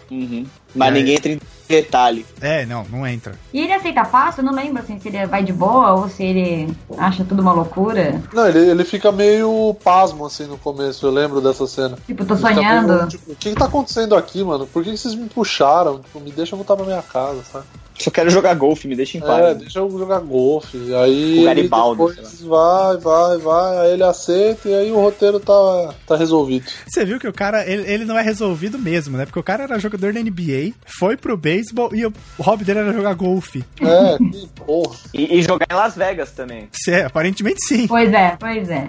Mas 0.76 0.90
aí? 0.90 1.00
ninguém 1.00 1.16
entra 1.16 1.32
em 1.32 1.40
detalhe. 1.68 2.26
É, 2.42 2.66
não, 2.66 2.86
não 2.92 3.08
entra. 3.08 3.34
E 3.54 3.62
ele 3.62 3.74
aceita 3.74 4.04
fácil? 4.06 4.42
Eu 4.42 4.46
não 4.46 4.54
lembro 4.54 4.82
assim, 4.82 5.00
se 5.00 5.08
ele 5.08 5.26
vai 5.26 5.44
de 5.44 5.54
boa 5.54 5.94
ou 5.94 6.10
se 6.10 6.24
ele 6.24 6.76
acha 6.98 7.24
tudo 7.24 7.42
uma 7.42 7.54
loucura. 7.54 8.22
Não, 8.34 8.48
ele, 8.48 8.60
ele 8.70 8.84
fica 8.84 9.12
meio 9.12 9.76
pasmo 9.84 10.26
assim 10.26 10.46
no 10.46 10.58
começo, 10.58 11.06
eu 11.06 11.12
lembro 11.12 11.42
dessa 11.42 11.66
cena. 11.66 11.98
Tipo, 12.06 12.26
tô 12.26 12.34
Ele 12.34 12.42
sonhando. 12.42 12.94
meio, 12.94 13.08
tipo, 13.08 13.32
o 13.32 13.36
que, 13.36 13.50
que 13.52 13.56
tá 13.56 13.66
acontecendo 13.66 14.16
aqui, 14.16 14.44
mano? 14.44 14.68
Por 14.68 14.84
que, 14.84 14.92
que 14.92 14.98
vocês 14.98 15.16
me 15.16 15.30
puxaram? 15.30 16.00
Tipo, 16.00 16.20
me 16.20 16.32
deixa 16.32 16.56
voltar 16.56 16.76
pra 16.76 16.86
minha 16.86 17.02
casa, 17.02 17.44
sabe? 17.44 17.66
Só 18.00 18.10
quero 18.12 18.30
jogar 18.30 18.54
golfe, 18.56 18.88
me 18.88 18.96
deixa 18.96 19.18
em 19.18 19.22
É, 19.22 19.26
paz. 19.26 19.58
deixa 19.58 19.80
eu 19.80 19.90
jogar 19.92 20.20
golfe. 20.20 20.78
Aí 20.96 21.36
O 21.36 21.38
ele 21.38 21.44
Garibaldo, 21.46 22.08
depois 22.08 22.42
vai, 22.42 22.98
vai, 22.98 23.38
vai, 23.38 23.78
aí 23.80 23.92
ele 23.94 24.04
aceita 24.04 24.68
e 24.68 24.74
aí 24.74 24.92
o 24.92 24.96
roteiro 25.00 25.40
tá, 25.40 25.94
tá 26.08 26.16
resolvido. 26.16 26.66
Você 26.88 27.06
viu 27.06 27.20
que 27.20 27.28
o 27.28 27.34
cara, 27.34 27.66
ele, 27.70 27.90
ele 27.92 28.06
não 28.06 28.18
é 28.18 28.22
resolvido 28.22 28.78
mesmo, 28.80 29.18
né? 29.18 29.26
Porque 29.26 29.40
o 29.40 29.44
cara 29.44 29.64
era 29.64 29.80
jogador 29.80 30.12
da 30.12 30.20
NBA, 30.20 30.74
foi 31.00 31.16
pro 31.16 31.38
beisebol 31.38 31.90
e 31.94 32.06
o 32.06 32.14
hobby 32.40 32.64
dele 32.66 32.80
era 32.80 32.94
jogar 32.94 33.14
golfe. 33.14 33.64
É, 33.80 34.18
que 34.18 34.48
porra. 34.66 34.96
E, 35.14 35.38
e 35.38 35.42
jogar 35.44 35.68
em 35.72 35.76
Las 35.76 35.96
Vegas 35.96 36.32
também. 36.32 36.68
É, 36.88 37.04
aparentemente 37.06 37.60
sim. 37.66 37.88
Pois 37.88 38.12
é, 38.12 38.36
pois 38.40 38.70
é. 38.70 38.88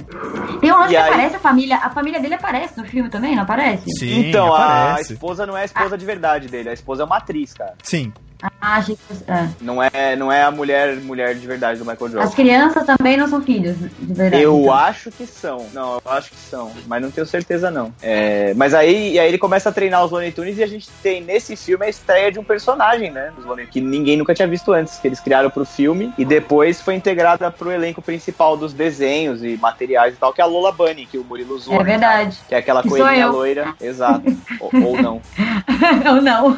Tem 0.60 0.72
um 0.72 0.76
lance 0.78 0.86
E 0.88 0.90
que 0.90 0.96
aí- 0.96 1.08
aparece 1.10 1.36
a 1.36 1.40
família. 1.40 1.76
A 1.76 1.90
família 1.90 2.20
dele 2.20 2.34
aparece 2.34 2.78
no 2.78 2.84
filme 2.86 3.10
também, 3.10 3.36
não 3.36 3.42
aparece? 3.42 3.84
Sim, 3.98 4.28
então, 4.28 4.52
a 4.54 4.88
aparece. 4.90 5.12
esposa 5.12 5.46
não 5.46 5.56
é 5.56 5.62
a 5.62 5.64
esposa 5.66 5.96
de 5.98 6.04
verdade 6.06 6.48
dele, 6.48 6.70
a 6.70 6.72
esposa 6.72 7.02
é 7.02 7.06
uma 7.06 7.18
atriz, 7.18 7.52
cara. 7.52 7.74
Sim. 7.82 8.12
Ah, 8.60 8.76
achei 8.76 8.96
que. 8.96 9.30
é. 9.30 9.48
Não 9.60 9.82
é, 9.82 10.16
não 10.16 10.30
é 10.30 10.42
a 10.42 10.50
mulher, 10.50 10.96
mulher 10.96 11.34
de 11.34 11.46
verdade 11.46 11.78
do 11.78 11.84
Michael 11.84 12.10
Jordan. 12.10 12.28
As 12.28 12.34
crianças 12.34 12.84
também 12.84 13.16
não 13.16 13.28
são 13.28 13.42
filhos, 13.42 13.76
de 13.78 14.14
verdade. 14.14 14.42
Eu 14.42 14.60
então. 14.60 14.74
acho 14.74 15.10
que 15.10 15.26
são. 15.26 15.66
Não, 15.72 15.94
eu 15.94 16.12
acho 16.12 16.30
que 16.30 16.36
são. 16.36 16.72
Mas 16.86 17.02
não 17.02 17.10
tenho 17.10 17.26
certeza, 17.26 17.70
não. 17.70 17.92
É, 18.02 18.52
mas 18.54 18.74
aí, 18.74 19.18
aí 19.18 19.28
ele 19.28 19.38
começa 19.38 19.68
a 19.68 19.72
treinar 19.72 20.04
os 20.04 20.10
Looney 20.10 20.32
Tunes 20.32 20.58
e 20.58 20.62
a 20.62 20.66
gente 20.66 20.88
tem 21.02 21.22
nesse 21.22 21.56
filme 21.56 21.86
a 21.86 21.88
estreia 21.88 22.30
de 22.30 22.38
um 22.38 22.44
personagem, 22.44 23.10
né? 23.10 23.32
Dos 23.36 23.44
Looney 23.44 23.66
que 23.66 23.80
ninguém 23.80 24.16
nunca 24.16 24.34
tinha 24.34 24.48
visto 24.48 24.72
antes. 24.72 24.98
Que 24.98 25.08
eles 25.08 25.20
criaram 25.20 25.50
pro 25.50 25.64
filme 25.64 26.12
e 26.16 26.24
depois 26.24 26.80
foi 26.80 26.94
integrada 26.94 27.50
pro 27.50 27.70
elenco 27.70 28.02
principal 28.02 28.56
dos 28.56 28.72
desenhos 28.72 29.42
e 29.42 29.56
materiais 29.56 30.14
e 30.14 30.16
tal, 30.16 30.32
que 30.32 30.40
é 30.40 30.44
a 30.44 30.46
Lola 30.46 30.72
Bunny, 30.72 31.06
que 31.06 31.18
o 31.18 31.24
Murilo 31.24 31.58
zoou. 31.58 31.80
É 31.80 31.84
verdade. 31.84 32.38
Que 32.48 32.54
é 32.54 32.58
aquela 32.58 32.82
Que 32.82 32.88
coelhinha 32.88 33.28
loira. 33.28 33.74
Exato. 33.80 34.24
ou, 34.60 34.70
ou 34.82 35.02
não. 35.02 35.20
Ou 36.14 36.20
não. 36.20 36.56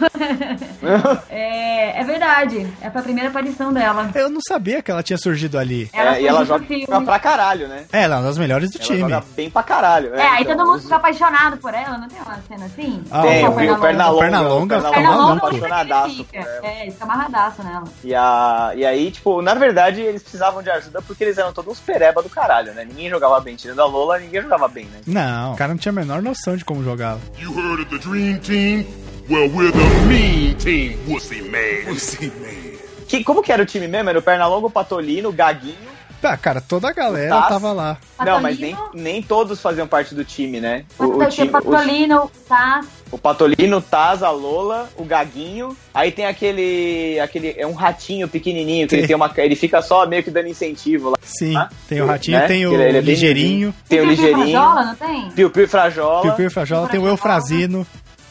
é, 1.28 1.75
é 1.76 2.04
verdade. 2.04 2.66
É 2.80 2.86
a 2.86 2.90
primeira 3.02 3.28
aparição 3.30 3.72
dela. 3.72 4.10
Eu 4.14 4.28
não 4.28 4.40
sabia 4.46 4.82
que 4.82 4.90
ela 4.90 5.02
tinha 5.02 5.16
surgido 5.18 5.58
ali. 5.58 5.88
É, 5.92 6.20
e 6.22 6.26
ela 6.26 6.44
joga 6.44 6.64
filme. 6.66 6.86
pra 6.86 7.18
caralho, 7.18 7.68
né? 7.68 7.84
É, 7.92 8.02
ela 8.02 8.16
é 8.16 8.18
uma 8.18 8.26
das 8.26 8.38
melhores 8.38 8.70
do 8.70 8.76
Ela 8.78 8.84
time. 8.86 9.00
joga 9.00 9.24
bem 9.36 9.50
pra 9.50 9.62
caralho. 9.62 10.14
É, 10.14 10.26
aí 10.26 10.42
então, 10.42 10.56
todo 10.56 10.66
mundo 10.70 10.82
fica 10.82 10.96
apaixonado 10.96 11.56
por 11.58 11.74
ela, 11.74 11.98
não 11.98 12.08
tem 12.08 12.20
uma 12.20 12.38
cena 12.48 12.66
assim? 12.66 13.02
Ah, 13.10 13.22
Tem, 13.22 13.46
o 13.46 13.52
Pernalonga. 13.52 13.80
Pernalonga 13.86 14.20
Pernalonga, 14.20 14.76
fica 14.80 14.90
Pernalonga 14.92 15.22
maluco. 15.26 15.46
apaixonadaço 15.46 16.16
fica. 16.24 16.38
ela. 16.38 16.66
É, 16.66 16.90
fica 16.90 17.04
amarradaço 17.04 17.62
nela. 17.62 17.84
E, 18.04 18.14
a, 18.14 18.72
e 18.76 18.84
aí, 18.86 19.10
tipo, 19.10 19.42
na 19.42 19.54
verdade, 19.54 20.00
eles 20.00 20.22
precisavam 20.22 20.62
de 20.62 20.70
ajuda 20.70 21.02
porque 21.02 21.24
eles 21.24 21.38
eram 21.38 21.52
todos 21.52 21.72
uns 21.72 21.80
pereba 21.80 22.22
do 22.22 22.28
caralho, 22.28 22.72
né? 22.74 22.84
Ninguém 22.84 23.10
jogava 23.10 23.40
bem. 23.40 23.56
Tirando 23.56 23.80
a 23.80 23.86
Lola, 23.86 24.18
ninguém 24.18 24.42
jogava 24.42 24.68
bem, 24.68 24.84
né? 24.86 25.00
Não, 25.06 25.52
o 25.52 25.56
cara 25.56 25.70
não 25.72 25.78
tinha 25.78 25.92
a 25.92 25.94
menor 25.94 26.22
noção 26.22 26.56
de 26.56 26.64
como 26.64 26.82
jogava. 26.84 27.20
You 27.38 27.52
heard 27.58 27.82
of 27.82 27.98
the 27.98 28.08
Dream 28.08 28.38
Team? 28.38 28.86
Well, 29.28 29.48
we're 29.50 29.72
the 29.72 30.06
Mean 30.06 30.54
Team, 30.54 30.96
Wussy 31.08 31.42
Man. 31.42 31.88
Wussy 31.90 32.26
Man. 32.40 32.76
Que, 33.08 33.24
como 33.24 33.42
que 33.42 33.52
era 33.52 33.62
o 33.62 33.66
time 33.66 33.88
mesmo? 33.88 34.08
Era 34.10 34.18
o 34.18 34.22
Pernalonga, 34.22 34.66
o 34.66 34.70
Patolino, 34.70 35.30
o 35.30 35.32
Gaguinho. 35.32 35.96
Ah, 36.22 36.36
cara, 36.36 36.60
toda 36.60 36.88
a 36.88 36.92
galera 36.92 37.40
tava 37.42 37.72
lá. 37.72 37.98
Não, 38.24 38.40
mas 38.40 38.58
nem, 38.58 38.74
Patolino. 38.74 39.02
nem 39.04 39.22
todos 39.22 39.60
faziam 39.60 39.86
parte 39.86 40.12
do 40.12 40.24
time, 40.24 40.60
né? 40.60 40.84
O, 40.98 41.04
o, 41.04 41.18
tem 41.18 41.28
time, 41.28 41.48
o 41.48 41.50
Patolino, 41.52 42.24
o 42.24 42.30
Taz. 42.48 42.86
o, 43.12 43.14
o 43.16 43.18
Patolino, 43.18 43.76
o 43.76 43.80
Taz, 43.82 44.22
a 44.24 44.30
Lola, 44.30 44.88
o 44.96 45.04
Gaguinho. 45.04 45.76
Aí 45.94 46.10
tem 46.10 46.26
aquele. 46.26 47.20
aquele 47.20 47.54
é 47.56 47.64
um 47.66 47.74
ratinho 47.74 48.26
pequenininho, 48.26 48.88
que 48.88 48.94
ele 48.96 49.02
Tem. 49.02 49.08
tem 49.08 49.16
uma. 49.16 49.30
Ele 49.36 49.54
fica 49.54 49.80
só 49.82 50.04
meio 50.06 50.24
que 50.24 50.30
dando 50.30 50.48
incentivo 50.48 51.10
lá. 51.10 51.16
Sim, 51.22 51.54
Ah, 51.56 51.68
tem 51.88 52.00
o 52.00 52.06
Ratinho, 52.06 52.38
né? 52.38 52.46
tem 52.48 52.66
o 52.66 52.72
Ele- 52.74 52.82
ele 52.84 52.98
é 52.98 53.00
Ligeirinho, 53.02 53.74
Tem 53.88 53.98
o 54.00 54.02
Tem 54.02 54.10
Ligeirinho. 54.10 54.50
Frajola, 54.50 54.84
não 54.84 54.94
tem? 54.96 55.30
Piu 55.30 55.50
Piu 55.50 55.64
e 55.64 55.68
Frajola. 55.68 56.22
Piu 56.22 56.32
Piu 56.32 56.46
e 56.46 56.50
Frajola, 56.50 56.88
tem 56.88 56.98
o 57.00 57.06
Eufrazino. 57.06 57.86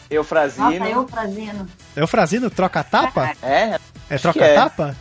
Eufrazino. 0.09 0.69
Nossa, 0.79 0.89
eu 0.89 1.07
fazendo. 1.07 1.67
Eufrazino 1.95 2.49
troca-tapa? 2.49 3.31
É, 3.41 3.77
É 4.09 4.15
que 4.15 4.21
troca-tapa? 4.21 4.95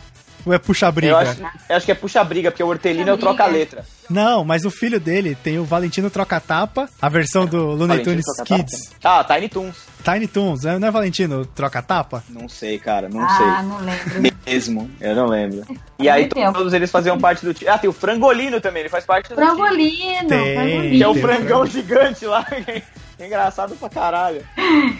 Ou 0.45 0.53
é 0.53 0.57
eu 0.57 0.59
puxa-briga? 0.59 1.17
acho, 1.17 1.41
eu 1.69 1.75
acho 1.75 1.85
que 1.87 1.91
é 1.91 1.95
puxa-briga, 1.95 2.51
porque 2.51 2.61
o 2.61 2.67
Hortelino 2.67 3.09
é 3.09 3.13
o 3.13 3.17
troca-letra. 3.17 3.83
Não, 4.07 4.45
mas 4.45 4.63
o 4.63 4.69
filho 4.69 4.99
dele 4.99 5.35
tem 5.43 5.57
o 5.57 5.65
Valentino 5.65 6.07
Troca-Tapa, 6.11 6.87
a 7.01 7.09
versão 7.09 7.47
do 7.47 7.57
Looney 7.69 7.87
Valentino 8.03 8.21
Tunes. 8.21 8.43
Kids. 8.45 8.91
Ah, 9.03 9.23
Tiny 9.23 9.49
Toons. 9.49 9.75
Tiny 10.03 10.27
Toons, 10.27 10.63
não 10.79 10.87
é 10.87 10.91
Valentino 10.91 11.43
Troca-Tapa? 11.47 12.23
Não 12.29 12.47
sei, 12.47 12.77
cara, 12.77 13.09
não 13.09 13.21
Ah, 13.21 13.29
sei. 13.37 13.67
não 13.67 13.79
lembro. 13.79 14.33
Mesmo, 14.45 14.91
eu 15.01 15.15
não 15.15 15.25
lembro. 15.25 15.65
E 15.97 16.07
aí 16.09 16.27
todos 16.27 16.73
eles 16.73 16.91
faziam 16.91 17.17
parte 17.17 17.43
do 17.43 17.51
time. 17.53 17.71
Ah, 17.71 17.79
tem 17.79 17.89
o 17.89 17.93
Frangolino 17.93 18.61
também, 18.61 18.81
ele 18.81 18.89
faz 18.89 19.03
parte 19.05 19.29
do 19.29 19.33
time. 19.35 19.47
Frangolino, 19.47 20.27
Tem. 20.29 20.53
frangolino. 20.55 20.89
Que 20.97 21.03
é 21.03 21.07
o 21.07 21.13
Tem 21.13 21.23
o 21.23 21.25
frangão 21.27 21.65
gigante 21.65 22.25
lá. 22.27 22.45
Engraçado 23.19 23.75
pra 23.75 23.89
caralho. 23.89 24.45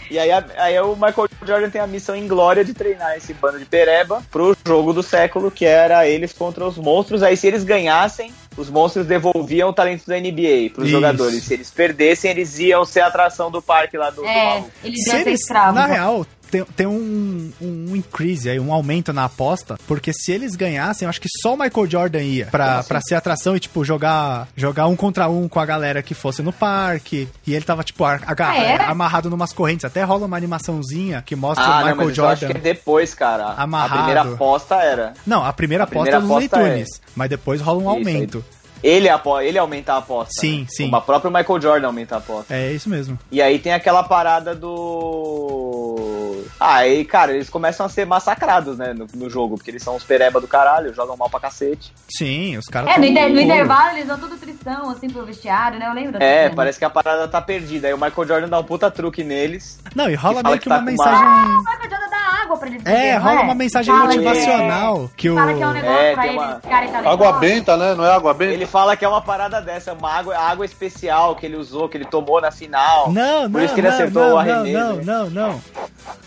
E 0.09 0.17
aí, 0.17 0.31
a- 0.31 0.45
aí 0.57 0.79
o 0.79 0.95
Michael 0.95 1.27
Jordan 1.45 1.69
tem 1.69 1.81
a 1.81 1.87
missão 1.87 2.15
inglória 2.15 2.63
de 2.63 2.73
treinar 2.73 3.15
esse 3.17 3.33
bando 3.33 3.59
de 3.59 3.65
pereba 3.65 4.23
pro 4.31 4.55
jogo 4.65 4.93
do 4.93 5.03
século, 5.03 5.51
que 5.51 5.65
era 5.65 6.07
eles 6.07 6.31
contra 6.33 6.65
os 6.65 6.77
monstros. 6.77 7.21
Aí 7.23 7.35
se 7.35 7.45
eles 7.47 7.63
ganhassem, 7.63 8.33
os 8.55 8.69
monstros 8.69 9.05
devolviam 9.05 9.69
o 9.69 9.73
talento 9.73 10.05
da 10.07 10.15
NBA 10.17 10.69
pros 10.73 10.85
Isso. 10.87 10.95
jogadores. 10.95 11.43
Se 11.43 11.53
eles 11.53 11.69
perdessem, 11.71 12.31
eles 12.31 12.57
iam 12.59 12.85
ser 12.85 13.01
a 13.01 13.07
atração 13.07 13.51
do 13.51 13.61
parque 13.61 13.97
lá 13.97 14.09
do, 14.09 14.21
do 14.21 14.25
É, 14.27 14.45
maluco. 14.45 14.71
eles 14.83 15.05
iam 15.07 15.15
ser 15.17 15.27
eles, 15.27 15.41
escravos. 15.41 15.75
na 15.75 15.85
real, 15.85 16.25
tem, 16.49 16.63
tem 16.63 16.87
um, 16.87 17.51
um 17.61 17.95
increase 17.95 18.49
aí, 18.49 18.59
um 18.59 18.71
aumento 18.73 19.11
na 19.13 19.25
aposta, 19.25 19.77
porque 19.87 20.11
se 20.13 20.31
eles 20.31 20.55
ganhassem, 20.55 21.05
eu 21.05 21.09
acho 21.09 21.19
que 21.21 21.29
só 21.41 21.53
o 21.53 21.57
Michael 21.57 21.89
Jordan 21.89 22.21
ia 22.21 22.45
pra, 22.47 22.79
assim? 22.79 22.87
pra 22.87 23.01
ser 23.01 23.15
atração 23.15 23.55
e, 23.55 23.59
tipo, 23.59 23.83
jogar, 23.83 24.47
jogar 24.55 24.87
um 24.87 24.95
contra 24.95 25.27
um 25.29 25.47
com 25.47 25.59
a 25.59 25.65
galera 25.65 26.01
que 26.01 26.13
fosse 26.13 26.41
no 26.41 26.51
parque. 26.53 27.27
E 27.45 27.53
ele 27.53 27.65
tava, 27.65 27.83
tipo, 27.83 28.03
ar- 28.03 28.23
aga- 28.25 28.49
Ah, 28.49 28.57
é? 28.57 28.75
amarrado 28.85 29.29
numas 29.29 29.51
correntes. 29.53 29.85
Até 29.85 30.03
rola 30.03 30.25
uma 30.25 30.37
animaçãozinha 30.37 31.21
que 31.25 31.35
mostra 31.35 31.63
Ah, 31.65 31.67
o 31.67 31.71
não, 31.71 31.79
Michael 31.89 31.95
mas 32.07 32.17
eu 32.17 32.27
acho 32.27 32.41
Jordan. 32.41 32.59
que 32.61 32.67
é 32.67 32.73
depois, 32.73 33.13
cara. 33.13 33.45
Amarrado. 33.57 33.93
A 33.93 33.97
primeira 33.97 34.21
aposta 34.21 34.75
era. 34.75 35.13
Não, 35.25 35.43
a 35.45 35.53
primeira 35.53 35.83
A 35.83 35.87
aposta 35.87 36.11
primeira 36.17 36.33
é 36.33 36.45
aposta 36.47 36.59
é- 36.59 36.69
Tunes, 36.73 37.01
mas 37.15 37.29
depois 37.29 37.61
rola 37.61 37.77
um 37.79 37.81
Isso, 37.81 37.89
aumento. 37.89 38.45
Ele, 38.83 39.07
ele 39.43 39.57
aumenta 39.57 39.93
a 39.93 39.97
aposta. 39.97 40.33
Sim, 40.39 40.61
né? 40.61 40.67
sim. 40.69 40.93
O 40.93 41.01
próprio 41.01 41.31
Michael 41.31 41.61
Jordan 41.61 41.87
aumenta 41.87 42.15
a 42.15 42.17
aposta. 42.19 42.53
É 42.53 42.71
isso 42.71 42.89
mesmo. 42.89 43.17
E 43.31 43.41
aí 43.41 43.57
tem 43.59 43.73
aquela 43.73 44.03
parada 44.03 44.53
do. 44.55 46.43
Ah, 46.59 46.75
aí, 46.77 47.03
cara, 47.03 47.33
eles 47.33 47.49
começam 47.49 47.85
a 47.85 47.89
ser 47.89 48.05
massacrados, 48.05 48.77
né, 48.77 48.93
no, 48.93 49.07
no 49.13 49.29
jogo, 49.29 49.55
porque 49.57 49.71
eles 49.71 49.83
são 49.83 49.95
uns 49.95 50.03
pereba 50.03 50.39
do 50.39 50.47
caralho, 50.47 50.93
jogam 50.93 51.17
mal 51.17 51.29
pra 51.29 51.39
cacete. 51.39 51.91
Sim, 52.09 52.57
os 52.57 52.65
caras 52.65 52.95
É, 52.95 52.97
no, 52.99 53.05
inter- 53.05 53.29
no 53.33 53.41
intervalo 53.41 53.97
eles 53.97 54.07
vão 54.07 54.17
tudo 54.17 54.37
tristão, 54.37 54.89
assim, 54.89 55.09
pro 55.09 55.25
vestiário, 55.25 55.77
né? 55.79 55.87
Eu 55.89 55.93
lembro 55.93 56.21
É, 56.23 56.43
cena. 56.43 56.55
parece 56.55 56.79
que 56.79 56.85
a 56.85 56.89
parada 56.89 57.27
tá 57.27 57.41
perdida. 57.41 57.87
Aí 57.87 57.93
o 57.93 57.97
Michael 57.97 58.27
Jordan 58.27 58.47
dá 58.49 58.59
um 58.59 58.63
puta 58.63 58.89
truque 58.89 59.23
neles. 59.23 59.79
Não, 59.93 60.09
e 60.09 60.15
rola 60.15 60.41
meio 60.43 60.55
que 60.55 60.63
que 60.63 60.69
tá 60.69 60.75
uma 60.77 60.83
mensagem... 60.83 61.23
Ah, 61.25 61.45
o 61.45 61.59
Michael 61.59 61.89
Jordan 61.89 62.09
dá 62.09 62.14
água 62.45 62.57
pra 62.57 62.67
eles 62.69 62.81
É, 62.81 62.83
beberem, 62.85 63.13
não 63.15 63.21
rola 63.23 63.41
uma 63.41 63.55
mensagem 63.55 63.93
Fala 63.93 64.07
que- 64.09 64.17
motivacional 64.19 65.11
que 65.17 65.29
o... 65.29 65.35
Fala 65.35 65.53
que 65.53 65.61
é 65.63 65.67
um 65.67 65.71
negócio 65.73 65.97
É, 65.97 66.13
pra 66.13 66.27
eles 66.27 66.41
uma- 66.41 66.59
ficarem 66.61 66.89
talentosos. 66.91 67.13
Água 67.27 67.39
benta, 67.39 67.77
né? 67.77 67.93
Não 67.95 68.05
é 68.05 68.11
água 68.15 68.33
benta? 68.33 68.53
Ele 68.53 68.65
fala 68.65 68.95
que 68.95 69.03
é 69.05 69.07
uma 69.07 69.21
parada 69.21 69.61
dessa, 69.61 69.93
uma 69.93 70.11
água, 70.11 70.37
água 70.37 70.65
especial 70.65 71.35
que 71.35 71.45
ele 71.45 71.55
usou, 71.57 71.89
que 71.89 71.97
ele 71.97 72.05
tomou 72.05 72.39
na 72.41 72.51
final. 72.51 73.11
Não, 73.11 73.43
Por 73.43 73.49
não, 73.59 73.65
isso 73.65 73.73
que 73.73 73.79
ele 73.81 73.87
não, 73.89 73.95
acertou 73.95 74.21
não, 74.23 74.29
o 74.29 74.31
não, 74.31 74.37
arremesso. 74.39 74.77
não, 74.77 75.03
não, 75.03 75.29
não. 75.29 75.61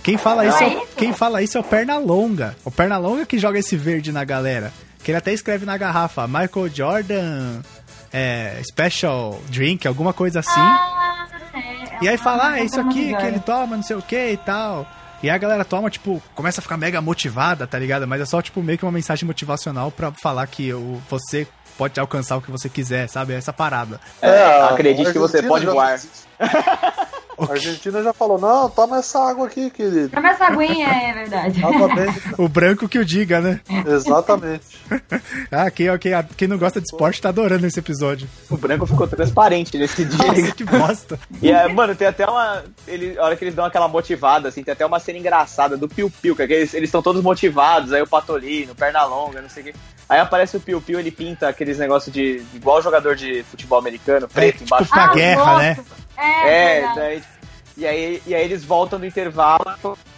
Quem 0.03 0.17
fala 0.17 0.45
isso, 0.47 0.61
Não 0.61 0.67
é, 0.67 0.73
é 0.73 0.77
o- 0.77 0.83
isso? 0.83 0.97
quem 0.97 1.13
fala 1.13 1.43
isso 1.43 1.57
é 1.57 1.61
o 1.61 1.65
Pernalonga. 1.65 2.57
O 2.65 2.71
Pernalonga 2.71 3.25
que 3.25 3.39
joga 3.39 3.59
esse 3.59 3.77
verde 3.77 4.13
na 4.13 4.25
galera. 4.25 4.73
Que 5.05 5.11
ele 5.13 5.19
até 5.19 5.33
escreve 5.33 5.65
na 5.65 5.77
garrafa, 5.77 6.27
Michael 6.27 6.69
Jordan, 6.75 7.61
é, 8.13 8.61
special 8.69 9.39
drink, 9.49 9.87
alguma 9.87 10.13
coisa 10.13 10.41
assim. 10.41 10.51
Ah, 10.61 11.27
é, 11.55 12.05
e 12.05 12.09
aí 12.09 12.15
é 12.15 12.19
fala, 12.19 12.45
uma 12.45 12.53
ah, 12.55 12.61
é 12.61 12.65
isso 12.65 12.81
aqui 12.81 13.15
que 13.15 13.25
ele 13.27 13.39
toma, 13.41 13.77
não 13.77 13.83
sei 13.83 13.97
o 13.97 14.03
que 14.03 14.33
e 14.33 14.37
tal. 14.39 14.87
E 15.23 15.29
aí 15.29 15.35
a 15.35 15.39
galera 15.39 15.65
toma, 15.65 15.91
tipo, 15.91 16.23
começa 16.35 16.61
a 16.61 16.63
ficar 16.63 16.77
mega 16.77 17.01
motivada, 17.01 17.67
tá 17.67 17.79
ligado? 17.79 18.07
Mas 18.07 18.21
é 18.21 18.25
só, 18.25 18.41
tipo, 18.41 18.63
meio 18.63 18.79
que 18.79 18.85
uma 18.85 18.93
mensagem 18.93 19.27
motivacional 19.27 19.91
pra 19.91 20.13
falar 20.13 20.47
que 20.47 20.73
o, 20.73 21.01
você 21.11 21.47
pode 21.79 21.99
alcançar 21.99 22.37
o 22.37 22.43
que 22.43 22.51
você 22.51 22.69
quiser, 22.69 23.09
sabe? 23.09 23.33
Essa 23.33 23.53
parada. 23.53 24.01
É, 24.21 24.43
a 24.43 24.67
acredite 24.71 25.13
que 25.13 25.19
você 25.19 25.43
pode 25.43 25.65
já- 25.65 25.73
voar. 25.73 25.99
A 27.39 27.53
Argentina 27.53 28.03
já 28.03 28.13
falou, 28.13 28.37
não, 28.37 28.69
toma 28.69 28.99
essa 28.99 29.21
água 29.21 29.47
aqui, 29.47 29.71
querido. 29.71 30.09
Toma 30.09 30.31
essa 30.31 30.47
aguinha, 30.47 30.89
é 30.89 31.13
verdade. 31.13 31.65
Água. 31.65 31.89
O 32.37 32.49
branco 32.49 32.89
que 32.89 32.99
o 32.99 33.05
diga, 33.05 33.41
né? 33.41 33.61
Exatamente. 33.87 34.65
Ah, 35.51 35.71
quem, 35.71 35.87
quem, 35.99 36.13
quem 36.37 36.49
não 36.49 36.59
gosta 36.59 36.81
de 36.81 36.87
esporte 36.87 37.23
tá 37.23 37.29
adorando 37.29 37.67
esse 37.67 37.79
episódio. 37.79 38.29
O 38.51 38.57
branco 38.57 38.87
ficou 38.87 39.07
transparente 39.07 39.79
nesse 39.79 40.05
dia. 40.05 40.27
Nossa, 40.27 40.53
que 40.53 40.65
bosta. 40.65 41.19
E 41.41 41.51
é, 41.51 41.69
mano, 41.69 41.95
tem 41.95 42.09
até 42.09 42.27
uma. 42.27 42.65
Ele, 42.87 43.17
a 43.19 43.25
hora 43.25 43.37
que 43.37 43.45
eles 43.45 43.55
dão 43.55 43.65
aquela 43.65 43.87
motivada, 43.89 44.49
assim, 44.49 44.63
tem 44.65 44.73
até 44.73 44.85
uma 44.85 44.99
cena 44.99 45.19
engraçada 45.19 45.77
do 45.77 45.89
Piu 45.89 46.11
Piu, 46.11 46.35
que 46.35 46.43
eles 46.43 46.75
estão 46.75 47.03
todos 47.03 47.23
motivados, 47.23 47.93
aí 47.93 48.03
o 48.03 48.07
Patolino, 48.07 48.75
perna 48.75 49.05
longa, 49.05 49.41
não 49.41 49.49
sei 49.49 49.63
o 49.63 49.67
quê. 49.67 49.75
Aí 50.09 50.19
aparece 50.21 50.57
o 50.57 50.61
Piu 50.61 50.81
Piu, 50.81 50.99
ele 50.99 51.11
pinta 51.11 51.49
aqueles 51.49 51.79
negócios 51.79 52.13
de. 52.13 52.43
igual 52.55 52.81
jogador 52.83 53.15
de 53.15 53.43
futebol 53.45 53.79
americano, 53.79 54.25
É, 54.27 54.29
preto 54.29 54.53
tipo, 54.59 54.65
embaixo. 54.65 54.89
pra 54.91 55.05
Ah, 55.05 55.13
guerra, 55.15 55.45
nossa. 55.45 55.59
né? 55.63 55.79
É, 56.17 56.49
É, 56.49 56.75
verdade. 56.81 56.99
daí, 57.01 57.23
e, 57.77 57.87
aí, 57.87 58.23
e 58.27 58.35
aí 58.35 58.45
eles 58.45 58.65
voltam 58.65 58.99
do 58.99 59.07
intervalo, 59.07 59.65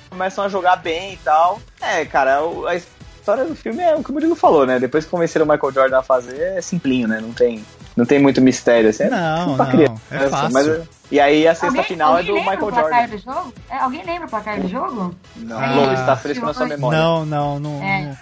começam 0.08 0.44
a 0.44 0.48
jogar 0.48 0.76
bem 0.76 1.14
e 1.14 1.16
tal. 1.18 1.60
É, 1.80 2.04
cara, 2.04 2.42
o- 2.44 2.66
a 2.66 2.74
história 2.76 3.44
do 3.44 3.54
filme 3.54 3.82
é 3.82 3.94
o 3.96 4.02
que 4.02 4.10
o 4.10 4.12
Murilo 4.14 4.34
falou, 4.36 4.64
né? 4.64 4.78
Depois 4.78 5.04
que 5.04 5.10
convenceram 5.10 5.44
o 5.44 5.48
Michael 5.48 5.72
Jordan 5.72 5.98
a 5.98 6.02
fazer, 6.02 6.40
é 6.56 6.60
simplinho, 6.62 7.06
né? 7.08 7.20
Não 7.20 7.32
tem, 7.32 7.64
não 7.96 8.06
tem 8.06 8.18
muito 8.18 8.40
mistério. 8.40 8.88
Assim, 8.90 9.04
é 9.04 9.10
Não, 9.10 9.56
pra 9.56 9.64
não, 9.66 9.72
criança, 9.72 10.00
é 10.10 10.28
fácil. 10.28 10.50
Mas, 10.52 10.88
E 11.12 11.18
aí 11.18 11.44
a 11.48 11.50
sexta 11.56 11.66
Alguém- 11.66 11.82
final 11.82 12.14
é 12.14 12.18
alguém 12.20 12.26
do 12.26 12.34
lembra 12.38 12.50
Michael 12.52 12.68
o 12.68 12.72
placar 12.72 13.00
Jordan. 13.08 13.16
do 13.16 13.22
jogo? 13.34 13.54
É, 13.68 13.76
alguém 13.78 14.04
lembra 14.06 14.26
o 14.26 14.30
placar 14.30 14.60
do 14.60 14.68
jogo? 14.68 15.14
Não, 15.34 15.60
É. 15.62 15.74
Lobo, 15.74 15.92
está 15.92 16.16
fresco 16.16 16.46
na 16.46 16.54
sua 16.54 16.66
memória. 16.66 16.98
Não, 17.00 17.26
não, 17.26 17.58
não. 17.58 17.82
É. 17.82 17.98
não- 18.02 18.08
não- 18.10 18.18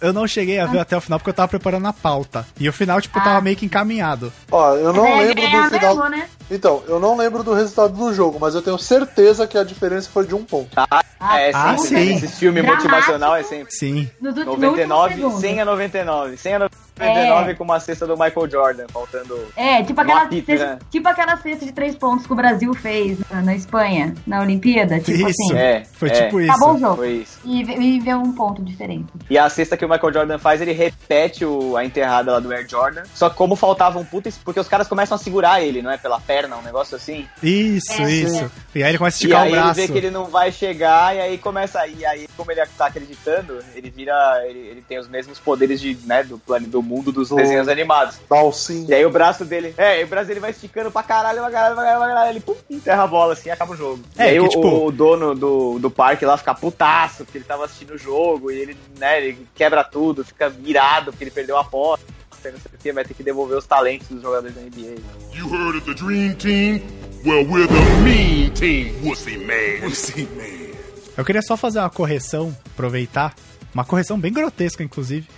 Eu 0.00 0.12
não 0.12 0.26
cheguei 0.26 0.58
a 0.60 0.66
ver 0.66 0.78
até 0.78 0.96
o 0.96 1.00
final 1.00 1.18
porque 1.18 1.30
eu 1.30 1.34
tava 1.34 1.48
preparando 1.48 1.86
a 1.88 1.92
pauta. 1.92 2.46
E 2.58 2.68
o 2.68 2.72
final, 2.72 3.00
tipo, 3.00 3.18
tava 3.18 3.38
Ah. 3.38 3.40
meio 3.40 3.56
que 3.56 3.66
encaminhado. 3.66 4.32
Ó, 4.50 4.74
eu 4.76 4.92
não 4.92 5.06
É, 5.06 5.16
lembro 5.26 5.34
do 5.42 5.48
final. 5.70 5.70
mesmo, 5.96 6.08
né? 6.08 6.28
Então, 6.50 6.82
eu 6.86 7.00
não 7.00 7.16
lembro 7.16 7.42
do 7.42 7.52
resultado 7.54 7.92
do 7.94 8.12
jogo, 8.14 8.38
mas 8.40 8.54
eu 8.54 8.62
tenho 8.62 8.78
certeza 8.78 9.46
que 9.46 9.56
a 9.58 9.64
diferença 9.64 10.08
foi 10.12 10.26
de 10.26 10.34
um 10.34 10.44
ponto. 10.44 10.68
É, 10.78 11.50
Ah, 11.54 11.76
sempre. 11.78 11.88
sim. 12.04 12.16
Esse 12.16 12.28
filme 12.28 12.60
Dramático. 12.60 12.88
motivacional 12.90 13.36
é 13.36 13.42
sempre. 13.42 13.72
Sim. 13.74 14.10
Nos 14.20 14.36
últimos 14.36 14.58
99, 14.60 15.16
99, 15.16 15.40
100 15.40 15.60
a 15.60 15.64
99. 15.64 16.36
100 16.36 16.54
a 16.54 16.58
99 16.58 16.74
É. 16.98 17.54
com 17.54 17.64
uma 17.64 17.80
cesta 17.80 18.06
do 18.06 18.14
Michael 18.16 18.50
Jordan, 18.50 18.86
faltando. 18.92 19.38
É, 19.56 19.82
tipo 19.82 20.00
aquela, 20.00 20.26
pizza, 20.26 20.46
cesta, 20.52 20.66
né? 20.74 20.78
tipo 20.90 21.08
aquela 21.08 21.36
cesta 21.36 21.64
de 21.66 21.72
três 21.72 21.94
pontos 21.96 22.26
que 22.26 22.32
o 22.32 22.36
Brasil 22.36 22.72
fez 22.74 23.18
na, 23.30 23.42
na 23.42 23.54
Espanha, 23.54 24.14
na 24.26 24.40
Olimpíada. 24.40 24.98
Tipo 25.00 25.28
Isso. 25.28 25.42
assim. 25.42 25.56
É, 25.58 25.82
Foi 25.92 26.08
é, 26.08 26.12
tipo 26.24 26.40
isso. 26.40 26.50
Acabou 26.52 26.74
o 26.74 26.78
jogo. 26.78 26.96
Foi 26.96 27.10
isso. 27.12 27.38
E, 27.44 27.60
e 27.62 28.00
vê 28.00 28.14
um 28.14 28.32
ponto 28.32 28.62
diferente. 28.62 29.06
E 29.28 29.36
a 29.38 29.48
cesta 29.48 29.76
que 29.76 29.84
o 29.84 29.88
Michael 29.88 30.12
Jordan 30.12 30.38
faz, 30.38 30.60
ele 30.60 30.72
repete 30.72 31.44
o- 31.44 31.76
a 31.76 31.84
enterrada 31.84 32.32
lá 32.32 32.40
do 32.40 32.52
Air 32.52 32.68
Jordan. 32.68 33.02
Só 33.14 33.28
que 33.30 33.36
como 33.36 33.56
faltava 33.56 33.98
um 33.98 34.04
puta. 34.04 34.30
Porque 34.44 34.60
os 34.60 34.68
caras 34.68 34.86
começam 34.88 35.14
a 35.14 35.18
segurar 35.18 35.62
ele, 35.62 35.82
não 35.82 35.90
é? 35.90 35.96
Pela 35.98 36.20
perna, 36.20 36.56
um 36.56 36.62
negócio 36.62 36.96
assim. 36.96 37.26
Isso, 37.42 38.00
É, 38.00 38.10
isso. 38.10 38.50
E 38.74 38.82
aí 38.82 38.90
ele 38.90 38.98
começa 38.98 39.16
a 39.16 39.18
E 39.18 39.22
esticar 39.22 39.42
aí 39.42 39.50
o 39.50 39.54
ele 39.54 39.60
braço. 39.62 39.80
vê 39.80 39.88
que 39.88 39.98
ele 39.98 40.10
não 40.10 40.24
vai 40.26 40.52
chegar, 40.52 41.14
e 41.16 41.20
aí 41.20 41.38
começa. 41.38 41.86
E 41.86 42.04
aí, 42.06 42.26
como 42.36 42.50
ele 42.52 42.64
tá 42.78 42.86
acreditando, 42.86 43.58
ele 43.74 43.90
vira. 43.90 44.42
Ele, 44.46 44.58
ele 44.60 44.82
tem 44.82 44.98
os 44.98 45.08
mesmos 45.08 45.38
poderes 45.38 45.80
de, 45.80 45.96
né, 46.06 46.22
do 46.22 46.38
plano 46.38 46.66
do 46.66 46.81
mundo 46.82 47.10
dos 47.12 47.28
Do- 47.30 47.36
desenhos 47.36 47.68
animados. 47.68 48.16
Dalsin. 48.28 48.86
E 48.88 48.94
aí 48.94 49.06
o 49.06 49.10
braço 49.10 49.44
dele. 49.44 49.72
É, 49.78 50.00
e 50.00 50.04
o 50.04 50.06
braço 50.06 50.26
dele 50.28 50.40
vai 50.40 50.50
esticando 50.50 50.90
pra 50.90 51.02
caralho, 51.02 51.40
pra 51.40 51.50
caralho, 51.50 51.74
pra 51.74 51.84
caralho, 51.84 52.00
pra 52.00 52.08
caralho. 52.08 52.30
Ele 52.32 52.40
pum, 52.40 52.54
enterra 52.68 53.04
a 53.04 53.06
bola 53.06 53.32
assim 53.34 53.48
e 53.48 53.52
acaba 53.52 53.72
o 53.72 53.76
jogo. 53.76 54.02
É, 54.18 54.26
e 54.26 54.28
aí 54.30 54.34
que, 54.34 54.40
o, 54.40 54.48
tipo- 54.48 54.86
o 54.86 54.90
dono 54.92 55.34
do, 55.34 55.78
do 55.78 55.90
parque 55.90 56.24
lá 56.26 56.36
fica 56.36 56.54
putaço, 56.54 57.24
porque 57.24 57.38
ele 57.38 57.44
tava 57.44 57.64
assistindo 57.64 57.94
o 57.94 57.98
jogo, 57.98 58.50
e 58.50 58.58
ele, 58.60 58.76
né, 58.98 59.18
ele 59.24 59.46
quebra 59.54 59.82
tudo, 59.84 60.24
fica 60.24 60.52
irado 60.64 61.12
porque 61.12 61.24
ele 61.24 61.30
perdeu 61.30 61.56
a 61.56 61.60
aposta, 61.60 62.04
não 62.44 62.50
sei 62.58 62.72
o 62.74 62.78
que, 62.78 62.92
vai 62.92 63.04
ter 63.04 63.14
que 63.14 63.22
devolver 63.22 63.56
os 63.56 63.66
talentos 63.66 64.08
dos 64.08 64.20
jogadores 64.20 64.54
da 64.56 64.62
NBA. 64.62 64.96
You 65.32 65.48
heard 65.54 65.78
of 65.78 65.82
the 65.86 65.94
Dream 65.94 66.34
Team? 66.34 66.82
Well, 67.24 67.44
we're 67.48 67.68
the 67.68 67.74
Mean 68.02 68.50
Team, 68.50 68.92
Wussy 69.04 69.38
Man. 69.38 69.86
Wussy 69.86 70.28
Man. 70.36 70.72
Eu 71.16 71.24
queria 71.24 71.40
só 71.42 71.56
fazer 71.56 71.78
uma 71.78 71.88
correção, 71.90 72.56
aproveitar. 72.72 73.32
Uma 73.72 73.84
correção 73.84 74.18
bem 74.18 74.32
grotesca, 74.32 74.82
inclusive. 74.82 75.28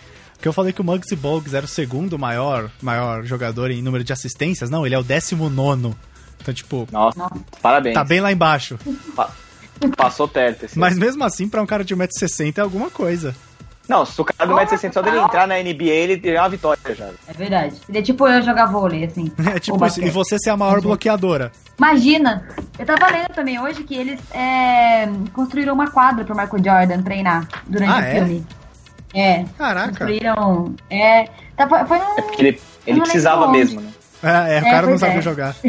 Que 0.41 0.49
eu 0.49 0.53
falei 0.53 0.73
que 0.73 0.81
o 0.81 0.85
Muggsy 0.85 1.17
Bogues 1.17 1.55
era 1.55 1.65
o 1.65 1.69
segundo 1.69 2.19
maior, 2.19 2.71
maior 2.83 3.25
jogador 3.25 3.71
em 3.71 3.81
número 3.83 4.05
de 4.05 4.13
assistências. 4.13 4.69
Não, 4.69 4.85
ele 4.85 4.95
é 4.95 4.99
o 4.99 5.03
décimo 5.03 5.49
nono. 5.49 5.97
Então, 6.41 6.53
tipo, 6.53 6.87
Nossa, 6.93 7.31
parabéns. 7.63 7.95
tá 7.95 8.05
bem 8.05 8.21
lá 8.21 8.31
embaixo. 8.31 8.79
Pa- 9.17 9.31
Passou 9.97 10.29
perto 10.29 10.65
esse. 10.67 10.79
Mas 10.79 10.97
mesmo 10.99 11.25
assim, 11.25 11.49
pra 11.49 11.63
um 11.63 11.67
cara 11.67 11.85
de 11.85 11.97
1,60m 11.97 12.59
é 12.59 12.61
alguma 12.61 12.91
coisa. 12.91 13.35
Não, 13.89 14.05
se 14.07 14.19
o 14.21 14.25
cara 14.25 14.47
do 14.49 14.55
1,60m 14.55 14.93
só 14.93 15.03
dele 15.03 15.19
entrar 15.19 15.47
na 15.47 15.57
NBA, 15.59 15.85
ele 15.85 16.17
tem 16.17 16.39
uma 16.39 16.49
vitória 16.49 16.95
já. 16.95 17.11
É 17.27 17.33
verdade. 17.35 17.77
Ele 17.89 17.99
é 17.99 18.03
tipo 18.03 18.27
eu 18.29 18.43
jogar 18.43 18.67
vôlei, 18.67 19.05
assim. 19.05 19.31
É 19.55 19.59
tipo 19.59 19.85
isso. 19.87 20.03
E 20.03 20.09
você 20.11 20.39
ser 20.39 20.51
a 20.51 20.57
maior 20.57 20.81
bloqueadora. 20.81 21.51
Imagina, 21.79 22.47
eu 22.79 22.87
tava 22.87 23.11
lendo 23.11 23.29
também 23.35 23.61
hoje 23.61 23.83
que 23.85 23.95
eles 23.95 24.21
é, 24.33 25.07
construíram 25.33 25.75
uma 25.75 25.91
quadra 25.91 26.25
pro 26.25 26.35
Michael 26.37 26.63
Jordan 26.65 27.03
treinar 27.03 27.49
durante 27.67 27.91
Ah, 27.93 27.97
o 27.97 28.01
é? 28.01 28.15
filme. 28.15 28.47
É. 28.61 28.64
Caraca. 29.57 29.89
Construíram. 29.89 30.75
É. 30.91 31.29
Tá, 31.57 31.69
foi 31.87 31.99
um. 31.99 32.19
É 32.19 32.23
porque 32.23 32.43
ele, 32.43 32.61
ele 32.87 33.01
precisava 33.01 33.49
mesmo, 33.49 33.81
né? 33.81 33.91
É, 34.23 34.57
é, 34.57 34.61
o 34.63 34.67
É, 34.67 34.71
cara 34.71 34.87
não 34.87 34.99
sabia 34.99 35.19
é. 35.19 35.23
jogar. 35.23 35.55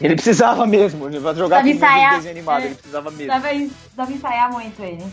Ele 0.00 0.16
precisava 0.16 0.66
mesmo, 0.66 1.06
ele 1.06 1.20
vai 1.20 1.32
jogar 1.32 1.64
ensaiar. 1.64 2.16
desenho 2.16 2.34
animado, 2.34 2.62
É. 2.62 2.66
ele 2.66 2.74
precisava 2.74 3.08
mesmo. 3.12 3.28
Dava, 3.94 4.12
ensaiar 4.12 4.50
muito 4.50 4.82
ele. 4.82 5.04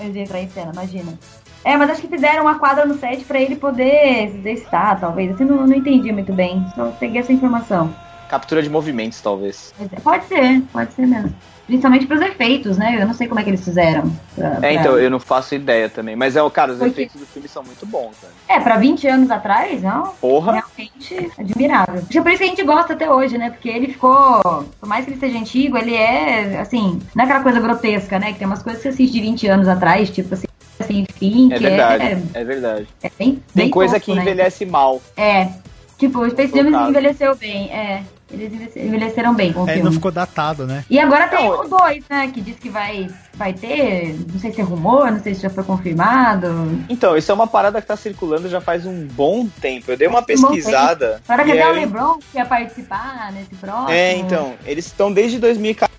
Antes 0.00 0.12
de 0.14 0.20
entrar 0.20 0.40
em 0.40 0.48
cena, 0.48 0.72
imagina. 0.72 1.18
É, 1.62 1.76
mas 1.76 1.90
acho 1.90 2.00
que 2.00 2.08
fizeram 2.08 2.44
uma 2.44 2.58
quadra 2.58 2.86
no 2.86 2.98
set 2.98 3.24
pra 3.26 3.38
ele 3.38 3.56
poder 3.56 4.30
se 4.30 4.38
exercitar, 4.38 4.98
talvez. 4.98 5.34
Assim, 5.34 5.44
não, 5.44 5.66
não 5.66 5.76
entendi 5.76 6.10
muito 6.12 6.32
bem. 6.32 6.64
Só 6.74 6.86
peguei 6.98 7.20
essa 7.20 7.30
informação. 7.30 7.94
Captura 8.30 8.62
de 8.62 8.70
movimentos, 8.70 9.20
talvez. 9.20 9.74
É, 9.78 10.00
Pode 10.00 10.24
ser, 10.24 10.62
pode 10.72 10.94
ser 10.94 11.06
mesmo. 11.06 11.34
Principalmente 11.72 12.06
pros 12.06 12.20
efeitos, 12.20 12.76
né? 12.76 12.98
Eu 13.00 13.06
não 13.06 13.14
sei 13.14 13.26
como 13.26 13.40
é 13.40 13.42
que 13.42 13.48
eles 13.48 13.64
fizeram. 13.64 14.12
pra- 14.36 14.50
pra- 14.50 14.68
É, 14.68 14.74
então, 14.74 14.98
eu 14.98 15.10
não 15.10 15.18
faço 15.18 15.54
ideia 15.54 15.88
também. 15.88 16.14
Mas, 16.14 16.36
é, 16.36 16.50
cara, 16.50 16.72
os 16.72 16.76
Porque- 16.78 16.90
efeitos 16.90 17.18
do 17.18 17.26
filme 17.26 17.48
são 17.48 17.62
muito 17.64 17.86
bons, 17.86 18.10
velho. 18.20 18.34
É, 18.46 18.60
pra 18.60 18.76
20 18.76 19.08
anos 19.08 19.30
atrás, 19.30 19.82
não? 19.82 20.08
Porra! 20.20 20.52
Realmente 20.52 21.30
admirável. 21.38 21.94
Acho 22.00 22.06
que 22.08 22.18
é 22.18 22.20
por 22.22 22.30
isso 22.30 22.38
que 22.40 22.44
a 22.44 22.48
gente 22.48 22.62
gosta 22.62 22.92
até 22.92 23.10
hoje, 23.10 23.38
né? 23.38 23.48
Porque 23.48 23.70
ele 23.70 23.86
ficou. 23.88 24.42
Por 24.78 24.86
mais 24.86 25.06
que 25.06 25.12
ele 25.12 25.18
seja 25.20 25.38
antigo, 25.38 25.78
ele 25.78 25.94
é, 25.94 26.58
assim, 26.60 27.00
não 27.14 27.24
é 27.24 27.26
aquela 27.26 27.42
coisa 27.42 27.58
grotesca, 27.58 28.18
né? 28.18 28.34
Que 28.34 28.38
tem 28.40 28.46
umas 28.46 28.62
coisas 28.62 28.82
que 28.82 28.88
você 28.88 28.94
assiste 28.94 29.14
de 29.14 29.20
20 29.22 29.46
anos 29.46 29.66
atrás, 29.66 30.10
tipo 30.10 30.34
assim, 30.34 30.46
sem 30.86 31.06
fim, 31.14 31.50
É 31.50 31.56
que 31.56 31.62
verdade, 31.62 32.04
é, 32.04 32.18
é 32.34 32.44
verdade. 32.44 32.86
é 33.02 33.10
bem. 33.18 33.32
Tem 33.34 33.42
bem 33.54 33.70
coisa 33.70 33.94
tosco, 33.94 34.04
que 34.10 34.14
né? 34.14 34.20
envelhece 34.20 34.66
mal. 34.66 35.00
É. 35.16 35.48
Tipo, 35.96 36.18
o 36.20 36.28
Space 36.30 36.52
Jam 36.54 36.88
envelheceu 36.90 37.34
bem, 37.36 37.70
é. 37.70 38.02
Eles 38.32 38.52
envelhece- 38.52 38.80
envelheceram 38.80 39.34
bem 39.34 39.52
com 39.52 39.60
o 39.64 39.68
É, 39.68 39.74
filme. 39.74 39.82
não 39.84 39.92
ficou 39.92 40.10
datado, 40.10 40.66
né? 40.66 40.84
E 40.88 40.98
agora 40.98 41.28
tem 41.28 41.48
o 41.48 41.64
2, 41.64 42.04
né? 42.08 42.30
Que 42.32 42.40
diz 42.40 42.56
que 42.58 42.68
vai, 42.68 43.08
vai 43.34 43.52
ter. 43.52 44.16
Não 44.32 44.40
sei 44.40 44.52
se 44.52 44.60
é 44.60 44.64
rumor, 44.64 45.10
não 45.10 45.20
sei 45.22 45.34
se 45.34 45.42
já 45.42 45.50
foi 45.50 45.62
confirmado. 45.64 46.48
Então, 46.88 47.16
isso 47.16 47.30
é 47.30 47.34
uma 47.34 47.46
parada 47.46 47.80
que 47.80 47.86
tá 47.86 47.96
circulando 47.96 48.48
já 48.48 48.60
faz 48.60 48.86
um 48.86 49.06
bom 49.06 49.46
tempo. 49.60 49.90
Eu 49.90 49.96
dei 49.96 50.08
uma 50.08 50.22
pesquisada. 50.22 51.20
E 51.28 51.44
que 51.44 51.52
até 51.52 51.68
o 51.70 51.72
LeBron 51.74 52.18
que 52.30 52.38
ia 52.38 52.46
participar 52.46 53.30
nesse 53.32 53.54
próximo. 53.54 53.90
É, 53.90 54.16
então, 54.16 54.54
eles 54.64 54.86
estão 54.86 55.12
desde 55.12 55.38
2014, 55.38 55.91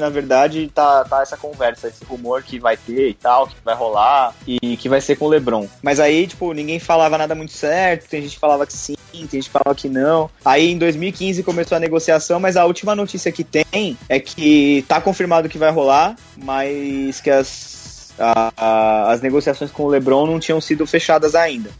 na 0.00 0.08
verdade, 0.08 0.70
tá, 0.74 1.04
tá 1.04 1.22
essa 1.22 1.36
conversa, 1.36 1.88
esse 1.88 2.04
rumor 2.04 2.42
que 2.42 2.58
vai 2.58 2.76
ter 2.76 3.08
e 3.10 3.14
tal, 3.14 3.46
que 3.46 3.54
vai 3.64 3.74
rolar 3.74 4.34
e 4.46 4.76
que 4.76 4.88
vai 4.88 5.00
ser 5.00 5.16
com 5.16 5.24
o 5.26 5.28
LeBron. 5.28 5.66
Mas 5.82 5.98
aí, 6.00 6.26
tipo, 6.26 6.52
ninguém 6.52 6.78
falava 6.78 7.18
nada 7.18 7.34
muito 7.34 7.52
certo, 7.52 8.08
tem 8.08 8.22
gente 8.22 8.34
que 8.34 8.40
falava 8.40 8.66
que 8.66 8.72
sim, 8.72 8.94
tem 9.12 9.24
gente 9.28 9.44
que 9.44 9.50
falava 9.50 9.74
que 9.74 9.88
não. 9.88 10.30
Aí 10.44 10.70
em 10.70 10.78
2015 10.78 11.42
começou 11.42 11.76
a 11.76 11.80
negociação, 11.80 12.38
mas 12.40 12.56
a 12.56 12.64
última 12.64 12.94
notícia 12.94 13.30
que 13.32 13.44
tem 13.44 13.96
é 14.08 14.18
que 14.20 14.84
tá 14.88 15.00
confirmado 15.00 15.48
que 15.48 15.58
vai 15.58 15.70
rolar, 15.70 16.16
mas 16.36 17.20
que 17.20 17.30
as, 17.30 18.12
a- 18.18 18.52
a- 18.56 19.12
as 19.12 19.20
negociações 19.20 19.70
com 19.70 19.84
o 19.84 19.88
LeBron 19.88 20.26
não 20.26 20.38
tinham 20.40 20.60
sido 20.60 20.86
fechadas 20.86 21.34
ainda. 21.34 21.70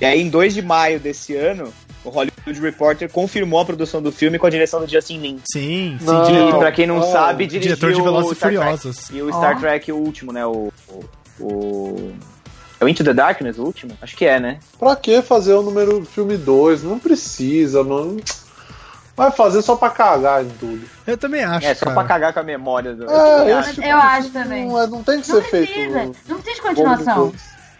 E 0.00 0.04
aí, 0.04 0.20
em 0.20 0.28
2 0.28 0.54
de 0.54 0.60
maio 0.62 0.98
desse 0.98 1.36
ano, 1.36 1.72
o 2.04 2.10
Hollywood 2.10 2.33
Reporter 2.46 3.08
confirmou 3.10 3.58
a 3.60 3.64
produção 3.64 4.02
do 4.02 4.12
filme 4.12 4.38
com 4.38 4.46
a 4.46 4.50
direção 4.50 4.80
do 4.80 4.86
Justin 4.90 5.18
Lin. 5.18 5.40
Sim, 5.52 5.96
sim, 5.98 6.04
Não. 6.04 6.24
Diretor, 6.24 6.58
pra 6.58 6.72
quem 6.72 6.86
não 6.86 6.98
Oh, 6.98 7.02
sabe, 7.12 7.46
dirigiu 7.46 7.74
diretor 7.76 7.92
de 7.94 8.02
Velozes 8.02 8.30
o 8.30 8.32
e 8.32 8.36
Star 8.36 8.50
Trek. 8.50 8.64
Furiosos. 8.64 9.10
E 9.10 9.22
o 9.22 9.28
Star 9.32 9.56
Ó. 9.56 9.60
Trek, 9.60 9.92
o 9.92 9.96
último, 9.96 10.32
né? 10.32 10.44
O, 10.44 10.70
o, 10.88 11.04
o- 11.40 12.12
É 12.80 12.84
o 12.84 12.88
Into 12.88 13.02
the 13.04 13.14
Darkness, 13.14 13.58
o 13.58 13.62
último? 13.64 13.96
Acho 14.02 14.16
que 14.16 14.26
é, 14.26 14.38
né? 14.38 14.58
Pra 14.78 14.94
que 14.96 15.22
fazer 15.22 15.54
o 15.54 15.62
número 15.62 16.04
filme 16.04 16.36
2? 16.36 16.82
Não 16.82 16.98
precisa, 16.98 17.82
mano. 17.82 18.20
Vai 19.16 19.30
fazer 19.30 19.62
só 19.62 19.76
pra 19.76 19.90
cagar 19.90 20.42
em 20.44 20.48
tudo. 20.58 20.82
Eu 21.06 21.16
também 21.16 21.44
acho, 21.44 21.64
É, 21.66 21.74
só 21.74 21.84
cara. 21.86 21.94
pra 21.94 22.04
cagar 22.04 22.32
com 22.34 22.40
a 22.40 22.42
memória 22.42 22.94
do. 22.94 23.08
É, 23.08 23.52
eu 23.52 23.58
acho. 23.58 23.74
tipo 23.74 23.86
eu 23.86 23.96
acho 23.96 24.30
também. 24.30 24.66
Não, 24.66 24.82
é- 24.82 24.86
não 24.88 25.04
tem 25.04 25.20
que 25.20 25.28
Não 25.30 25.40
ser 25.40 25.48
precisa, 25.50 25.98
feito. 26.00 26.16
não 26.28 26.40
precisa 26.40 26.54
de 26.56 26.62
continuação. 26.68 27.32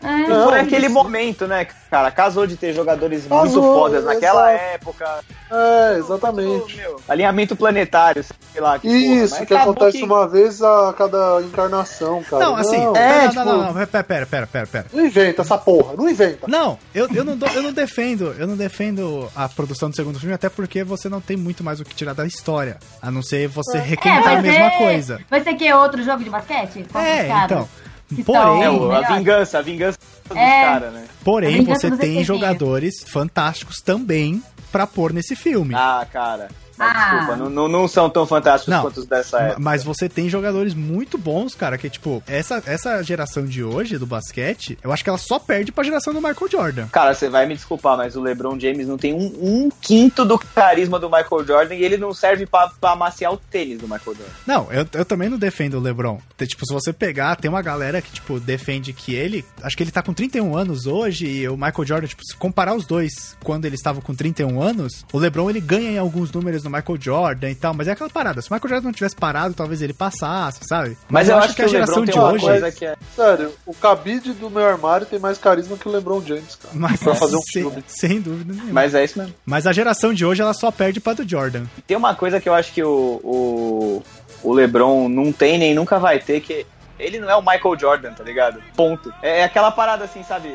É, 0.05 0.29
Não, 0.29 0.45
Foi 0.45 0.55
não 0.59 0.61
aquele 0.61 0.69
precisa. 0.69 0.89
momento, 0.91 1.47
né, 1.47 1.67
cara? 1.91 2.11
Casou 2.11 2.47
de 2.47 2.57
ter 2.57 2.73
jogadores 2.75 3.27
muito 3.27 3.43
Casou, 3.43 3.63
fodas 3.75 4.05
naquela 4.05 4.53
exato. 4.53 4.65
época. 4.75 5.21
É, 5.51 5.99
exatamente. 5.99 6.77
Meu, 6.77 7.01
alinhamento 7.09 7.55
planetário, 7.57 8.23
sei 8.53 8.61
lá. 8.61 8.79
Que 8.79 8.89
porra, 8.89 8.99
Isso, 8.99 9.37
mas 9.39 9.49
que 9.49 9.55
acontece 9.55 9.99
que- 9.99 10.05
uma 10.05 10.29
vez 10.29 10.63
a 10.63 10.95
cada 10.97 11.41
encarnação, 11.43 12.23
cara. 12.25 12.45
Não, 12.45 12.57
assim, 12.57 12.79
não, 12.79 12.97
é, 12.97 13.23
não, 13.23 13.29
tipo- 13.31 13.45
não, 13.45 13.57
não, 13.59 13.75
não, 13.75 13.87
pera, 13.87 14.05
pera, 14.05 14.27
pera, 14.27 14.47
pera, 14.47 14.67
pera. 14.67 14.87
não 14.93 15.07
inventa 15.07 15.43
essa 15.43 15.57
porra, 15.57 15.95
não 15.97 16.09
inventa. 16.09 16.47
Não, 16.49 16.79
eu, 16.95 17.09
eu, 17.15 17.25
não 17.25 17.39
eu 17.55 17.63
não 17.63 17.73
defendo, 17.73 18.35
eu 18.39 18.47
não 18.47 18.57
defendo 18.57 19.29
a 19.35 19.49
produção 19.49 19.89
do 19.91 19.97
segundo 19.97 20.19
filme, 20.19 20.35
até 20.35 20.49
porque 20.49 20.85
você 20.85 21.09
não 21.09 21.21
tem 21.21 21.37
muito 21.37 21.63
mais 21.65 21.81
o 21.81 21.85
que 21.85 21.95
tirar 21.95 22.13
da 22.15 22.27
história. 22.27 22.77
A 23.01 23.11
não 23.11 23.23
ser 23.23 23.49
você 23.49 23.79
É, 23.79 23.81
requentar 23.81 24.23
vai 24.25 24.37
a 24.37 24.43
mesma 24.43 24.71
coisa. 24.73 25.21
Vai 25.31 25.43
ser 25.43 25.55
que 25.55 25.73
outro 25.73 26.03
jogo 26.03 26.23
de 26.25 26.31
basquete? 26.31 26.85
É, 26.95 27.29
então. 27.45 27.69
Que 28.09 28.23
Porém, 28.25 28.63
É, 28.63 28.67
a 28.97 29.17
vingança, 29.17 29.59
a 29.59 29.63
vingança 29.63 29.99
dos 30.29 30.37
É. 30.37 30.63
caras, 30.65 30.93
né? 30.93 31.05
porém 31.23 31.63
você 31.65 31.91
tem 31.91 32.23
jogadores 32.25 32.95
fantásticos 33.07 33.77
também 33.85 34.43
pra 34.73 34.87
pôr 34.87 35.13
nesse 35.13 35.37
filme. 35.37 35.75
Ah, 35.75 36.07
cara. 36.11 36.49
Não, 36.79 36.87
Ah. 36.87 37.11
Desculpa, 37.15 37.37
não, 37.37 37.51
não, 37.51 37.69
não 37.69 37.89
são 37.89 38.09
tão 38.11 38.27
fantásticos 38.27 38.73
Não. 38.75 38.83
quanto 38.83 38.99
os 39.01 39.07
dessa 39.07 39.39
época. 39.41 39.61
Mas 39.61 39.83
você 39.85 40.09
tem 40.09 40.29
jogadores 40.29 40.75
muito 40.75 41.17
bons, 41.19 41.55
cara, 41.55 41.77
que 41.79 41.89
tipo, 41.91 42.23
essa, 42.27 42.63
essa 42.67 43.03
geração 43.03 43.45
de 43.45 43.63
hoje 43.63 43.99
do 43.99 44.07
basquete, 44.07 44.79
eu 44.83 44.93
acho 44.93 45.03
que 45.03 45.09
ela 45.09 45.19
só 45.19 45.39
perde 45.39 45.71
pra 45.73 45.85
geração 45.85 46.13
do 46.13 46.21
Michael 46.21 46.51
Jordan. 46.51 46.87
Cara, 46.89 47.15
você 47.15 47.29
vai 47.29 47.47
me 47.47 47.55
desculpar, 47.55 47.97
mas 47.97 48.17
o 48.17 48.21
LeBron 48.23 48.59
James 48.59 48.87
não 48.89 48.97
tem 48.99 49.13
um, 49.15 49.27
um 49.41 49.71
quinto 49.81 50.25
do 50.25 50.39
carisma 50.39 50.99
do 50.99 51.09
Michael 51.11 51.45
Jordan 51.47 51.75
e 51.75 51.85
ele 51.85 51.97
não 51.97 52.13
serve 52.15 52.47
pra, 52.47 52.69
pra 52.81 52.93
amaciar 52.93 53.33
o 53.33 53.37
tênis 53.37 53.79
do 53.79 53.85
Michael 53.85 54.17
Jordan. 54.17 54.25
Não, 54.47 54.73
eu, 54.73 54.87
eu 54.93 55.05
também 55.05 55.29
não 55.29 55.39
defendo 55.39 55.75
o 55.75 55.81
LeBron. 55.81 56.19
Tem, 56.37 56.49
Tipo, 56.49 56.67
se 56.67 56.73
você 56.73 56.93
pegar, 56.93 57.37
tem 57.37 57.49
uma 57.51 57.63
galera 57.63 58.01
que, 58.01 58.13
tipo, 58.13 58.39
defende 58.39 58.93
que 58.93 59.15
ele. 59.15 59.45
Acho 59.63 59.77
que 59.77 59.83
ele 59.83 59.91
tá 59.91 60.03
com 60.03 60.13
31 60.15 60.57
anos 60.57 60.87
hoje 60.87 61.27
e 61.27 61.49
o 61.49 61.57
Michael 61.57 61.85
Jordan, 61.85 62.07
tipo, 62.07 62.23
se 62.25 62.37
comparar 62.37 62.75
os 62.75 62.87
dois 62.87 63.37
quando 63.43 63.65
ele 63.65 63.75
estava 63.75 64.01
com 64.01 64.15
31 64.15 64.61
anos, 64.63 65.05
o 65.13 65.19
LeBron 65.19 65.51
ele 65.51 65.61
ganha 65.61 65.91
em 65.91 65.99
alguns 65.99 66.31
números 66.33 66.64
do 66.65 66.71
Michael 66.71 66.99
Jordan 67.01 67.51
e 67.51 67.55
tal, 67.55 67.75
mas 67.75 67.89
é 67.89 67.93
aquela 67.93 68.11
parada. 68.11 68.41
Se 68.41 68.51
o 68.51 68.55
Michael 68.55 68.71
Jordan 68.71 68.87
não 68.87 68.93
tivesse 68.93 69.17
parado, 69.17 69.55
talvez 69.55 69.83
ele 69.83 69.93
passasse, 69.93 70.61
sabe? 70.63 70.97
Mas 71.09 71.29
eu 71.29 71.37
acho 71.37 71.55
que 71.55 71.63
a 71.63 71.67
o 71.67 71.69
geração 71.69 72.05
de 72.05 72.19
hoje. 72.19 72.45
coisa 72.45 72.73
que 72.73 72.87
é... 72.87 72.97
Sério, 73.15 73.53
o 73.67 73.75
cabide 73.75 74.33
do 74.33 74.49
meu 74.51 74.67
armário 74.67 75.07
tem 75.07 75.19
mais 75.19 75.39
carisma 75.39 75.77
que 75.77 75.89
o 75.89 75.93
LeBron 75.93 76.23
James, 76.23 76.57
cara. 76.57 76.75
Mas, 76.75 77.03
pra 77.03 77.15
fazer 77.15 77.37
um 77.37 77.43
sem, 77.43 77.63
filme. 77.63 77.85
sem 77.87 78.21
dúvida 78.21 78.53
nenhuma. 78.53 78.73
Mas... 78.73 78.85
Mas 78.85 78.95
é 78.95 79.05
isso 79.05 79.19
mesmo. 79.19 79.35
a 79.71 79.73
geração 79.73 80.13
de 80.13 80.25
hoje, 80.27 80.43
ela 80.43 80.53
só 80.53 80.71
perde 80.71 81.01
pra 81.01 81.15
do 81.15 81.29
Jordan. 81.29 81.65
Tem 81.87 81.97
uma 81.97 82.15
coisa 82.15 82.39
que 82.41 82.49
eu 82.49 82.55
acho 82.55 82.73
que 82.73 82.83
o, 82.83 83.21
o, 83.25 84.03
o 84.43 84.53
LeBron 84.53 85.09
não 85.09 85.33
tem 85.33 85.59
nem 85.59 85.75
nunca 85.75 85.99
vai 85.99 86.19
ter, 86.19 86.41
que 86.41 86.67
ele 86.99 87.19
não 87.19 87.31
é 87.31 87.35
o 87.35 87.41
Michael 87.41 87.79
Jordan, 87.79 88.13
tá 88.13 88.23
ligado? 88.23 88.63
Ponto. 88.77 89.13
É, 89.23 89.41
é 89.41 89.45
aquela 89.45 89.71
parada 89.71 90.05
assim, 90.05 90.23
sabe? 90.23 90.55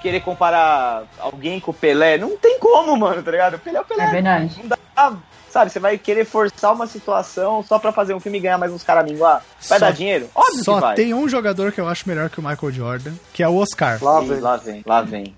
Querer 0.00 0.20
comparar 0.20 1.04
alguém 1.18 1.60
com 1.60 1.70
o 1.70 1.74
Pelé, 1.74 2.18
não 2.18 2.36
tem 2.36 2.58
como, 2.58 2.96
mano, 2.96 3.22
tá 3.22 3.30
ligado? 3.30 3.54
O 3.54 3.58
Pelé 3.58 3.78
é 3.78 3.80
o 3.80 3.84
Pelé. 3.84 4.04
É 4.04 4.10
verdade. 4.10 4.56
Não 4.58 4.68
dá, 4.68 5.16
sabe? 5.56 5.70
Você 5.72 5.78
vai 5.80 5.96
querer 5.96 6.24
forçar 6.26 6.74
uma 6.74 6.86
situação 6.86 7.64
só 7.66 7.78
pra 7.78 7.90
fazer 7.92 8.12
um 8.14 8.20
filme 8.20 8.36
e 8.38 8.40
ganhar 8.42 8.58
mais 8.58 8.70
uns 8.72 8.82
caraminhos 8.82 9.20
lá. 9.20 9.40
Vai 9.68 9.78
Só- 9.78 9.86
dar 9.86 9.92
dinheiro? 9.92 10.28
Óbvio 10.34 10.64
Só 10.64 10.74
que 10.74 10.80
vai. 10.82 10.94
tem 10.96 11.14
um 11.14 11.26
jogador 11.28 11.72
que 11.72 11.80
eu 11.80 11.88
acho 11.88 12.06
melhor 12.06 12.28
que 12.28 12.38
o 12.38 12.42
Michael 12.42 12.72
Jordan, 12.72 13.12
que 13.32 13.42
é 13.42 13.48
o 13.48 13.56
Oscar. 13.56 13.98
Lá 14.02 14.20
vem. 14.20 14.40
lá 14.40 14.56
vem, 14.58 14.82
lá 14.84 15.00
vem. 15.02 15.34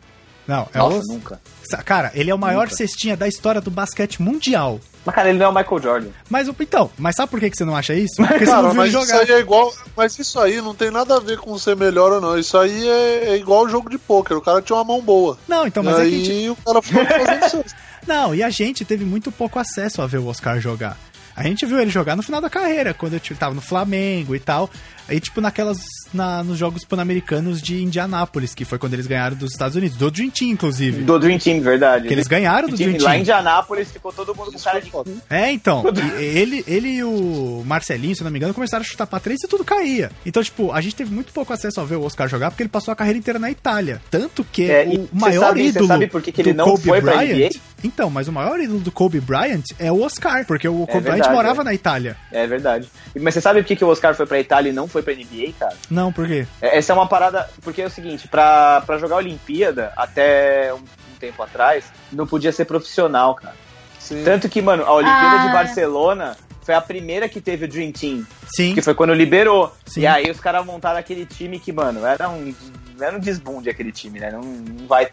Não, 0.46 0.66
é 0.74 0.78
Nossa, 0.78 0.96
o 0.96 1.02
nunca. 1.14 1.40
Cara, 1.84 2.10
ele 2.14 2.30
é 2.30 2.34
o 2.34 2.38
maior 2.38 2.64
Nunca. 2.64 2.76
cestinha 2.76 3.14
da 3.16 3.28
história 3.28 3.60
do 3.60 3.70
basquete 3.70 4.20
mundial. 4.22 4.80
Mas, 5.04 5.14
cara, 5.14 5.28
ele 5.28 5.38
não 5.38 5.46
é 5.46 5.48
o 5.50 5.54
Michael 5.54 5.82
Jordan. 5.82 6.08
Mas 6.28 6.48
o- 6.48 6.56
então, 6.58 6.90
mas 6.96 7.14
sabe 7.16 7.30
por 7.30 7.38
que 7.38 7.50
que 7.50 7.56
você 7.56 7.64
não 7.66 7.76
acha 7.76 7.94
isso? 7.94 8.14
Porque 8.26 8.46
você 8.46 8.46
Cara, 8.46 8.62
não 8.62 8.70
viu 8.70 8.76
mas 8.80 8.94
ele 8.94 9.02
isso 9.02 9.12
jogar. 9.12 9.22
aí 9.24 9.30
é 9.32 9.38
igual. 9.40 9.72
Mas 9.94 10.18
isso 10.18 10.40
aí 10.40 10.60
não 10.62 10.74
tem 10.74 10.90
nada 10.90 11.16
a 11.16 11.20
ver 11.20 11.36
com 11.38 11.56
ser 11.58 11.76
melhor 11.76 12.12
ou 12.12 12.20
não. 12.20 12.38
Isso 12.38 12.56
aí 12.56 12.88
é, 12.88 13.28
é 13.30 13.36
igual 13.36 13.64
o 13.64 13.68
jogo 13.68 13.90
de 13.90 13.98
pôquer. 13.98 14.36
O 14.38 14.40
cara 14.40 14.62
tinha 14.62 14.76
uma 14.76 14.84
mão 14.84 15.02
boa. 15.02 15.36
Não, 15.46 15.66
então, 15.66 15.82
e 15.82 15.86
mas 15.86 15.98
é 15.98 16.02
aí 16.02 16.10
que 16.10 16.24
gente- 16.24 16.48
o 16.50 16.56
cara 16.56 16.80
foi 16.82 17.04
fazendo 17.04 17.40
cesta. 17.50 17.64
Não, 18.06 18.34
e 18.34 18.42
a 18.42 18.50
gente 18.50 18.84
teve 18.84 19.04
muito 19.04 19.30
pouco 19.30 19.58
acesso 19.58 20.02
a 20.02 20.06
ver 20.06 20.18
o 20.18 20.26
Oscar 20.26 20.60
jogar. 20.60 20.96
A 21.36 21.42
gente 21.44 21.64
viu 21.64 21.78
ele 21.78 21.90
jogar 21.90 22.16
no 22.16 22.22
final 22.22 22.40
da 22.40 22.50
carreira, 22.50 22.92
quando 22.92 23.14
ele 23.14 23.22
tava 23.38 23.54
no 23.54 23.60
Flamengo 23.60 24.34
e 24.34 24.40
tal. 24.40 24.68
Aí, 25.08 25.18
tipo, 25.20 25.40
naquelas. 25.40 25.78
Na, 26.12 26.42
nos 26.42 26.56
Jogos 26.58 26.84
Pan-Americanos 26.84 27.60
de 27.60 27.82
Indianápolis, 27.82 28.54
que 28.54 28.64
foi 28.64 28.78
quando 28.78 28.94
eles 28.94 29.06
ganharam 29.06 29.36
dos 29.36 29.52
Estados 29.52 29.76
Unidos, 29.76 29.96
do 29.98 30.10
Dream 30.10 30.30
Team, 30.30 30.50
inclusive. 30.52 31.02
Do 31.02 31.18
Dream 31.18 31.38
Team, 31.38 31.60
verdade. 31.60 32.08
Que 32.08 32.14
eles 32.14 32.26
ganharam 32.26 32.68
do 32.68 32.76
Dream 32.76 32.92
Lá 32.92 32.96
em 32.96 33.00
Team. 33.00 33.20
Indianápolis 33.20 33.90
ficou 33.90 34.12
todo 34.12 34.34
mundo 34.34 34.50
com 34.52 34.58
cara 34.58 34.80
de 34.80 34.90
cu. 34.90 35.04
É, 35.28 35.50
então. 35.52 35.84
ele, 36.18 36.64
ele 36.66 36.88
e 36.96 37.04
o 37.04 37.62
Marcelinho, 37.66 38.16
se 38.16 38.24
não 38.24 38.30
me 38.30 38.38
engano, 38.38 38.54
começaram 38.54 38.82
a 38.82 38.86
chutar 38.86 39.06
pra 39.06 39.20
três 39.20 39.42
e 39.42 39.48
tudo 39.48 39.64
caía. 39.64 40.10
Então, 40.24 40.42
tipo, 40.42 40.72
a 40.72 40.80
gente 40.80 40.94
teve 40.96 41.12
muito 41.12 41.32
pouco 41.32 41.52
acesso 41.52 41.80
a 41.80 41.84
ver 41.84 41.96
o 41.96 42.02
Oscar 42.04 42.28
jogar, 42.28 42.50
porque 42.50 42.62
ele 42.62 42.70
passou 42.70 42.92
a 42.92 42.96
carreira 42.96 43.18
inteira 43.18 43.38
na 43.38 43.50
Itália. 43.50 44.00
Tanto 44.10 44.42
que 44.44 44.70
É, 44.70 44.84
o 44.86 45.08
maior 45.12 45.48
sabe- 45.48 45.66
ídolo. 45.66 45.86
sabe 45.86 46.06
por 46.06 46.22
que 46.22 46.32
que 46.32 46.40
ele 46.40 46.52
não 46.54 46.64
Kobe 46.64 46.84
foi 46.84 47.00
pra 47.02 47.16
Bryant, 47.18 47.36
NBA? 47.52 47.60
Então, 47.84 48.10
mas 48.10 48.26
o 48.28 48.32
maior 48.32 48.58
ídolo 48.58 48.80
do 48.80 48.90
Kobe 48.90 49.20
Bryant 49.20 49.62
é 49.78 49.92
o 49.92 50.00
Oscar, 50.02 50.44
porque 50.46 50.66
o 50.66 50.86
Kobe 50.86 51.00
Bryant 51.02 51.16
verdade, 51.16 51.34
morava 51.34 51.60
é. 51.60 51.64
na 51.64 51.74
Itália. 51.74 52.16
É 52.32 52.46
verdade. 52.46 52.88
Mas 53.20 53.34
você 53.34 53.40
sabe 53.40 53.60
por 53.62 53.68
que, 53.68 53.76
que 53.76 53.84
o 53.84 53.88
Oscar 53.88 54.14
foi 54.14 54.26
pra 54.26 54.40
Itália 54.40 54.70
e 54.70 54.72
não 54.72 54.88
foi 54.88 54.97
pra 55.02 55.14
NBA, 55.14 55.52
cara? 55.58 55.76
Não, 55.90 56.12
por 56.12 56.26
quê? 56.26 56.46
É- 56.60 56.78
Essa 56.78 56.92
é 56.92 56.94
uma 56.94 57.06
parada. 57.08 57.48
Porque 57.62 57.82
é 57.82 57.86
o 57.86 57.90
seguinte, 57.90 58.26
pra, 58.28 58.82
pra 58.86 58.98
jogar 58.98 59.16
a 59.16 59.18
Olimpíada, 59.18 59.92
até 59.96 60.72
um, 60.74 60.78
um 60.78 61.18
tempo 61.18 61.42
atrás, 61.42 61.84
não 62.12 62.26
podia 62.26 62.52
ser 62.52 62.64
profissional, 62.64 63.34
cara. 63.34 63.54
Sim. 63.98 64.22
Tanto 64.24 64.48
que, 64.48 64.62
mano, 64.62 64.84
a 64.84 64.92
Olimpíada 64.92 65.40
Ah. 65.42 65.46
de 65.46 65.52
Barcelona 65.52 66.36
foi 66.62 66.74
a 66.74 66.80
primeira 66.80 67.28
que 67.28 67.40
teve 67.40 67.64
o 67.64 67.68
Dream 67.68 67.92
Team. 67.92 68.26
Sim. 68.54 68.74
Que 68.74 68.82
foi 68.82 68.94
quando 68.94 69.12
liberou. 69.14 69.72
Sim. 69.86 70.02
E 70.02 70.06
aí 70.06 70.30
os 70.30 70.40
caras 70.40 70.64
montaram 70.64 70.98
aquele 70.98 71.24
time 71.26 71.58
que, 71.58 71.72
mano, 71.72 72.04
era 72.06 72.28
um, 72.28 72.54
era 73.00 73.16
um 73.16 73.20
desbunde 73.20 73.68
aquele 73.70 73.92
time, 73.92 74.18
né? 74.20 74.30
Não, 74.30 74.40
não 74.42 74.86
vai 74.86 75.08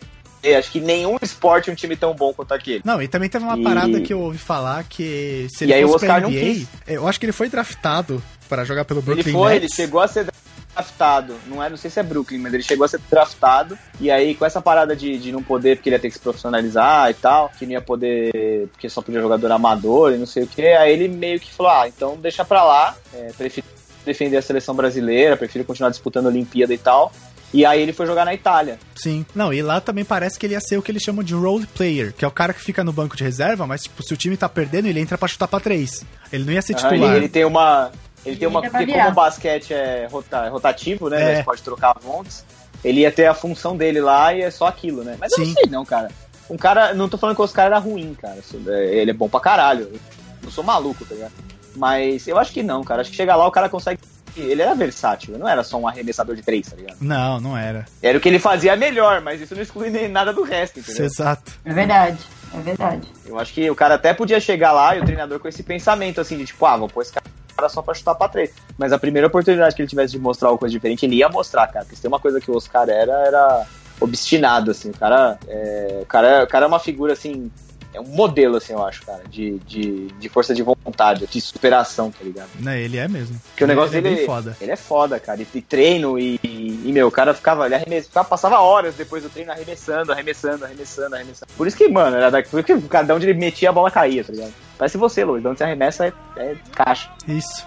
acho 0.54 0.70
que 0.72 0.80
nenhum 0.82 1.18
esporte 1.22 1.72
um 1.72 1.76
time 1.76 1.96
tão 1.96 2.14
bom 2.14 2.34
quanto 2.34 2.54
aquele. 2.54 2.82
Não, 2.86 3.02
e 3.02 3.08
também 3.08 3.30
teve 3.30 3.43
uma 3.46 3.58
E- 3.58 3.64
parada 3.64 4.02
que 4.02 4.14
eu 4.14 4.20
ouvi 4.20 4.38
falar 4.38 4.84
que 4.84 5.48
se 5.50 5.64
E 5.64 5.68
ele 5.68 5.74
aí 5.74 5.86
o 5.86 5.88
fosse 5.88 6.06
pra 6.06 6.16
Oscar 6.18 6.30
não 6.30 6.38
NBA, 6.38 6.54
quis. 6.54 6.68
eu 6.88 7.08
acho 7.08 7.20
que 7.20 7.26
ele 7.26 7.34
foi 7.34 7.50
draftado 7.50 8.22
para 8.50 8.64
jogar 8.66 8.86
pelo 8.86 9.00
Ele 9.00 9.06
Brooklyn 9.06 9.34
foi, 9.34 9.52
ele 9.54 9.62
Nets. 9.62 9.76
chegou 9.76 10.02
a 10.02 10.08
ser 10.08 10.28
draftado. 10.74 11.36
Não, 11.48 11.64
é, 11.64 11.70
não 11.70 11.78
sei 11.78 11.89
se 11.89 12.00
é 12.00 12.04
Brooklyn, 12.04 12.38
mas 12.39 12.54
ele 12.54 12.62
chegou 12.64 12.84
a 12.86 12.88
ser 12.88 13.00
draftado. 13.10 13.78
E 14.00 14.12
aí, 14.12 14.36
com 14.36 14.46
essa 14.46 14.62
parada 14.62 14.96
de, 14.96 15.18
de 15.18 15.32
não 15.32 15.41
poder, 15.41 15.78
porque 15.78 15.89
ele 15.89 15.96
ia 15.96 16.00
ter 16.00 16.10
que 16.10 16.14
se 16.16 16.20
profissionalizar 16.20 17.10
e 17.10 17.14
tal, 17.14 17.50
que 17.58 17.66
não 17.66 17.72
ia 17.74 17.82
poder, 17.82 18.68
porque 18.74 18.89
só 18.89 19.02
podia 19.02 19.22
jogador 19.22 19.52
amador 19.52 20.12
e 20.14 20.18
não 20.18 20.26
sei 20.26 20.43
o 20.43 20.48
que. 20.48 20.62
Aí 20.68 20.91
ele 20.91 21.08
meio 21.08 21.39
que 21.39 21.52
falou: 21.52 21.72
ah, 21.72 21.88
então 21.88 22.18
deixa 22.18 22.43
pra 22.43 22.64
lá, 22.64 22.96
é, 23.14 23.32
prefiro 23.38 23.66
defender 24.06 24.38
a 24.38 24.41
seleção 24.41 24.76
brasileira, 24.76 25.36
prefiro 25.36 25.66
continuar 25.66 25.89
disputando 25.89 26.26
a 26.28 26.30
Olimpíada 26.30 26.74
e 26.74 26.78
tal. 26.78 27.12
E 27.56 27.66
aí 27.66 27.82
ele 27.82 27.93
foi 27.93 28.06
jogar 28.06 28.26
na 28.26 28.34
Itália. 28.34 28.78
Sim. 28.95 29.26
Não, 29.34 29.53
e 29.53 29.62
lá 29.62 29.80
também 29.80 30.03
parece 30.03 30.38
que 30.38 30.45
ele 30.45 30.53
ia 30.56 30.60
ser 30.60 30.78
o 30.78 30.82
que 30.82 30.91
eles 30.91 31.01
chamam 31.01 31.24
de 31.24 31.34
role 31.34 31.66
player, 31.68 32.12
que 32.14 32.26
é 32.26 32.28
o 32.28 32.32
cara 32.32 32.53
que 32.53 32.60
fica 32.62 32.84
no 32.84 32.91
banco 32.91 33.16
de 33.16 33.24
reserva, 33.24 33.66
mas 33.66 33.84
tipo, 33.84 34.03
se 34.03 34.14
o 34.14 34.18
time 34.18 34.36
tá 34.36 34.49
perdendo, 34.49 34.88
ele 34.88 34.99
entra 34.99 35.18
pra 35.18 35.28
chutar 35.28 35.47
pra 35.47 35.60
três. 35.62 36.03
Ele 36.34 36.43
não 36.43 36.51
ia 36.51 36.62
ser 36.62 36.74
Aham, 36.76 36.89
titular. 36.89 37.10
ele, 37.12 37.20
ele 37.26 37.30
tem 37.30 37.45
uma. 37.45 37.91
Ele 38.26 38.36
tem 38.36 38.47
uma. 38.47 38.60
Vai 38.62 38.70
Porque 38.70 38.91
como 38.91 39.08
o 39.10 39.14
basquete 39.14 39.74
é, 39.74 40.08
rota- 40.12 40.45
é 40.45 40.49
rotativo, 40.49 41.10
né? 41.10 41.32
É. 41.32 41.36
Você 41.38 41.43
pode 41.43 41.62
trocar 41.62 41.95
vontes. 42.01 42.43
Ele 42.84 43.01
ia 43.01 43.12
ter 43.12 43.26
a 43.28 43.34
função 43.34 43.78
dele 43.78 44.01
lá 44.01 44.34
e 44.34 44.41
é 44.41 44.51
só 44.51 44.68
aquilo, 44.68 45.03
né? 45.03 45.16
Mas 45.20 45.32
eu 45.32 45.38
Sim. 45.45 45.45
não 45.45 45.53
sei, 45.62 45.70
não, 45.72 45.86
cara. 45.86 46.10
Um 46.49 46.58
cara. 46.58 46.93
Não 46.93 47.08
tô 47.08 47.18
falando 47.18 47.36
que 47.36 47.41
o 47.41 47.45
Oscar 47.45 47.68
era 47.68 47.80
ruim, 47.80 48.14
cara. 48.20 48.38
Isso- 48.38 48.60
é, 48.68 48.95
Ele 48.97 49.12
é 49.12 49.14
bom 49.14 49.30
pra 49.30 49.39
caralho. 49.39 49.84
Eu 49.93 49.99
não 50.43 50.51
sou 50.51 50.64
maluco, 50.64 51.06
tá 51.06 51.16
ligado? 51.16 51.32
Mas 51.76 52.28
eu 52.28 52.38
acho 52.38 52.51
que 52.51 52.62
não, 52.64 52.84
cara. 52.84 53.01
Acho 53.01 53.12
que 53.12 53.16
chega 53.18 53.36
lá 53.36 53.47
o 53.47 53.51
cara 53.51 53.70
consegue. 53.70 53.99
Ele 54.36 54.62
era 54.62 54.76
versátil, 54.76 55.38
não 55.38 55.48
era 55.48 55.64
só 55.64 55.78
um 55.78 55.88
arremessador 55.88 56.36
de 56.36 56.42
três, 56.42 56.68
tá 56.68 56.76
ligado? 56.76 56.98
Não, 57.00 57.40
não 57.40 57.58
era. 57.58 57.86
Era 58.02 58.18
o 58.18 58.22
que 58.22 58.28
ele 58.28 58.40
fazia 58.40 58.76
melhor, 58.76 59.22
mas 59.22 59.40
isso 59.40 59.56
não 59.56 59.62
exclui 59.62 59.90
nem 59.90 60.08
nada 60.08 60.34
do 60.34 60.44
resto, 60.44 60.80
entendeu? 60.80 61.06
Exato. 61.06 61.54
É 61.64 61.74
verdade. 61.74 62.18
É 62.54 62.60
verdade. 62.60 63.08
Eu 63.26 63.40
acho 63.40 63.54
que 63.54 63.70
o 63.70 63.76
cara 63.76 63.96
até 63.96 64.14
podia 64.14 64.40
chegar 64.40 64.72
lá 64.72 64.96
e 64.96 65.02
o 65.02 65.06
treinador 65.06 65.40
com 65.40 65.48
esse 65.48 65.64
pensamento 65.64 66.22
assim 66.22 66.38
de 66.38 66.46
tipo, 66.46 66.66
ah, 66.66 66.78
vou 66.78 66.88
pôr 66.88 67.02
esse 67.02 67.12
cara 67.12 67.70
só 67.70 67.82
pra 67.82 67.94
chutar 67.94 68.16
pra 68.16 68.28
três. 68.28 68.52
Mas 68.78 68.92
a 68.92 69.00
primeira 69.00 69.28
oportunidade 69.28 69.76
que 69.76 69.82
ele 69.82 69.90
tivesse 69.90 70.14
de 70.14 70.20
mostrar 70.20 70.50
alguma 70.50 70.60
coisa 70.60 70.74
diferente, 70.74 71.06
ele 71.06 71.16
ia 71.16 71.30
mostrar, 71.30 71.68
cara. 71.68 71.86
Porque 71.86 71.96
se 71.96 72.02
tem 72.02 72.10
uma 72.10 72.20
coisa 72.20 72.40
que 72.40 72.52
o 72.52 72.56
Oscar 72.56 72.90
era, 72.90 73.14
era 73.26 73.66
obstinado, 74.00 74.72
assim. 74.72 74.90
O 74.90 74.98
cara 74.98 75.38
é, 75.48 76.00
o 76.02 76.06
cara, 76.06 76.44
o 76.44 76.48
cara 76.48 76.66
é 76.66 76.68
uma 76.68 76.80
figura, 76.80 77.14
assim, 77.14 77.52
é 77.96 78.02
um 78.02 78.06
modelo, 78.06 78.58
assim, 78.58 78.74
eu 78.74 78.86
acho, 78.86 79.06
cara, 79.06 79.24
de, 79.30 79.58
de, 79.60 80.08
de 80.08 80.30
força 80.30 80.54
de 80.54 80.62
vontade, 80.62 81.26
de 81.28 81.41
superação, 81.41 82.12
tá 82.12 82.24
ligado? 82.24 82.50
Né, 82.60 82.82
ele 82.82 82.98
é 82.98 83.08
mesmo. 83.08 83.39
Porque 83.52 83.64
o 83.64 83.68
negócio 83.68 83.96
ele 83.96 84.02
dele 84.02 84.16
é 84.16 84.18
bem 84.18 84.26
foda. 84.26 84.58
Ele 84.60 84.72
é 84.72 84.76
foda, 84.76 85.20
cara. 85.20 85.41
E, 85.41 85.48
e 85.54 85.62
treino, 85.62 86.20
e, 86.20 86.39
e, 86.43 86.91
meu, 86.91 87.08
o 87.08 87.12
cara 87.12 87.34
ficava, 87.34 87.66
ele 87.66 87.76
arremessa, 87.76 88.08
ficava, 88.08 88.28
passava 88.28 88.60
horas 88.60 88.96
depois 88.96 89.24
do 89.24 89.30
treino 89.30 89.52
arremessando, 89.52 90.12
arremessando, 90.12 90.66
arremessando, 90.66 91.16
arremessando. 91.16 91.52
Por 91.56 91.68
isso 91.68 91.78
que, 91.78 91.88
mano, 91.88 92.18
era 92.18 92.30
daqui, 92.30 92.50
porque 92.50 92.78
cada 92.82 93.16
onde 93.16 93.26
ele 93.30 93.39
metia 93.39 93.70
a 93.70 93.74
bola 93.74 93.89
caía, 93.89 94.24
tá 94.24 94.34
ligado? 94.34 94.54
Parece 94.78 94.98
você, 94.98 95.24
Luiz. 95.24 95.41
De 95.41 95.48
onde 95.48 95.58
você 95.58 95.64
arremessa 95.64 96.06
é, 96.06 96.14
é 96.38 96.56
caixa. 96.74 97.10
Isso. 97.28 97.66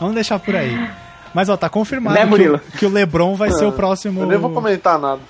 Vamos 0.00 0.14
deixar 0.14 0.38
por 0.38 0.56
aí. 0.56 0.76
Mas 1.34 1.48
ó, 1.48 1.56
tá 1.56 1.68
confirmado 1.68 2.14
Né, 2.18 2.26
que, 2.36 2.48
o, 2.48 2.58
que 2.78 2.86
o 2.86 2.88
LeBron 2.90 3.34
vai 3.34 3.50
ser 3.50 3.64
o 3.64 3.72
próximo. 3.72 4.20
Eu 4.22 4.26
nem 4.26 4.38
vou 4.38 4.50
comentar 4.52 4.98
nada. 4.98 5.20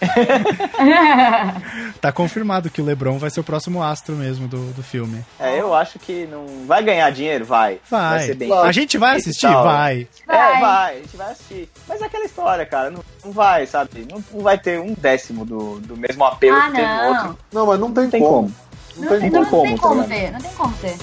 Tá 2.00 2.12
confirmado 2.12 2.70
que 2.70 2.80
o 2.80 2.84
LeBron 2.84 3.18
vai 3.18 3.28
ser 3.30 3.40
o 3.40 3.44
próximo 3.44 3.82
astro 3.82 4.14
mesmo 4.14 4.46
do, 4.46 4.72
do 4.72 4.82
filme. 4.82 5.24
É, 5.38 5.60
eu 5.60 5.74
acho 5.74 5.98
que 5.98 6.26
não. 6.30 6.46
Vai 6.66 6.82
ganhar 6.82 7.10
dinheiro? 7.10 7.44
Vai. 7.44 7.80
Vai. 7.90 8.26
ser 8.26 8.34
bem. 8.34 8.52
A 8.52 8.70
gente 8.70 8.96
vai 8.96 9.16
assistir? 9.16 9.48
Tal. 9.48 9.64
Vai. 9.64 10.06
É, 10.28 10.36
Vai. 10.36 10.60
vai, 10.60 10.92
a 10.96 10.98
gente 11.00 11.16
vai 11.16 11.32
assistir. 11.32 11.68
Mas 11.88 12.00
é 12.00 12.04
aquela 12.04 12.24
história, 12.24 12.64
cara, 12.66 12.90
não, 12.90 13.02
não 13.24 13.32
vai, 13.32 13.66
sabe? 13.66 14.06
Não, 14.10 14.22
não 14.32 14.40
vai 14.42 14.56
ter 14.58 14.78
um 14.80 14.94
décimo 14.94 15.44
do, 15.44 15.80
do 15.80 15.96
mesmo 15.96 16.24
apelo 16.24 16.56
Ah, 16.56 16.66
que 16.70 16.76
teve 16.76 16.86
no 16.88 17.08
outro. 17.08 17.38
Não, 17.52 17.66
mas 17.66 17.80
não 17.80 17.92
tem, 17.92 18.04
Não 18.04 18.10
tem 18.10 18.20
como. 18.20 18.32
como. 18.32 18.54
Não, 18.96 19.02
Não, 19.04 19.20
tem 19.20 19.30
tem, 19.30 19.44
como. 19.44 19.56
não 19.56 19.62
tem 19.62 19.76
tá 19.76 19.82
como 19.82 20.02
ligado? 20.02 20.08
ter. 20.08 20.32
Não 20.32 20.40
tem 20.40 20.50
como 20.52 20.74
ter. 20.74 20.96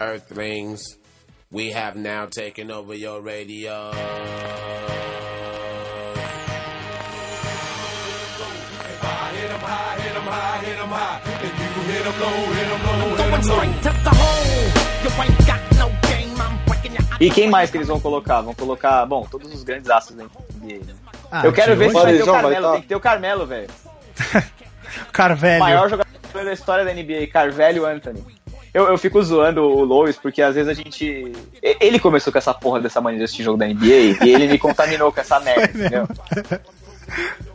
Earthlings. 0.00 0.98
We 1.50 1.70
have 1.70 1.96
now 1.96 2.26
taken 2.26 2.70
over 2.70 2.94
your 2.94 3.20
radio. 3.20 3.92
E 17.18 17.30
quem 17.30 17.48
mais 17.48 17.70
que 17.70 17.78
eles 17.78 17.88
vão 17.88 17.98
colocar? 17.98 18.42
Vão 18.42 18.54
colocar, 18.54 19.06
bom, 19.06 19.26
todos 19.30 19.52
os 19.52 19.62
grandes 19.62 19.88
astros 19.88 20.18
da 20.18 20.24
NBA. 20.24 20.84
né? 20.84 20.94
Ah, 21.30 21.46
eu 21.46 21.52
quero 21.52 21.74
ver 21.74 21.88
se 21.88 21.94
vai 21.94 22.16
ter 22.16 22.22
o 22.22 22.26
Carmelo. 22.26 22.72
Tem 22.72 22.82
que 22.82 22.88
ter 22.88 22.94
o 22.96 23.00
Carmelo, 23.00 23.46
velho. 23.46 23.68
Carvelho. 25.12 25.56
O 25.56 25.60
maior 25.60 25.88
jogador 25.88 26.44
da 26.44 26.52
história 26.52 26.84
da 26.84 26.92
NBA, 26.92 27.26
Carvelho 27.32 27.86
Anthony. 27.86 28.35
Eu, 28.76 28.88
eu 28.88 28.98
fico 28.98 29.22
zoando 29.22 29.62
o 29.62 29.84
Lois 29.84 30.18
porque 30.18 30.42
às 30.42 30.54
vezes 30.54 30.68
a 30.68 30.74
gente. 30.74 31.32
Ele 31.62 31.98
começou 31.98 32.30
com 32.30 32.38
essa 32.38 32.52
porra 32.52 32.78
dessa 32.78 33.00
mania 33.00 33.20
de 33.20 33.24
assistir 33.24 33.42
jogo 33.42 33.56
da 33.56 33.66
NBA 33.66 34.22
e 34.22 34.34
ele 34.34 34.46
me 34.46 34.58
contaminou 34.58 35.10
com 35.10 35.18
essa 35.18 35.40
merda, 35.40 35.64
entendeu? 35.72 36.06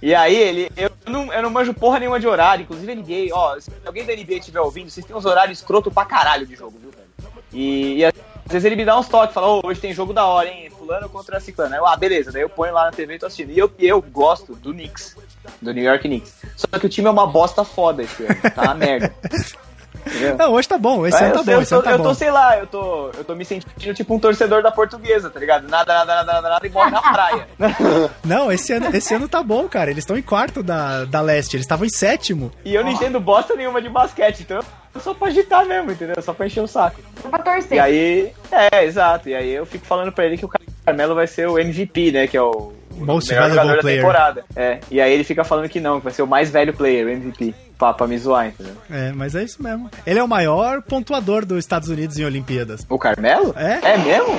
E 0.01 0.15
aí 0.15 0.35
ele. 0.35 0.71
Eu 0.75 0.89
não, 1.05 1.31
eu 1.31 1.43
não 1.43 1.51
manjo 1.51 1.75
porra 1.75 1.99
nenhuma 1.99 2.19
de 2.19 2.25
horário, 2.25 2.63
inclusive 2.63 2.95
NBA, 2.95 3.35
ó, 3.35 3.59
se 3.59 3.71
alguém 3.85 4.03
da 4.03 4.15
NBA 4.15 4.37
estiver 4.37 4.61
ouvindo, 4.61 4.89
vocês 4.89 5.05
têm 5.05 5.15
uns 5.15 5.23
horários 5.23 5.59
escroto 5.59 5.91
pra 5.91 6.05
caralho 6.05 6.47
de 6.47 6.55
jogo, 6.55 6.79
viu, 6.81 6.89
velho? 6.89 7.07
E, 7.53 7.97
e 7.97 8.05
às 8.05 8.13
vezes 8.47 8.65
ele 8.65 8.75
me 8.75 8.83
dá 8.83 8.97
uns 8.97 9.07
toques, 9.07 9.31
fala, 9.31 9.45
ô, 9.45 9.61
hoje 9.63 9.79
tem 9.79 9.93
jogo 9.93 10.13
da 10.13 10.25
hora, 10.25 10.49
hein? 10.49 10.71
Fulano 10.71 11.07
contra 11.07 11.39
ciclano. 11.39 11.75
Aí 11.75 11.79
eu, 11.79 11.85
ah, 11.85 11.95
beleza, 11.95 12.31
daí 12.31 12.41
eu 12.41 12.49
ponho 12.49 12.73
lá 12.73 12.85
na 12.85 12.91
TV 12.91 13.13
e 13.13 13.19
tô 13.19 13.27
assistindo. 13.27 13.51
E 13.51 13.59
eu, 13.59 13.71
eu 13.77 14.01
gosto 14.01 14.55
do 14.55 14.73
Knicks, 14.73 15.15
do 15.61 15.71
New 15.71 15.83
York 15.83 16.07
Knicks. 16.07 16.33
Só 16.55 16.79
que 16.79 16.87
o 16.87 16.89
time 16.89 17.07
é 17.07 17.11
uma 17.11 17.27
bosta 17.27 17.63
foda 17.63 18.01
esse 18.01 18.23
ano, 18.23 18.41
tá 18.55 18.63
uma 18.63 18.73
merda. 18.73 19.13
Entendeu? 20.05 20.37
Não, 20.37 20.51
hoje 20.53 20.67
tá 20.67 20.77
bom, 20.77 21.05
esse 21.05 21.17
É, 21.21 21.25
ano 21.25 21.33
tá 21.33 21.43
sei, 21.43 21.53
bom, 21.53 21.59
eu, 21.59 21.61
esse 21.61 21.69
tô, 21.69 21.75
ano 21.75 21.83
tá 21.83 21.91
eu 21.91 21.97
tô, 21.97 22.03
bom. 22.03 22.13
sei 22.13 22.31
lá, 22.31 22.57
eu 22.57 22.67
tô, 22.67 23.11
eu 23.17 23.23
tô 23.23 23.35
me 23.35 23.45
sentindo 23.45 23.93
tipo 23.93 24.15
um 24.15 24.19
torcedor 24.19 24.63
da 24.63 24.71
portuguesa, 24.71 25.29
tá 25.29 25.39
ligado? 25.39 25.67
Nada, 25.69 25.93
nada, 25.93 26.15
nada, 26.15 26.33
nada, 26.33 26.49
nada 26.49 26.67
e 26.67 26.69
morre 26.69 26.91
na 26.91 27.01
praia. 27.01 27.47
Não, 28.25 28.51
esse 28.51 28.73
ano, 28.73 28.95
esse 28.95 29.13
ano 29.13 29.27
tá 29.29 29.43
bom, 29.43 29.67
cara. 29.67 29.91
Eles 29.91 30.03
estão 30.03 30.17
em 30.17 30.21
quarto 30.21 30.63
da, 30.63 31.05
da 31.05 31.21
leste, 31.21 31.55
eles 31.55 31.65
estavam 31.65 31.85
em 31.85 31.89
sétimo. 31.89 32.51
E 32.65 32.73
eu 32.73 32.83
não 32.83 32.91
entendo 32.91 33.19
bosta 33.19 33.55
nenhuma 33.55 33.81
de 33.81 33.89
basquete, 33.89 34.41
então 34.41 34.59
eu 34.93 35.01
só 35.01 35.13
pra 35.13 35.27
agitar 35.27 35.65
mesmo, 35.65 35.91
entendeu? 35.91 36.21
Só 36.21 36.33
pra 36.33 36.45
encher 36.47 36.61
o 36.61 36.67
saco. 36.67 36.99
Só 37.21 37.29
pra 37.29 37.39
torcer. 37.39 37.77
E 37.77 37.79
aí, 37.79 38.31
é, 38.51 38.83
exato. 38.85 39.29
E 39.29 39.35
aí 39.35 39.49
eu 39.51 39.65
fico 39.65 39.85
falando 39.85 40.11
pra 40.11 40.25
ele 40.25 40.37
que 40.37 40.45
o 40.45 40.49
Carmelo 40.85 41.15
vai 41.15 41.27
ser 41.27 41.47
o 41.47 41.57
MVP, 41.59 42.11
né? 42.11 42.27
Que 42.27 42.37
é 42.37 42.41
o 42.41 42.73
Most 43.05 43.29
melhor 43.29 43.49
jogador 43.49 43.75
da 43.75 43.81
player. 43.81 43.99
temporada. 44.01 44.43
É. 44.55 44.79
E 44.89 45.01
aí 45.01 45.11
ele 45.13 45.23
fica 45.23 45.43
falando 45.43 45.69
que 45.69 45.79
não, 45.79 45.99
que 45.99 46.03
vai 46.05 46.13
ser 46.13 46.21
o 46.21 46.27
mais 46.27 46.49
velho 46.49 46.73
player, 46.73 47.05
o 47.05 47.09
MVP. 47.09 47.53
Pra, 47.77 47.93
pra 47.93 48.05
me 48.05 48.15
zoar, 48.15 48.47
entendeu? 48.47 48.73
É, 48.91 49.11
mas 49.11 49.33
é 49.33 49.43
isso 49.43 49.61
mesmo. 49.63 49.89
Ele 50.05 50.19
é 50.19 50.23
o 50.23 50.27
maior 50.27 50.83
pontuador 50.83 51.43
dos 51.43 51.57
Estados 51.57 51.89
Unidos 51.89 52.15
em 52.19 52.23
Olimpíadas. 52.23 52.85
O 52.87 52.99
Carmelo? 52.99 53.55
É? 53.57 53.93
É 53.93 53.97
mesmo? 53.97 54.35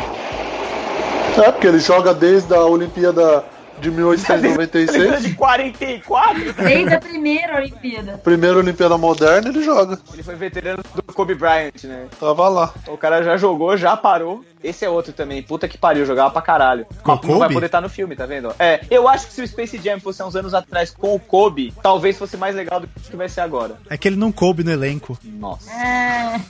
É, 1.45 1.51
porque 1.51 1.67
ele 1.67 1.81
joga 1.81 2.15
desde 2.15 2.55
a 2.55 2.61
Olimpíada 2.61 3.43
de 3.83 3.91
Tá 3.91 3.97
1896. 3.97 5.23
de 5.23 5.35
44? 5.35 6.53
Desde 6.55 6.95
a 6.95 7.01
primeira 7.01 7.57
Olimpíada. 7.57 8.19
Primeira 8.19 8.59
Olimpíada 8.59 8.97
moderna, 8.97 9.49
ele 9.49 9.63
joga. 9.63 9.99
Ele 10.13 10.23
foi 10.23 10.35
veterano 10.37 10.83
do 10.95 11.03
Kobe 11.13 11.35
Bryant, 11.35 11.85
né? 11.85 12.07
Tava 12.19 12.49
lá. 12.49 12.73
O 12.89 12.97
cara 12.97 13.23
já 13.23 13.37
jogou, 13.37 13.77
já 13.77 13.97
parou. 13.97 14.45
Esse 14.63 14.85
é 14.85 14.89
outro 14.89 15.13
também. 15.13 15.43
Puta 15.43 15.67
que 15.67 15.77
pariu, 15.77 16.07
jogava 16.07 16.31
pra 16.31 16.41
caralho. 16.41 16.87
Com 17.03 17.13
o 17.13 17.15
Não 17.17 17.21
vai 17.39 17.49
Kobe? 17.49 17.55
poder 17.55 17.67
estar 17.67 17.81
no 17.81 17.89
filme, 17.89 18.15
tá 18.15 18.27
vendo? 18.27 18.55
É, 18.61 18.81
eu 18.89 19.09
acho 19.09 19.27
que 19.27 19.33
se 19.33 19.43
o 19.43 19.49
Space 19.49 19.77
Jam 19.79 19.99
fosse 19.99 20.23
há 20.23 20.27
uns 20.27 20.37
anos 20.37 20.55
atrás 20.55 20.93
com 20.93 21.17
o 21.17 21.19
Kobe, 21.19 21.75
talvez 21.83 22.17
fosse 22.17 22.37
mais 22.37 22.55
legal 22.55 22.79
do 22.79 22.87
que 22.87 23.17
vai 23.17 23.29
ser 23.29 23.41
agora. 23.41 23.77
É 23.91 23.99
que 23.99 24.07
ele 24.07 24.15
não 24.15 24.31
coube 24.31 24.63
no 24.63 24.71
elenco. 24.71 25.19
Nossa. 25.25 25.69
É. 25.73 26.41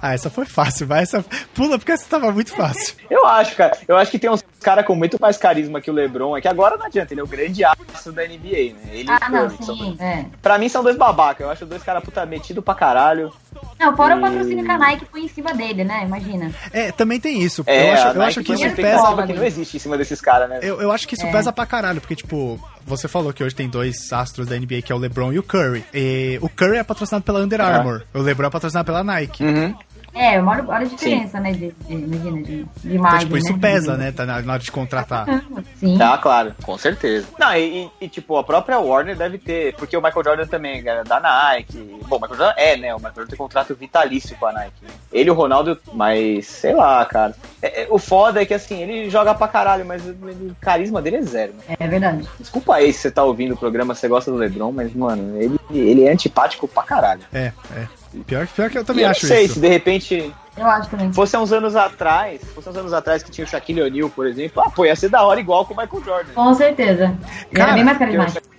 Ah, 0.00 0.14
essa 0.14 0.30
foi 0.30 0.46
fácil, 0.46 0.86
vai. 0.86 1.02
Essa... 1.02 1.24
Pula 1.52 1.78
porque 1.78 1.90
essa 1.90 2.08
tava 2.08 2.30
muito 2.30 2.54
fácil. 2.54 2.94
Eu 3.10 3.26
acho, 3.26 3.56
cara. 3.56 3.76
Eu 3.88 3.96
acho 3.96 4.10
que 4.12 4.18
tem 4.20 4.30
uns 4.30 4.42
caras 4.60 4.86
com 4.86 4.94
muito 4.94 5.18
mais 5.20 5.36
carisma 5.36 5.80
que 5.80 5.90
o 5.90 5.94
LeBron. 5.94 6.36
É 6.36 6.40
que 6.40 6.46
agora 6.52 6.76
não 6.76 6.86
adianta, 6.86 7.12
ele 7.12 7.20
é 7.20 7.24
o 7.24 7.26
grande 7.26 7.64
astro 7.64 8.12
da 8.12 8.22
NBA, 8.22 8.74
né? 8.74 8.90
Ele 8.92 9.08
e 9.08 9.10
Ah, 9.10 9.20
o 9.28 9.30
não, 9.32 9.50
sim. 9.50 9.96
É. 9.98 10.24
Pra 10.40 10.58
mim 10.58 10.68
são 10.68 10.82
dois 10.82 10.96
babacas. 10.96 11.44
Eu 11.44 11.50
acho 11.50 11.66
dois 11.66 11.82
caras 11.82 12.02
puta 12.04 12.24
metido 12.24 12.62
pra 12.62 12.74
caralho. 12.74 13.32
Não, 13.78 13.96
fora 13.96 14.14
o 14.14 14.18
E- 14.18 14.22
patrocínio 14.22 14.64
que 14.64 14.70
a 14.70 14.78
Nike 14.78 15.04
põe 15.06 15.24
em 15.24 15.28
cima 15.28 15.52
dele, 15.54 15.82
né? 15.84 16.04
Imagina. 16.04 16.52
É, 16.72 16.92
também 16.92 17.18
tem 17.18 17.42
isso. 17.42 17.62
É, 17.66 17.88
eu 17.90 17.94
acho, 17.94 18.06
a 18.06 18.12
eu 18.12 18.22
acho 18.22 18.40
que 18.40 18.46
foi 18.56 18.66
isso 18.66 18.76
pesa. 18.76 19.26
que 19.26 19.32
não 19.32 19.44
existe 19.44 19.76
em 19.76 19.80
cima 19.80 19.98
desses 19.98 20.20
caras, 20.20 20.48
né? 20.48 20.60
Eu, 20.62 20.80
eu 20.80 20.92
acho 20.92 21.06
que 21.08 21.14
isso 21.14 21.26
É. 21.26 21.30
pesa 21.32 21.52
pra 21.52 21.66
caralho, 21.66 22.00
porque, 22.00 22.14
tipo, 22.14 22.58
você 22.86 23.08
falou 23.08 23.32
que 23.32 23.42
hoje 23.42 23.54
tem 23.54 23.68
dois 23.68 24.12
astros 24.12 24.46
da 24.46 24.56
NBA, 24.56 24.82
que 24.82 24.92
é 24.92 24.94
o 24.94 24.98
LeBron 24.98 25.32
e 25.32 25.38
o 25.38 25.42
Curry. 25.42 25.84
E 25.92 26.38
o 26.40 26.48
Curry 26.48 26.76
é 26.78 26.84
patrocinado 26.84 27.24
pela 27.24 27.40
Under 27.40 27.60
Armour, 27.60 28.02
o 28.14 28.20
LeBron 28.20 28.46
é 28.46 28.50
patrocinado 28.50 28.86
pela 28.86 29.02
Nike. 29.02 29.42
Uhum. 29.44 29.74
É, 30.14 30.40
olha, 30.42 30.64
olha 30.68 30.76
a 30.78 30.84
diferença, 30.84 31.40
né? 31.40 31.52
De, 31.52 31.72
de, 31.86 31.94
imagina, 31.94 32.36
de, 32.42 32.42
de 32.42 32.66
Então, 32.84 32.92
imagem, 32.94 33.20
tipo, 33.20 33.36
isso 33.38 33.52
né? 33.54 33.58
pesa, 33.60 33.96
né, 33.96 34.12
tá 34.12 34.26
na, 34.26 34.42
na 34.42 34.52
hora 34.54 34.62
de 34.62 34.70
contratar. 34.70 35.26
Sim. 35.80 35.96
Tá, 35.96 36.18
claro, 36.18 36.54
com 36.62 36.76
certeza. 36.76 37.26
Não, 37.38 37.54
e, 37.56 37.84
e- 37.84 37.90
e, 38.02 38.08
tipo, 38.08 38.36
a 38.36 38.44
própria 38.44 38.78
Warner 38.78 39.16
deve 39.16 39.38
ter, 39.38 39.74
porque 39.76 39.96
o 39.96 40.02
Michael 40.02 40.24
Jordan 40.24 40.46
também 40.46 40.82
é 40.86 41.02
da 41.04 41.18
Nike. 41.18 41.98
Bom, 42.06 42.16
o 42.16 42.20
Michael 42.20 42.36
Jordan 42.38 42.54
é, 42.58 42.76
né? 42.76 42.92
O 42.94 42.98
Michael 42.98 43.14
Jordan 43.14 43.30
tem 43.30 43.38
contrato 43.38 43.74
vitalício 43.74 44.36
com 44.36 44.46
a 44.46 44.52
Nike. 44.52 44.74
Ele 45.12 45.28
e 45.28 45.30
o 45.30 45.34
Ronaldo, 45.34 45.78
mas 45.94 46.46
sei 46.46 46.74
lá, 46.74 47.04
cara. 47.06 47.34
É- 47.62 47.82
é- 47.84 47.86
o 47.90 47.98
foda 47.98 48.42
é 48.42 48.44
que 48.44 48.52
assim, 48.54 48.82
ele 48.82 49.08
joga 49.08 49.34
pra 49.34 49.48
caralho, 49.48 49.84
mas 49.86 50.06
ele- 50.06 50.50
o 50.50 50.56
carisma 50.60 51.00
dele 51.00 51.16
é 51.16 51.22
zero, 51.22 51.54
né? 51.54 51.74
É 51.80 51.88
verdade. 51.88 52.28
Desculpa 52.38 52.74
aí 52.76 52.92
se 52.92 53.00
você 53.00 53.10
tá 53.10 53.24
ouvindo 53.24 53.54
o 53.54 53.56
programa, 53.56 53.94
você 53.94 54.08
gosta 54.08 54.30
do 54.30 54.36
Lebron, 54.36 54.72
mas, 54.72 54.92
mano, 54.94 55.40
ele, 55.40 55.58
ele 55.70 56.04
é 56.04 56.12
antipático 56.12 56.68
pra 56.68 56.82
caralho. 56.82 57.22
É, 57.32 57.52
é. 57.74 58.01
Pior, 58.26 58.46
pior 58.46 58.70
que 58.70 58.78
eu 58.78 58.82
E 58.82 58.84
também 58.84 59.02
eu 59.02 59.08
não 59.08 59.10
acho 59.12 59.26
sei 59.26 59.44
isso. 59.44 59.54
se 59.54 59.60
de 59.60 59.68
repente 59.68 60.32
Eu 60.56 60.66
acho 60.66 60.90
também. 60.90 61.12
fosse 61.12 61.34
há 61.36 61.40
uns 61.40 61.52
anos 61.52 61.74
atrás, 61.76 62.40
fosse 62.54 62.68
uns 62.68 62.76
anos 62.76 62.92
atrás 62.92 63.22
que 63.22 63.30
tinha 63.30 63.44
o 63.44 63.48
Shaquille 63.48 63.82
O'Neal, 63.82 64.10
por 64.10 64.26
exemplo, 64.26 64.62
ah, 64.62 64.70
pô, 64.70 64.84
ia 64.84 64.94
ser 64.96 65.08
da 65.08 65.22
hora 65.22 65.40
igual 65.40 65.64
com 65.64 65.74
o 65.74 65.76
Michael 65.76 66.04
Jordan. 66.04 66.32
Com 66.34 66.54
certeza. 66.54 67.16
Cara, 67.52 67.68
era 67.70 67.72
bem 67.74 67.84
mais 67.84 67.98
carismático. 67.98 68.52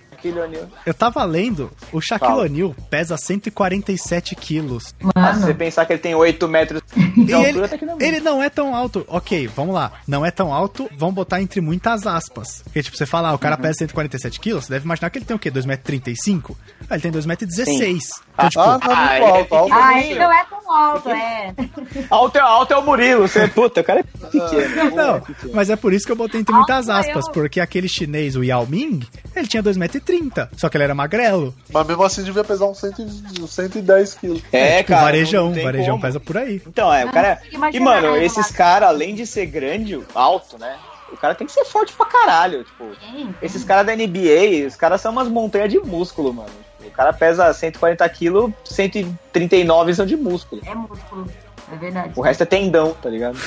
Eu 0.86 0.94
tava 0.94 1.22
lendo, 1.24 1.70
o 1.92 2.00
Shaquille. 2.00 2.32
O'Neal 2.32 2.74
pesa 2.88 3.14
147 3.18 4.34
quilos. 4.34 4.94
Ah, 5.14 5.34
se 5.34 5.40
você 5.40 5.46
Mano, 5.48 5.54
pensar 5.54 5.84
que 5.84 5.92
ele 5.92 6.00
tem 6.00 6.14
8 6.14 6.48
metros 6.48 6.80
E 6.96 7.24
de 7.26 7.32
altura, 7.34 7.48
ele, 7.50 7.64
até 7.64 7.76
que 7.76 7.84
não 7.84 7.96
é 8.00 8.04
ele 8.06 8.20
não 8.20 8.42
é 8.42 8.48
tão 8.48 8.74
alto. 8.74 9.04
Ok, 9.06 9.46
vamos 9.48 9.74
lá. 9.74 9.92
Não 10.08 10.24
é 10.24 10.30
tão 10.30 10.50
alto, 10.50 10.88
vamos 10.96 11.14
botar 11.14 11.42
entre 11.42 11.60
muitas 11.60 12.06
aspas. 12.06 12.62
Porque, 12.64 12.82
tipo, 12.82 12.96
você 12.96 13.04
fala, 13.04 13.28
ah, 13.28 13.32
o 13.32 13.34
Uhum. 13.34 13.38
cara 13.38 13.58
pesa 13.58 13.74
147 13.80 14.40
quilos, 14.40 14.64
você 14.64 14.72
deve 14.72 14.86
imaginar 14.86 15.10
que 15.10 15.18
ele 15.18 15.26
tem 15.26 15.36
o 15.36 15.38
quê? 15.38 15.50
2,35m? 15.50 16.56
Ah, 16.88 16.94
ele 16.94 17.02
tem 17.02 17.12
2,16m. 17.12 18.00
Então, 18.34 18.48
tipo, 18.48 18.60
Ah, 18.60 18.78
não, 18.78 18.92
Ah, 18.92 19.10
muito 19.10 19.14
ele 19.14 19.24
é 19.24 19.30
alto, 19.38 19.54
alto. 19.54 19.72
ah, 19.72 20.00
ele 20.02 20.18
não 20.18 20.32
é 20.32 20.44
tão 20.44 20.72
alto, 20.72 21.08
é. 21.10 21.54
Alto 22.10 22.36
é, 22.38 22.40
alto 22.40 22.72
é 22.72 22.76
o 22.76 22.82
Murilo, 22.82 23.28
você 23.28 23.46
puta, 23.48 23.80
o 23.80 23.84
cara 23.84 24.00
é 24.00 24.02
pequeno. 24.02 24.90
Não, 24.96 25.16
é 25.16 25.22
mas 25.52 25.70
é 25.70 25.76
por 25.76 25.92
isso 25.92 26.04
que 26.06 26.12
eu 26.12 26.16
botei 26.16 26.40
entre 26.40 26.54
muitas 26.54 26.88
Alto 26.88 27.00
aspas, 27.08 27.26
eu. 27.26 27.32
porque 27.32 27.60
aquele 27.60 27.88
chinês, 27.88 28.34
o 28.36 28.42
Yao 28.42 28.66
Ming, 28.66 29.06
ele 29.36 29.46
tinha 29.46 29.62
2,30m, 29.62 30.48
só 30.56 30.68
que 30.68 30.76
ele 30.76 30.84
era 30.84 30.94
magrelo. 30.94 31.54
Mas 31.72 31.86
mesmo 31.86 32.02
assim 32.02 32.22
devia 32.24 32.42
pesar 32.44 32.66
uns 32.66 32.78
100 32.78 32.92
uns 33.40 33.50
110 33.54 34.14
quilos. 34.14 34.42
É, 34.52 34.78
tipo, 34.78 34.88
cara. 34.90 35.02
varejão, 35.02 35.52
varejão 35.54 35.90
como. 35.92 36.02
pesa 36.02 36.18
por 36.20 36.36
aí. 36.38 36.60
Então, 36.66 36.92
é, 36.92 37.02
o 37.02 37.06
Não 37.06 37.12
cara. 37.12 37.40
E, 37.72 37.80
mano, 37.80 38.16
esses 38.16 38.50
caras, 38.50 38.88
além 38.88 39.14
de 39.14 39.26
ser 39.26 39.46
grande, 39.46 40.00
alto, 40.14 40.58
né? 40.58 40.76
O 41.12 41.16
cara 41.16 41.34
tem 41.34 41.46
que 41.46 41.52
ser 41.52 41.64
forte 41.64 41.92
pra 41.92 42.06
caralho. 42.06 42.64
Tipo, 42.64 42.84
Sim, 43.00 43.32
esses 43.40 43.62
caras 43.62 43.86
da 43.86 43.94
NBA, 43.94 44.66
os 44.66 44.74
caras 44.74 45.00
são 45.00 45.12
umas 45.12 45.28
montanhas 45.28 45.70
de 45.70 45.78
músculo, 45.78 46.34
mano. 46.34 46.50
O 46.86 46.90
cara 46.90 47.12
pesa 47.12 47.52
140 47.52 48.08
quilos, 48.10 48.52
139 48.64 49.94
são 49.94 50.06
de 50.06 50.16
músculo. 50.16 50.62
É 50.64 50.74
músculo. 50.74 51.26
É 51.72 51.76
verdade. 51.76 52.12
O 52.14 52.20
resto 52.20 52.42
é 52.42 52.46
tendão, 52.46 52.94
tá 52.94 53.08
ligado? 53.08 53.38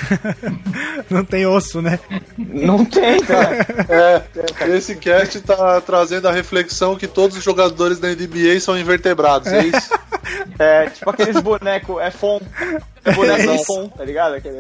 Não 1.09 1.23
tem 1.23 1.45
osso, 1.45 1.81
né? 1.81 1.99
Não 2.38 2.83
tem, 2.83 3.21
cara. 3.21 3.65
É, 3.89 4.75
esse 4.75 4.95
cast 4.95 5.39
tá 5.41 5.79
trazendo 5.81 6.27
a 6.27 6.31
reflexão 6.31 6.95
que 6.95 7.07
todos 7.07 7.38
os 7.38 7.43
jogadores 7.43 7.99
da 7.99 8.09
NBA 8.09 8.59
são 8.59 8.77
invertebrados, 8.77 9.51
é 9.51 9.65
isso? 9.65 9.89
É 10.59 10.89
tipo 10.89 11.09
aqueles 11.09 11.39
bonecos, 11.39 12.01
é 12.01 12.11
fom. 12.11 12.41
É 13.05 13.11
boneco 13.13 13.49
É 13.49 13.55
é 13.55 13.63
fom, 13.63 13.88
tá 13.88 14.03
ligado? 14.03 14.35
Aquele... 14.35 14.59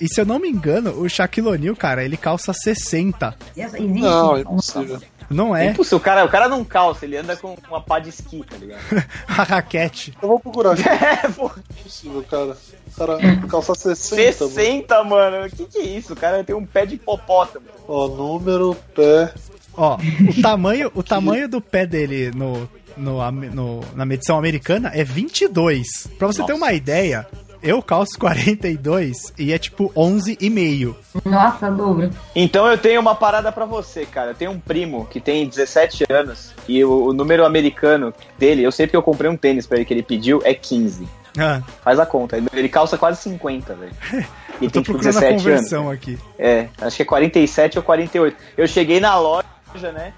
E 0.00 0.08
se 0.08 0.20
eu 0.20 0.26
não 0.26 0.38
me 0.38 0.48
engano, 0.48 1.00
o 1.00 1.08
Shaquille 1.08 1.48
O'Neal, 1.48 1.76
cara, 1.76 2.04
ele 2.04 2.16
calça 2.16 2.52
60. 2.52 3.34
Existe. 3.56 3.80
Não, 3.80 4.36
é 4.36 4.40
impossível. 4.40 5.00
Não 5.30 5.54
é? 5.54 5.66
Impossível, 5.66 5.98
o 5.98 6.00
cara, 6.00 6.24
o 6.24 6.28
cara 6.28 6.48
não 6.48 6.64
calça, 6.64 7.04
ele 7.04 7.16
anda 7.16 7.36
com 7.36 7.54
uma 7.68 7.80
pá 7.82 7.98
de 7.98 8.08
esqui, 8.08 8.42
tá 8.48 8.56
ligado? 8.56 8.80
A 9.28 9.42
raquete. 9.42 10.14
Eu 10.22 10.28
vou 10.28 10.40
procurar 10.40 10.72
aqui. 10.72 10.82
É, 10.88 11.28
pô. 11.28 11.50
impossível, 11.80 12.24
cara. 12.30 12.56
O 12.86 12.96
cara 12.98 13.18
calça 13.48 13.74
60, 13.74 14.44
mano. 14.44 14.54
60, 14.54 15.04
mano. 15.04 15.46
O 15.46 15.50
que 15.50 15.64
que 15.66 15.78
é 15.78 15.82
isso? 15.84 16.12
O 16.14 16.16
cara 16.16 16.42
tem 16.42 16.56
um 16.56 16.64
pé 16.64 16.86
de 16.86 16.94
hipopótamo. 16.94 17.66
Ó, 17.86 18.08
número, 18.08 18.74
pé. 18.94 19.32
Ó, 19.76 19.96
o 19.96 20.42
tamanho, 20.42 20.90
o 20.94 21.02
tamanho 21.02 21.48
do 21.48 21.60
pé 21.60 21.86
dele 21.86 22.30
no, 22.34 22.68
no, 22.96 23.30
no- 23.30 23.80
na 23.94 24.04
medição 24.06 24.38
americana 24.38 24.90
é 24.94 25.04
22. 25.04 25.86
Pra 26.18 26.26
você 26.26 26.38
ter 26.42 26.52
Nossa. 26.52 26.64
uma 26.64 26.72
ideia, 26.72 27.26
eu 27.62 27.82
calço 27.82 28.18
42 28.18 29.32
e 29.38 29.52
é 29.52 29.58
tipo 29.58 29.90
11,5. 29.96 30.94
Nossa, 31.24 31.70
dobro. 31.70 32.10
Então 32.34 32.66
eu 32.66 32.78
tenho 32.78 33.00
uma 33.00 33.14
parada 33.14 33.50
pra 33.52 33.64
você, 33.64 34.04
cara. 34.06 34.30
Eu 34.30 34.34
tenho 34.34 34.50
um 34.52 34.60
primo 34.60 35.06
que 35.06 35.20
tem 35.20 35.46
17 35.48 36.04
anos 36.10 36.52
e 36.68 36.84
o, 36.84 37.06
o 37.08 37.12
número 37.12 37.44
americano 37.44 38.12
dele, 38.38 38.62
eu 38.62 38.72
sei 38.72 38.86
porque 38.86 38.96
eu 38.96 39.02
comprei 39.02 39.30
um 39.30 39.36
tênis 39.36 39.66
pra 39.66 39.76
ele 39.78 39.84
que 39.84 39.94
ele 39.94 40.02
pediu, 40.02 40.40
é 40.44 40.54
15. 40.54 41.06
Ah, 41.38 41.62
Faz 41.82 41.98
a 42.00 42.06
conta. 42.06 42.36
Ele- 42.52 42.68
calça 42.68 42.98
quase 42.98 43.20
50, 43.22 43.74
velho. 43.74 43.92
E 44.60 44.68
tem 44.68 44.82
tipo 44.82 44.92
procurando 44.98 45.18
a 45.18 45.20
17 45.20 45.30
anos. 45.30 45.42
conversão 45.44 45.88
aqui. 45.90 46.18
É, 46.36 46.66
acho 46.80 46.96
que 46.96 47.02
é 47.04 47.06
47 47.06 47.78
ou 47.78 47.84
48. 47.84 48.36
Eu 48.56 48.66
cheguei 48.66 48.98
na 48.98 49.16
loja, 49.16 49.46
né? 49.94 50.12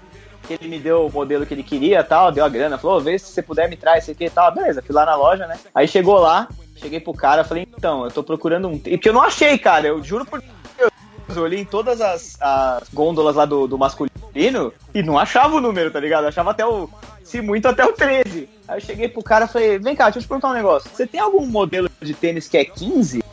Que 0.47 0.53
ele 0.55 0.67
me 0.67 0.79
deu 0.79 1.05
o 1.05 1.11
modelo 1.11 1.45
que 1.45 1.53
ele 1.53 1.61
queria 1.61 2.03
tal, 2.03 2.31
deu 2.31 2.43
a 2.43 2.49
grana, 2.49 2.75
falou, 2.79 2.97
"Ô, 2.97 2.99
vê 2.99 3.19
se 3.19 3.27
você 3.31 3.43
puder 3.43 3.69
me 3.69 3.77
traz 3.77 3.99
esse 4.03 4.13
aqui 4.13 4.25
e 4.25 4.29
tal. 4.31 4.51
Beleza, 4.51 4.81
fui 4.81 4.95
lá 4.95 5.05
na 5.05 5.15
loja, 5.15 5.45
né? 5.45 5.59
Aí 5.75 5.87
chegou 5.87 6.15
lá, 6.17 6.47
cheguei 6.81 6.99
pro 6.99 7.13
cara, 7.13 7.43
falei, 7.43 7.67
então, 7.77 8.05
eu 8.05 8.11
tô 8.11 8.23
procurando 8.23 8.67
um. 8.67 8.81
E 8.85 8.97
que 8.97 9.09
eu 9.09 9.13
não 9.13 9.21
achei, 9.21 9.57
cara, 9.57 9.87
eu 9.87 10.03
juro 10.03 10.25
por 10.25 10.41
Deus. 10.41 10.91
Eu 11.33 11.43
olhei 11.43 11.59
em 11.59 11.65
todas 11.65 12.01
as, 12.01 12.37
as 12.41 12.89
gôndolas 12.93 13.35
lá 13.35 13.45
do, 13.45 13.67
do 13.67 13.77
masculino 13.77 14.73
e 14.93 15.01
não 15.01 15.17
achava 15.17 15.55
o 15.55 15.61
número, 15.61 15.89
tá 15.89 15.99
ligado? 15.99 16.25
Achava 16.25 16.51
até 16.51 16.65
o, 16.65 16.89
se 17.23 17.39
muito 17.39 17.67
até 17.67 17.85
o 17.85 17.93
13. 17.93 18.49
Aí 18.67 18.77
eu 18.77 18.81
cheguei 18.81 19.07
pro 19.07 19.23
cara 19.23 19.45
e 19.45 19.47
falei, 19.47 19.79
vem 19.79 19.95
cá, 19.95 20.05
deixa 20.05 20.19
eu 20.19 20.23
te 20.23 20.27
perguntar 20.27 20.49
um 20.49 20.53
negócio. 20.53 20.89
Você 20.93 21.07
tem 21.07 21.21
algum 21.21 21.45
modelo 21.45 21.89
de 22.01 22.13
tênis 22.13 22.49
que 22.49 22.57
é 22.57 22.65
15? 22.65 23.23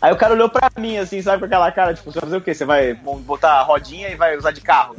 Aí 0.00 0.12
o 0.12 0.16
cara 0.16 0.34
olhou 0.34 0.48
pra 0.48 0.70
mim, 0.78 0.96
assim, 0.96 1.20
sabe, 1.20 1.40
com 1.40 1.44
aquela 1.44 1.70
cara, 1.70 1.94
tipo, 1.94 2.10
você 2.10 2.18
vai 2.18 2.28
fazer 2.28 2.36
o 2.38 2.40
quê? 2.40 2.54
Você 2.54 2.64
vai 2.64 2.94
botar 2.94 3.60
a 3.60 3.62
rodinha 3.62 4.08
e 4.08 4.16
vai 4.16 4.36
usar 4.36 4.50
de 4.50 4.60
carro? 4.60 4.96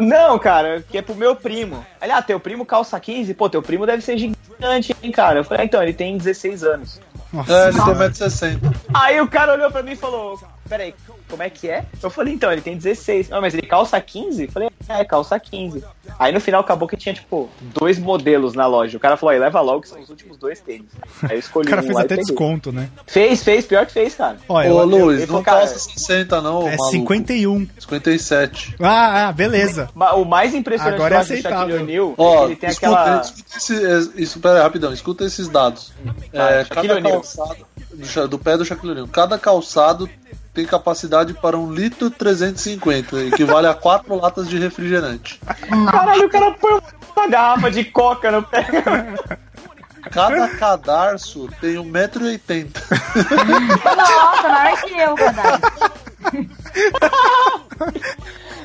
Não, 0.00 0.38
cara, 0.38 0.82
que 0.88 0.98
é 0.98 1.02
pro 1.02 1.14
meu 1.14 1.34
primo. 1.34 1.84
Ele, 2.00 2.12
ah, 2.12 2.22
teu 2.22 2.38
primo 2.38 2.64
calça 2.64 2.98
15? 2.98 3.34
Pô, 3.34 3.48
teu 3.48 3.62
primo 3.62 3.86
deve 3.86 4.02
ser 4.02 4.16
gigante, 4.18 4.94
hein, 5.02 5.12
cara? 5.12 5.40
Eu 5.40 5.44
falei, 5.44 5.62
ah, 5.62 5.66
então, 5.66 5.82
ele 5.82 5.92
tem 5.92 6.16
16 6.16 6.64
anos. 6.64 7.00
É, 7.48 7.68
ele 7.68 7.80
tem 7.80 7.94
1,60m. 7.94 8.76
Aí 8.92 9.20
o 9.20 9.28
cara 9.28 9.54
olhou 9.54 9.70
pra 9.70 9.82
mim 9.82 9.92
e 9.92 9.96
falou: 9.96 10.38
Peraí, 10.68 10.94
como 11.28 11.42
é 11.42 11.50
que 11.50 11.68
é? 11.68 11.84
Eu 12.02 12.10
falei: 12.10 12.34
Então, 12.34 12.52
ele 12.52 12.60
tem 12.60 12.76
16. 12.76 13.28
Não, 13.28 13.40
mas 13.40 13.54
ele 13.54 13.66
calça 13.66 14.00
15? 14.00 14.44
Eu 14.44 14.52
falei: 14.52 14.70
É, 14.88 15.04
calça 15.04 15.38
15. 15.38 15.82
Aí 16.18 16.32
no 16.32 16.40
final 16.40 16.60
acabou 16.60 16.86
que 16.86 16.96
tinha, 16.96 17.14
tipo, 17.14 17.48
dois 17.60 17.98
modelos 17.98 18.54
na 18.54 18.66
loja. 18.66 18.96
O 18.96 19.00
cara 19.00 19.16
falou: 19.16 19.32
Aí 19.32 19.38
leva 19.38 19.60
logo, 19.60 19.80
que 19.82 19.88
são 19.88 20.00
os 20.00 20.08
últimos 20.10 20.36
dois 20.36 20.60
tênis. 20.60 20.86
Aí 21.22 21.30
eu 21.30 21.36
O 21.36 21.38
escolhi 21.38 21.68
cara 21.68 21.80
um 21.82 21.84
fez 21.84 21.94
lá 21.96 22.02
até 22.02 22.16
desconto, 22.16 22.70
né? 22.72 22.88
Fez, 23.06 23.42
fez, 23.42 23.64
pior 23.66 23.86
que 23.86 23.92
fez, 23.92 24.14
cara. 24.14 24.36
Olha, 24.48 24.72
Ô, 24.72 24.80
eu- 24.80 24.84
Luiz, 24.86 25.28
não 25.28 25.42
cara, 25.42 25.60
calça 25.60 25.78
60 25.78 26.40
não, 26.40 26.68
é 26.68 26.76
maluco. 26.76 26.90
51. 26.92 27.66
57. 27.78 28.76
Ah, 28.80 29.28
ah, 29.28 29.32
beleza. 29.32 29.88
O 30.16 30.24
mais 30.24 30.54
impressionante 30.54 30.94
Agora 30.96 31.16
é 31.16 31.24
do. 31.24 31.36
Shaquille 31.36 31.72
O'Neal 31.82 32.10
é 32.10 32.14
Ó, 32.18 32.38
que 32.38 32.44
ele 32.52 32.56
tem 32.56 32.70
escuta, 32.70 32.92
aquela. 33.00 33.20
escuta 33.22 33.56
esse, 33.56 34.22
isso, 34.22 34.40
pera 34.40 34.56
aí, 34.56 34.62
rapidão, 34.62 34.92
escuta 34.92 35.24
esses 35.24 35.48
dados. 35.48 35.92
É, 36.32 36.64
Shaquille 36.64 36.88
cada 36.88 36.94
O'Neal. 36.98 37.12
calçado, 37.20 37.66
do, 37.92 38.28
do 38.28 38.38
pé 38.38 38.56
do 38.56 38.64
Shaquille 38.64 38.92
O'Neal, 38.92 39.08
cada 39.08 39.38
calçado 39.38 40.08
tem 40.54 40.64
capacidade 40.64 41.34
para 41.34 41.58
um 41.58 41.72
litro 41.72 42.08
350, 42.08 43.24
equivale 43.24 43.66
a 43.66 43.74
quatro 43.74 44.14
latas 44.14 44.48
de 44.48 44.56
refrigerante. 44.56 45.40
Caralho, 45.90 46.26
o 46.26 46.30
cara 46.30 46.52
põe 46.52 46.80
uma 47.16 47.26
garrafa 47.28 47.70
de 47.72 47.84
coca 47.84 48.30
no 48.30 48.42
pé. 48.44 48.64
Cada 50.10 50.48
cadarço 50.56 51.48
tem 51.60 51.74
1,80m. 51.74 52.70
Nossa, 53.96 54.48
maior 54.48 54.82
que 54.82 54.98
eu, 54.98 55.14
Gadar. 55.14 55.60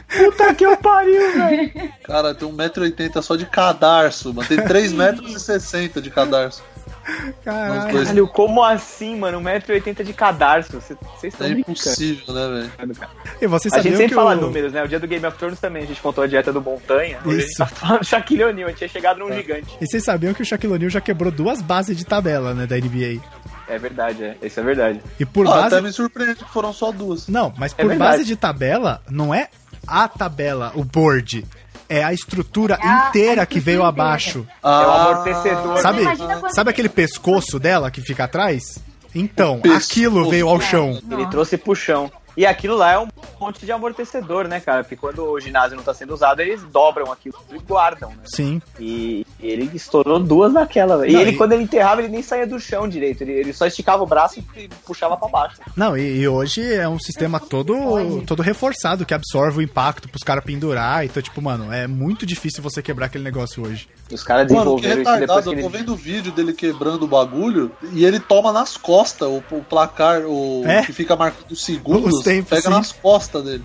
Puta 0.10 0.54
que 0.56 0.66
eu 0.66 0.78
pariu, 0.78 1.34
velho. 1.34 1.94
Cara, 2.04 2.36
tem 2.36 2.48
1,80m 2.48 3.22
só 3.22 3.36
de 3.36 3.46
cadarço, 3.46 4.34
mano. 4.34 4.48
Tem 4.48 4.58
3,60m 4.58 6.02
de 6.02 6.12
cadarço. 6.12 6.64
Caralho. 7.44 8.28
Como 8.28 8.64
assim, 8.64 9.16
mano? 9.18 9.40
1,80m 9.42 10.04
de 10.04 10.14
cadarço. 10.14 10.80
Vocês 10.82 10.98
estão 11.34 11.48
É 11.48 11.52
impossível, 11.52 12.34
né, 12.34 12.70
velho? 12.78 12.98
E 13.42 13.48
vocês 13.48 13.74
A 13.74 13.78
gente 13.78 13.84
sabiam 13.84 13.98
sempre 13.98 14.10
que 14.10 14.16
fala 14.16 14.36
o... 14.36 14.42
números, 14.42 14.74
né? 14.74 14.84
O 14.84 14.88
dia 14.88 15.00
do 15.00 15.08
Game 15.08 15.26
of 15.26 15.38
Thrones 15.38 15.60
também, 15.60 15.84
a 15.84 15.86
gente 15.86 16.02
contou 16.02 16.24
a 16.24 16.28
dieta 16.28 16.52
do 16.52 16.62
Montanha. 16.62 17.20
Hoje 17.26 17.38
a 17.38 17.40
gente 17.42 17.50
Isso. 17.50 17.58
tá 17.58 17.66
falando 17.66 18.00
do 18.00 18.06
Shaquille 18.06 18.44
O'Neal, 18.44 18.68
a 18.68 18.70
gente 18.72 18.78
tinha 18.80 18.90
chegado 18.90 19.20
num 19.20 19.32
gigante. 19.34 19.78
E 19.82 19.88
vocês 19.88 20.04
sabiam 20.04 20.34
que 20.34 20.42
o 20.42 20.46
Shaquille 20.46 20.74
O'Neal 20.74 20.90
já 20.90 21.02
quebrou 21.02 21.32
duas 21.32 21.62
bases 21.62 21.98
de 21.98 22.06
tabela, 22.06 22.54
né, 22.54 22.66
da 22.66 22.76
NBA. 22.78 23.22
É 23.68 23.78
verdade, 23.78 24.24
é. 24.24 24.36
Isso 24.42 24.60
é 24.60 24.64
verdade. 24.64 25.00
E 25.20 25.26
por 25.26 25.46
Ah, 25.48 25.52
base... 25.52 25.76
até 25.76 25.82
me 25.82 25.92
surpreende 25.92 26.36
que 26.44 26.52
foram 26.52 26.74
só 26.74 26.92
duas. 26.92 27.28
Não, 27.28 27.54
mas 27.58 27.74
É 27.78 27.82
por 27.84 27.90
verdade. 27.90 28.12
base 28.12 28.26
de 28.26 28.36
tabela, 28.36 29.02
não 29.10 29.34
é 29.34 29.48
a 29.88 30.08
tabela, 30.08 30.72
o 30.76 30.84
board. 30.84 31.46
É 31.90 32.04
a 32.04 32.14
estrutura 32.14 32.78
É 32.82 32.88
a- 32.88 33.08
inteira 33.10 33.42
a 33.42 33.46
que 33.48 33.60
veio 33.60 33.82
estrutura 33.82 33.90
abaixo. 34.06 34.48
É 34.64 34.68
o 34.68 34.70
amortecedor. 34.92 35.78
Sabe, 35.82 36.04
sabe 36.54 36.70
aquele 36.70 36.90
pescoço 36.90 37.60
dela 37.60 37.90
que 37.90 38.00
fica 38.02 38.26
atrás? 38.26 38.78
Então, 39.16 39.60
aquilo 39.76 40.30
veio 40.30 40.48
ao 40.48 40.62
chão. 40.62 41.02
Ele 41.10 41.26
trouxe 41.28 41.58
pro 41.58 41.74
chão. 41.76 42.12
E 42.38 42.46
aquilo 42.46 42.76
lá 42.78 42.94
é 42.94 43.00
um 43.00 43.08
monte 43.40 43.66
de 43.66 43.72
amortecedor, 43.72 44.48
né, 44.48 44.60
cara? 44.60 44.84
Porque 44.84 44.96
quando 44.96 45.24
o 45.24 45.40
ginásio 45.40 45.76
não 45.78 45.84
tá 45.84 45.94
sendo 45.94 46.14
usado, 46.14 46.42
eles 46.42 46.62
dobram 46.64 47.12
aquilo 47.12 47.36
e 47.54 47.58
guardam, 47.60 48.10
né? 48.10 48.18
Sim. 48.26 48.62
E 48.80 49.26
e 49.42 49.48
ele 49.48 49.72
estourou 49.74 50.20
duas 50.20 50.52
naquela, 50.52 50.98
velho. 50.98 51.12
E 51.12 51.16
ele, 51.16 51.32
e- 51.32 51.38
quando 51.38 51.54
ele 51.54 51.64
enterrava, 51.64 52.02
ele 52.02 52.10
nem 52.12 52.22
saía 52.22 52.46
do 52.46 52.60
chão 52.60 52.90
direito. 52.90 53.22
Ele, 53.22 53.32
ele 53.32 53.54
só 53.54 53.66
esticava 53.66 54.04
o 54.04 54.06
braço 54.06 54.44
e 54.58 54.68
puxava 54.86 55.16
pra 55.16 55.30
baixo. 55.30 55.58
Não, 55.78 55.98
e, 55.98 56.20
e 56.20 56.28
hoje 56.28 56.62
é 56.74 56.88
um 56.90 57.00
sistema 57.00 57.40
todo, 57.40 58.22
todo 58.26 58.42
reforçado 58.42 59.06
que 59.06 59.14
absorve 59.14 59.60
o 59.60 59.62
impacto 59.62 60.10
pros 60.10 60.24
caras 60.24 60.44
pendurar. 60.44 61.06
Então, 61.06 61.24
tipo, 61.24 61.42
mano, 61.42 61.72
é 61.72 61.88
muito 61.88 62.26
difícil 62.26 62.62
você 62.62 62.82
quebrar 62.82 63.06
aquele 63.06 63.24
negócio 63.24 63.64
hoje. 63.66 63.88
Os 64.12 64.24
caras 64.24 64.52
Mano, 64.52 64.76
que 64.76 64.82
desenvolveram 64.82 65.02
isso 65.02 65.12
depois 65.12 65.20
retardado, 65.22 65.56
que 65.56 65.60
eu 65.60 65.64
tô 65.64 65.78
vendo 65.78 65.94
o 65.94 65.96
vídeo 65.96 66.32
dele 66.34 66.52
quebrando 66.52 67.04
o 67.04 67.08
bagulho 67.08 67.72
e 67.94 68.04
ele 68.04 68.20
toma 68.20 68.52
nas 68.52 68.76
costas 68.76 69.30
o, 69.30 69.42
o 69.52 69.64
placar, 69.64 70.24
o 70.26 70.64
É? 70.66 70.82
que 70.84 70.92
fica 70.92 71.16
marcando 71.16 71.52
os 71.52 71.64
segundos, 71.64 72.19
Os 72.20 72.24
tempos, 72.26 72.50
pega 72.50 72.62
sim. 72.62 72.70
nas 72.70 72.92
costas 72.92 73.44
dele. 73.44 73.64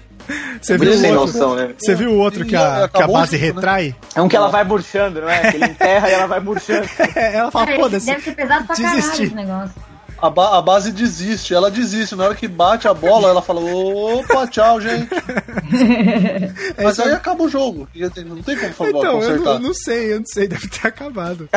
Você 0.60 0.78
Muito 0.78 0.96
viu, 0.96 1.20
outro, 1.20 1.38
noção, 1.38 1.54
né? 1.54 1.74
você 1.78 1.94
viu 1.94 2.10
o 2.12 2.18
outro 2.18 2.46
que 2.46 2.56
a, 2.56 2.88
que 2.88 3.02
a 3.02 3.06
base 3.06 3.36
junto, 3.36 3.42
né? 3.42 3.52
retrai? 3.52 3.96
É 4.14 4.22
um 4.22 4.28
que 4.28 4.36
ela 4.36 4.48
vai 4.48 4.64
murchando, 4.64 5.20
não 5.20 5.28
é? 5.28 5.50
Que 5.50 5.56
ele 5.58 5.66
enterra 5.72 6.08
e 6.08 6.12
ela 6.12 6.26
vai 6.26 6.40
murchando. 6.40 6.88
Ela 7.14 7.50
fala, 7.50 7.66
foda-se. 7.76 8.06
Deve 8.06 8.22
ser 8.22 8.34
pesado 8.34 8.64
pra 8.64 8.74
caralho 8.74 8.98
esse 8.98 9.34
negócio. 9.34 9.93
A, 10.20 10.30
ba- 10.30 10.56
a 10.56 10.62
base 10.62 10.90
desiste, 10.92 11.52
ela 11.54 11.70
desiste. 11.70 12.14
Na 12.16 12.24
hora 12.24 12.34
que 12.34 12.48
bate 12.48 12.88
a 12.88 12.94
bola, 12.94 13.28
ela 13.28 13.42
fala: 13.42 13.60
opa, 13.60 14.46
tchau, 14.46 14.80
gente. 14.80 15.08
Mas 16.82 16.98
aí 16.98 17.12
acaba 17.12 17.42
o 17.44 17.48
jogo. 17.48 17.88
Não 18.26 18.42
tem 18.42 18.56
como 18.56 18.72
falar, 18.72 18.88
Então, 18.90 19.02
eu 19.04 19.12
consertar. 19.12 19.44
não, 19.44 19.52
eu 19.54 19.60
não 19.60 19.74
sei, 19.74 20.12
eu 20.12 20.18
não 20.20 20.26
sei, 20.26 20.48
deve 20.48 20.68
ter 20.68 20.86
acabado. 20.88 21.48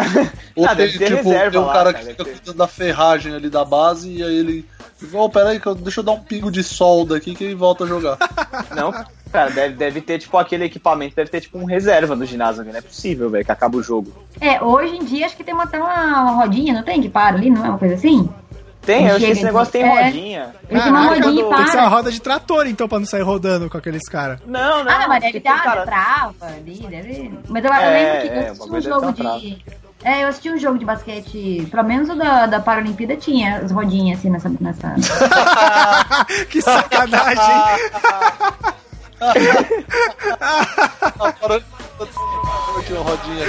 Ou 0.55 0.66
Ah, 0.68 0.76
tem, 0.76 0.86
deve 0.88 0.97
ter 0.99 1.16
tipo, 1.18 1.30
reserva 1.30 1.51
tem 1.51 1.60
um 1.60 1.66
lá, 1.66 1.74
cara 1.74 1.93
cara, 1.93 2.05
que 2.05 2.12
fica 2.12 2.24
ter. 2.26 2.32
cuidando 2.32 2.58
da 2.58 2.68
ferragem 2.68 3.34
ali 3.34 3.49
da 3.49 3.64
base 3.64 4.10
e 4.12 4.24
aí 4.24 4.38
ele. 4.38 4.66
Oh, 5.14 5.30
peraí, 5.30 5.60
que 5.60 5.68
eu- 5.68 5.76
deixa 5.76 5.99
eu 5.99 6.03
dar 6.03 6.14
um 6.14 6.20
pingo 6.20 6.51
de 6.51 6.64
solda 6.64 7.16
aqui 7.16 7.36
que 7.36 7.43
ele 7.43 7.55
volta 7.55 7.84
a 7.84 7.88
jogar. 7.88 8.18
Não, 8.76 8.91
cara, 9.38 9.49
deve, 9.51 9.75
deve 9.75 10.01
ter, 10.01 10.19
tipo, 10.19 10.38
aquele 10.38 10.65
equipamento, 10.65 11.15
deve 11.15 11.29
ter, 11.29 11.41
tipo, 11.41 11.57
um 11.57 11.65
reserva 11.65 12.15
no 12.15 12.25
ginásio, 12.25 12.63
velho. 12.63 12.73
Não 12.73 12.79
é 12.79 12.81
possível, 12.81 13.29
velho, 13.29 13.45
que 13.45 13.51
acaba 13.51 13.77
o 13.77 13.83
jogo. 13.83 14.11
É, 14.41 14.61
hoje 14.63 14.95
em 14.95 15.03
dia 15.05 15.25
acho 15.25 15.35
que 15.38 15.43
tem 15.43 15.53
uma- 15.53 15.63
até 15.65 15.77
uma 15.79 16.31
rodinha, 16.31 16.73
não 16.73 16.83
tem? 16.83 17.01
Que 17.01 17.09
para 17.09 17.35
ali, 17.35 17.49
não 17.49 17.65
é 17.65 17.69
uma 17.69 17.77
coisa 17.77 17.95
assim? 17.95 18.27
Tem, 18.81 19.01
eu 19.07 19.07
acho 19.07 19.15
que 19.15 19.21
Chega 19.21 19.31
esse 19.33 19.43
negócio 19.43 19.65
de- 19.73 19.79
tem 19.79 19.81
é. 19.83 20.03
rodinha. 20.05 20.55
Ele 20.69 20.81
tem 20.81 20.91
uma 20.91 21.07
rodinha 21.07 21.43
do- 21.43 21.49
Tem 21.55 21.63
que 21.65 21.71
ser 21.71 21.77
uma 21.77 21.88
roda 21.89 22.09
de 22.11 22.21
trator, 22.21 22.67
então, 22.67 22.88
pra 22.88 22.99
não 22.99 23.05
sair 23.05 23.21
rodando 23.21 23.69
com 23.69 23.77
aqueles 23.77 24.07
caras. 24.07 24.39
Não, 24.45 24.83
não. 24.83 24.91
Ah, 24.91 24.99
não, 24.99 25.07
mas 25.09 25.21
deve 25.23 25.39
ter 25.41 25.49
uma 25.49 25.59
cara- 25.59 25.85
trava 25.85 26.33
ali, 26.45 26.85
deve. 26.89 27.38
Mas 27.49 27.63
eu, 27.65 27.69
eu 27.69 27.75
É, 27.75 27.89
lembro 27.91 28.21
que 28.21 28.27
é, 28.29 28.39
eu 28.39 28.47
o 28.47 28.51
assisti 28.53 28.71
um 28.71 28.81
jogo 28.81 29.01
uma 29.07 29.11
de. 29.39 29.65
É, 30.03 30.23
eu 30.23 30.27
assisti 30.29 30.49
um 30.51 30.57
jogo 30.57 30.77
de 30.77 30.85
basquete, 30.85 31.67
pelo 31.69 31.83
menos 31.83 32.07
o 32.07 32.15
da, 32.15 32.45
da 32.45 32.59
Paralimpíada 32.61 33.15
tinha 33.17 33.57
as 33.57 33.71
rodinhas 33.71 34.19
assim 34.19 34.29
nessa. 34.29 34.47
nessa... 34.61 34.95
que 36.49 36.61
sacanagem! 36.61 37.43
Agora 41.20 41.63
aqui 42.78 42.93
uma 42.93 43.03
rodinha, 43.03 43.45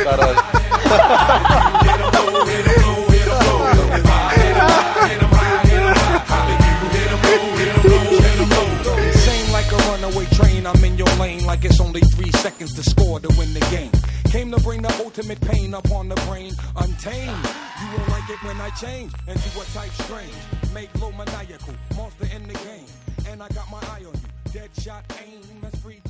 I'm 10.68 10.84
in 10.84 10.98
your 10.98 11.08
lane 11.16 11.46
like 11.46 11.64
it's 11.64 11.80
only 11.80 12.00
three 12.00 12.30
seconds 12.32 12.74
to 12.74 12.82
score 12.82 13.20
to 13.20 13.28
win 13.38 13.54
the 13.54 13.60
game. 13.70 13.90
Came 14.30 14.50
to 14.50 14.60
bring 14.60 14.82
the 14.82 14.94
ultimate 15.02 15.40
pain 15.40 15.72
upon 15.72 16.10
the 16.10 16.14
brain, 16.28 16.52
untamed. 16.76 17.48
You 17.80 17.96
won't 17.96 18.08
like 18.10 18.28
it 18.28 18.42
when 18.42 18.60
I 18.60 18.68
change 18.70 19.12
into 19.26 19.60
a 19.60 19.64
type 19.72 19.90
strange. 19.92 20.34
Make 20.74 20.90
low 21.00 21.10
maniacal, 21.12 21.72
monster 21.96 22.28
in 22.36 22.46
the 22.46 22.52
game. 22.52 22.84
And 23.28 23.42
I 23.42 23.48
got 23.48 23.70
my 23.70 23.78
eye 23.78 24.04
on 24.06 24.12
you. 24.12 24.27
Dead 24.52 24.70
shot 24.80 25.04
aim, 25.26 25.42
as 25.62 25.78
free 25.80 26.00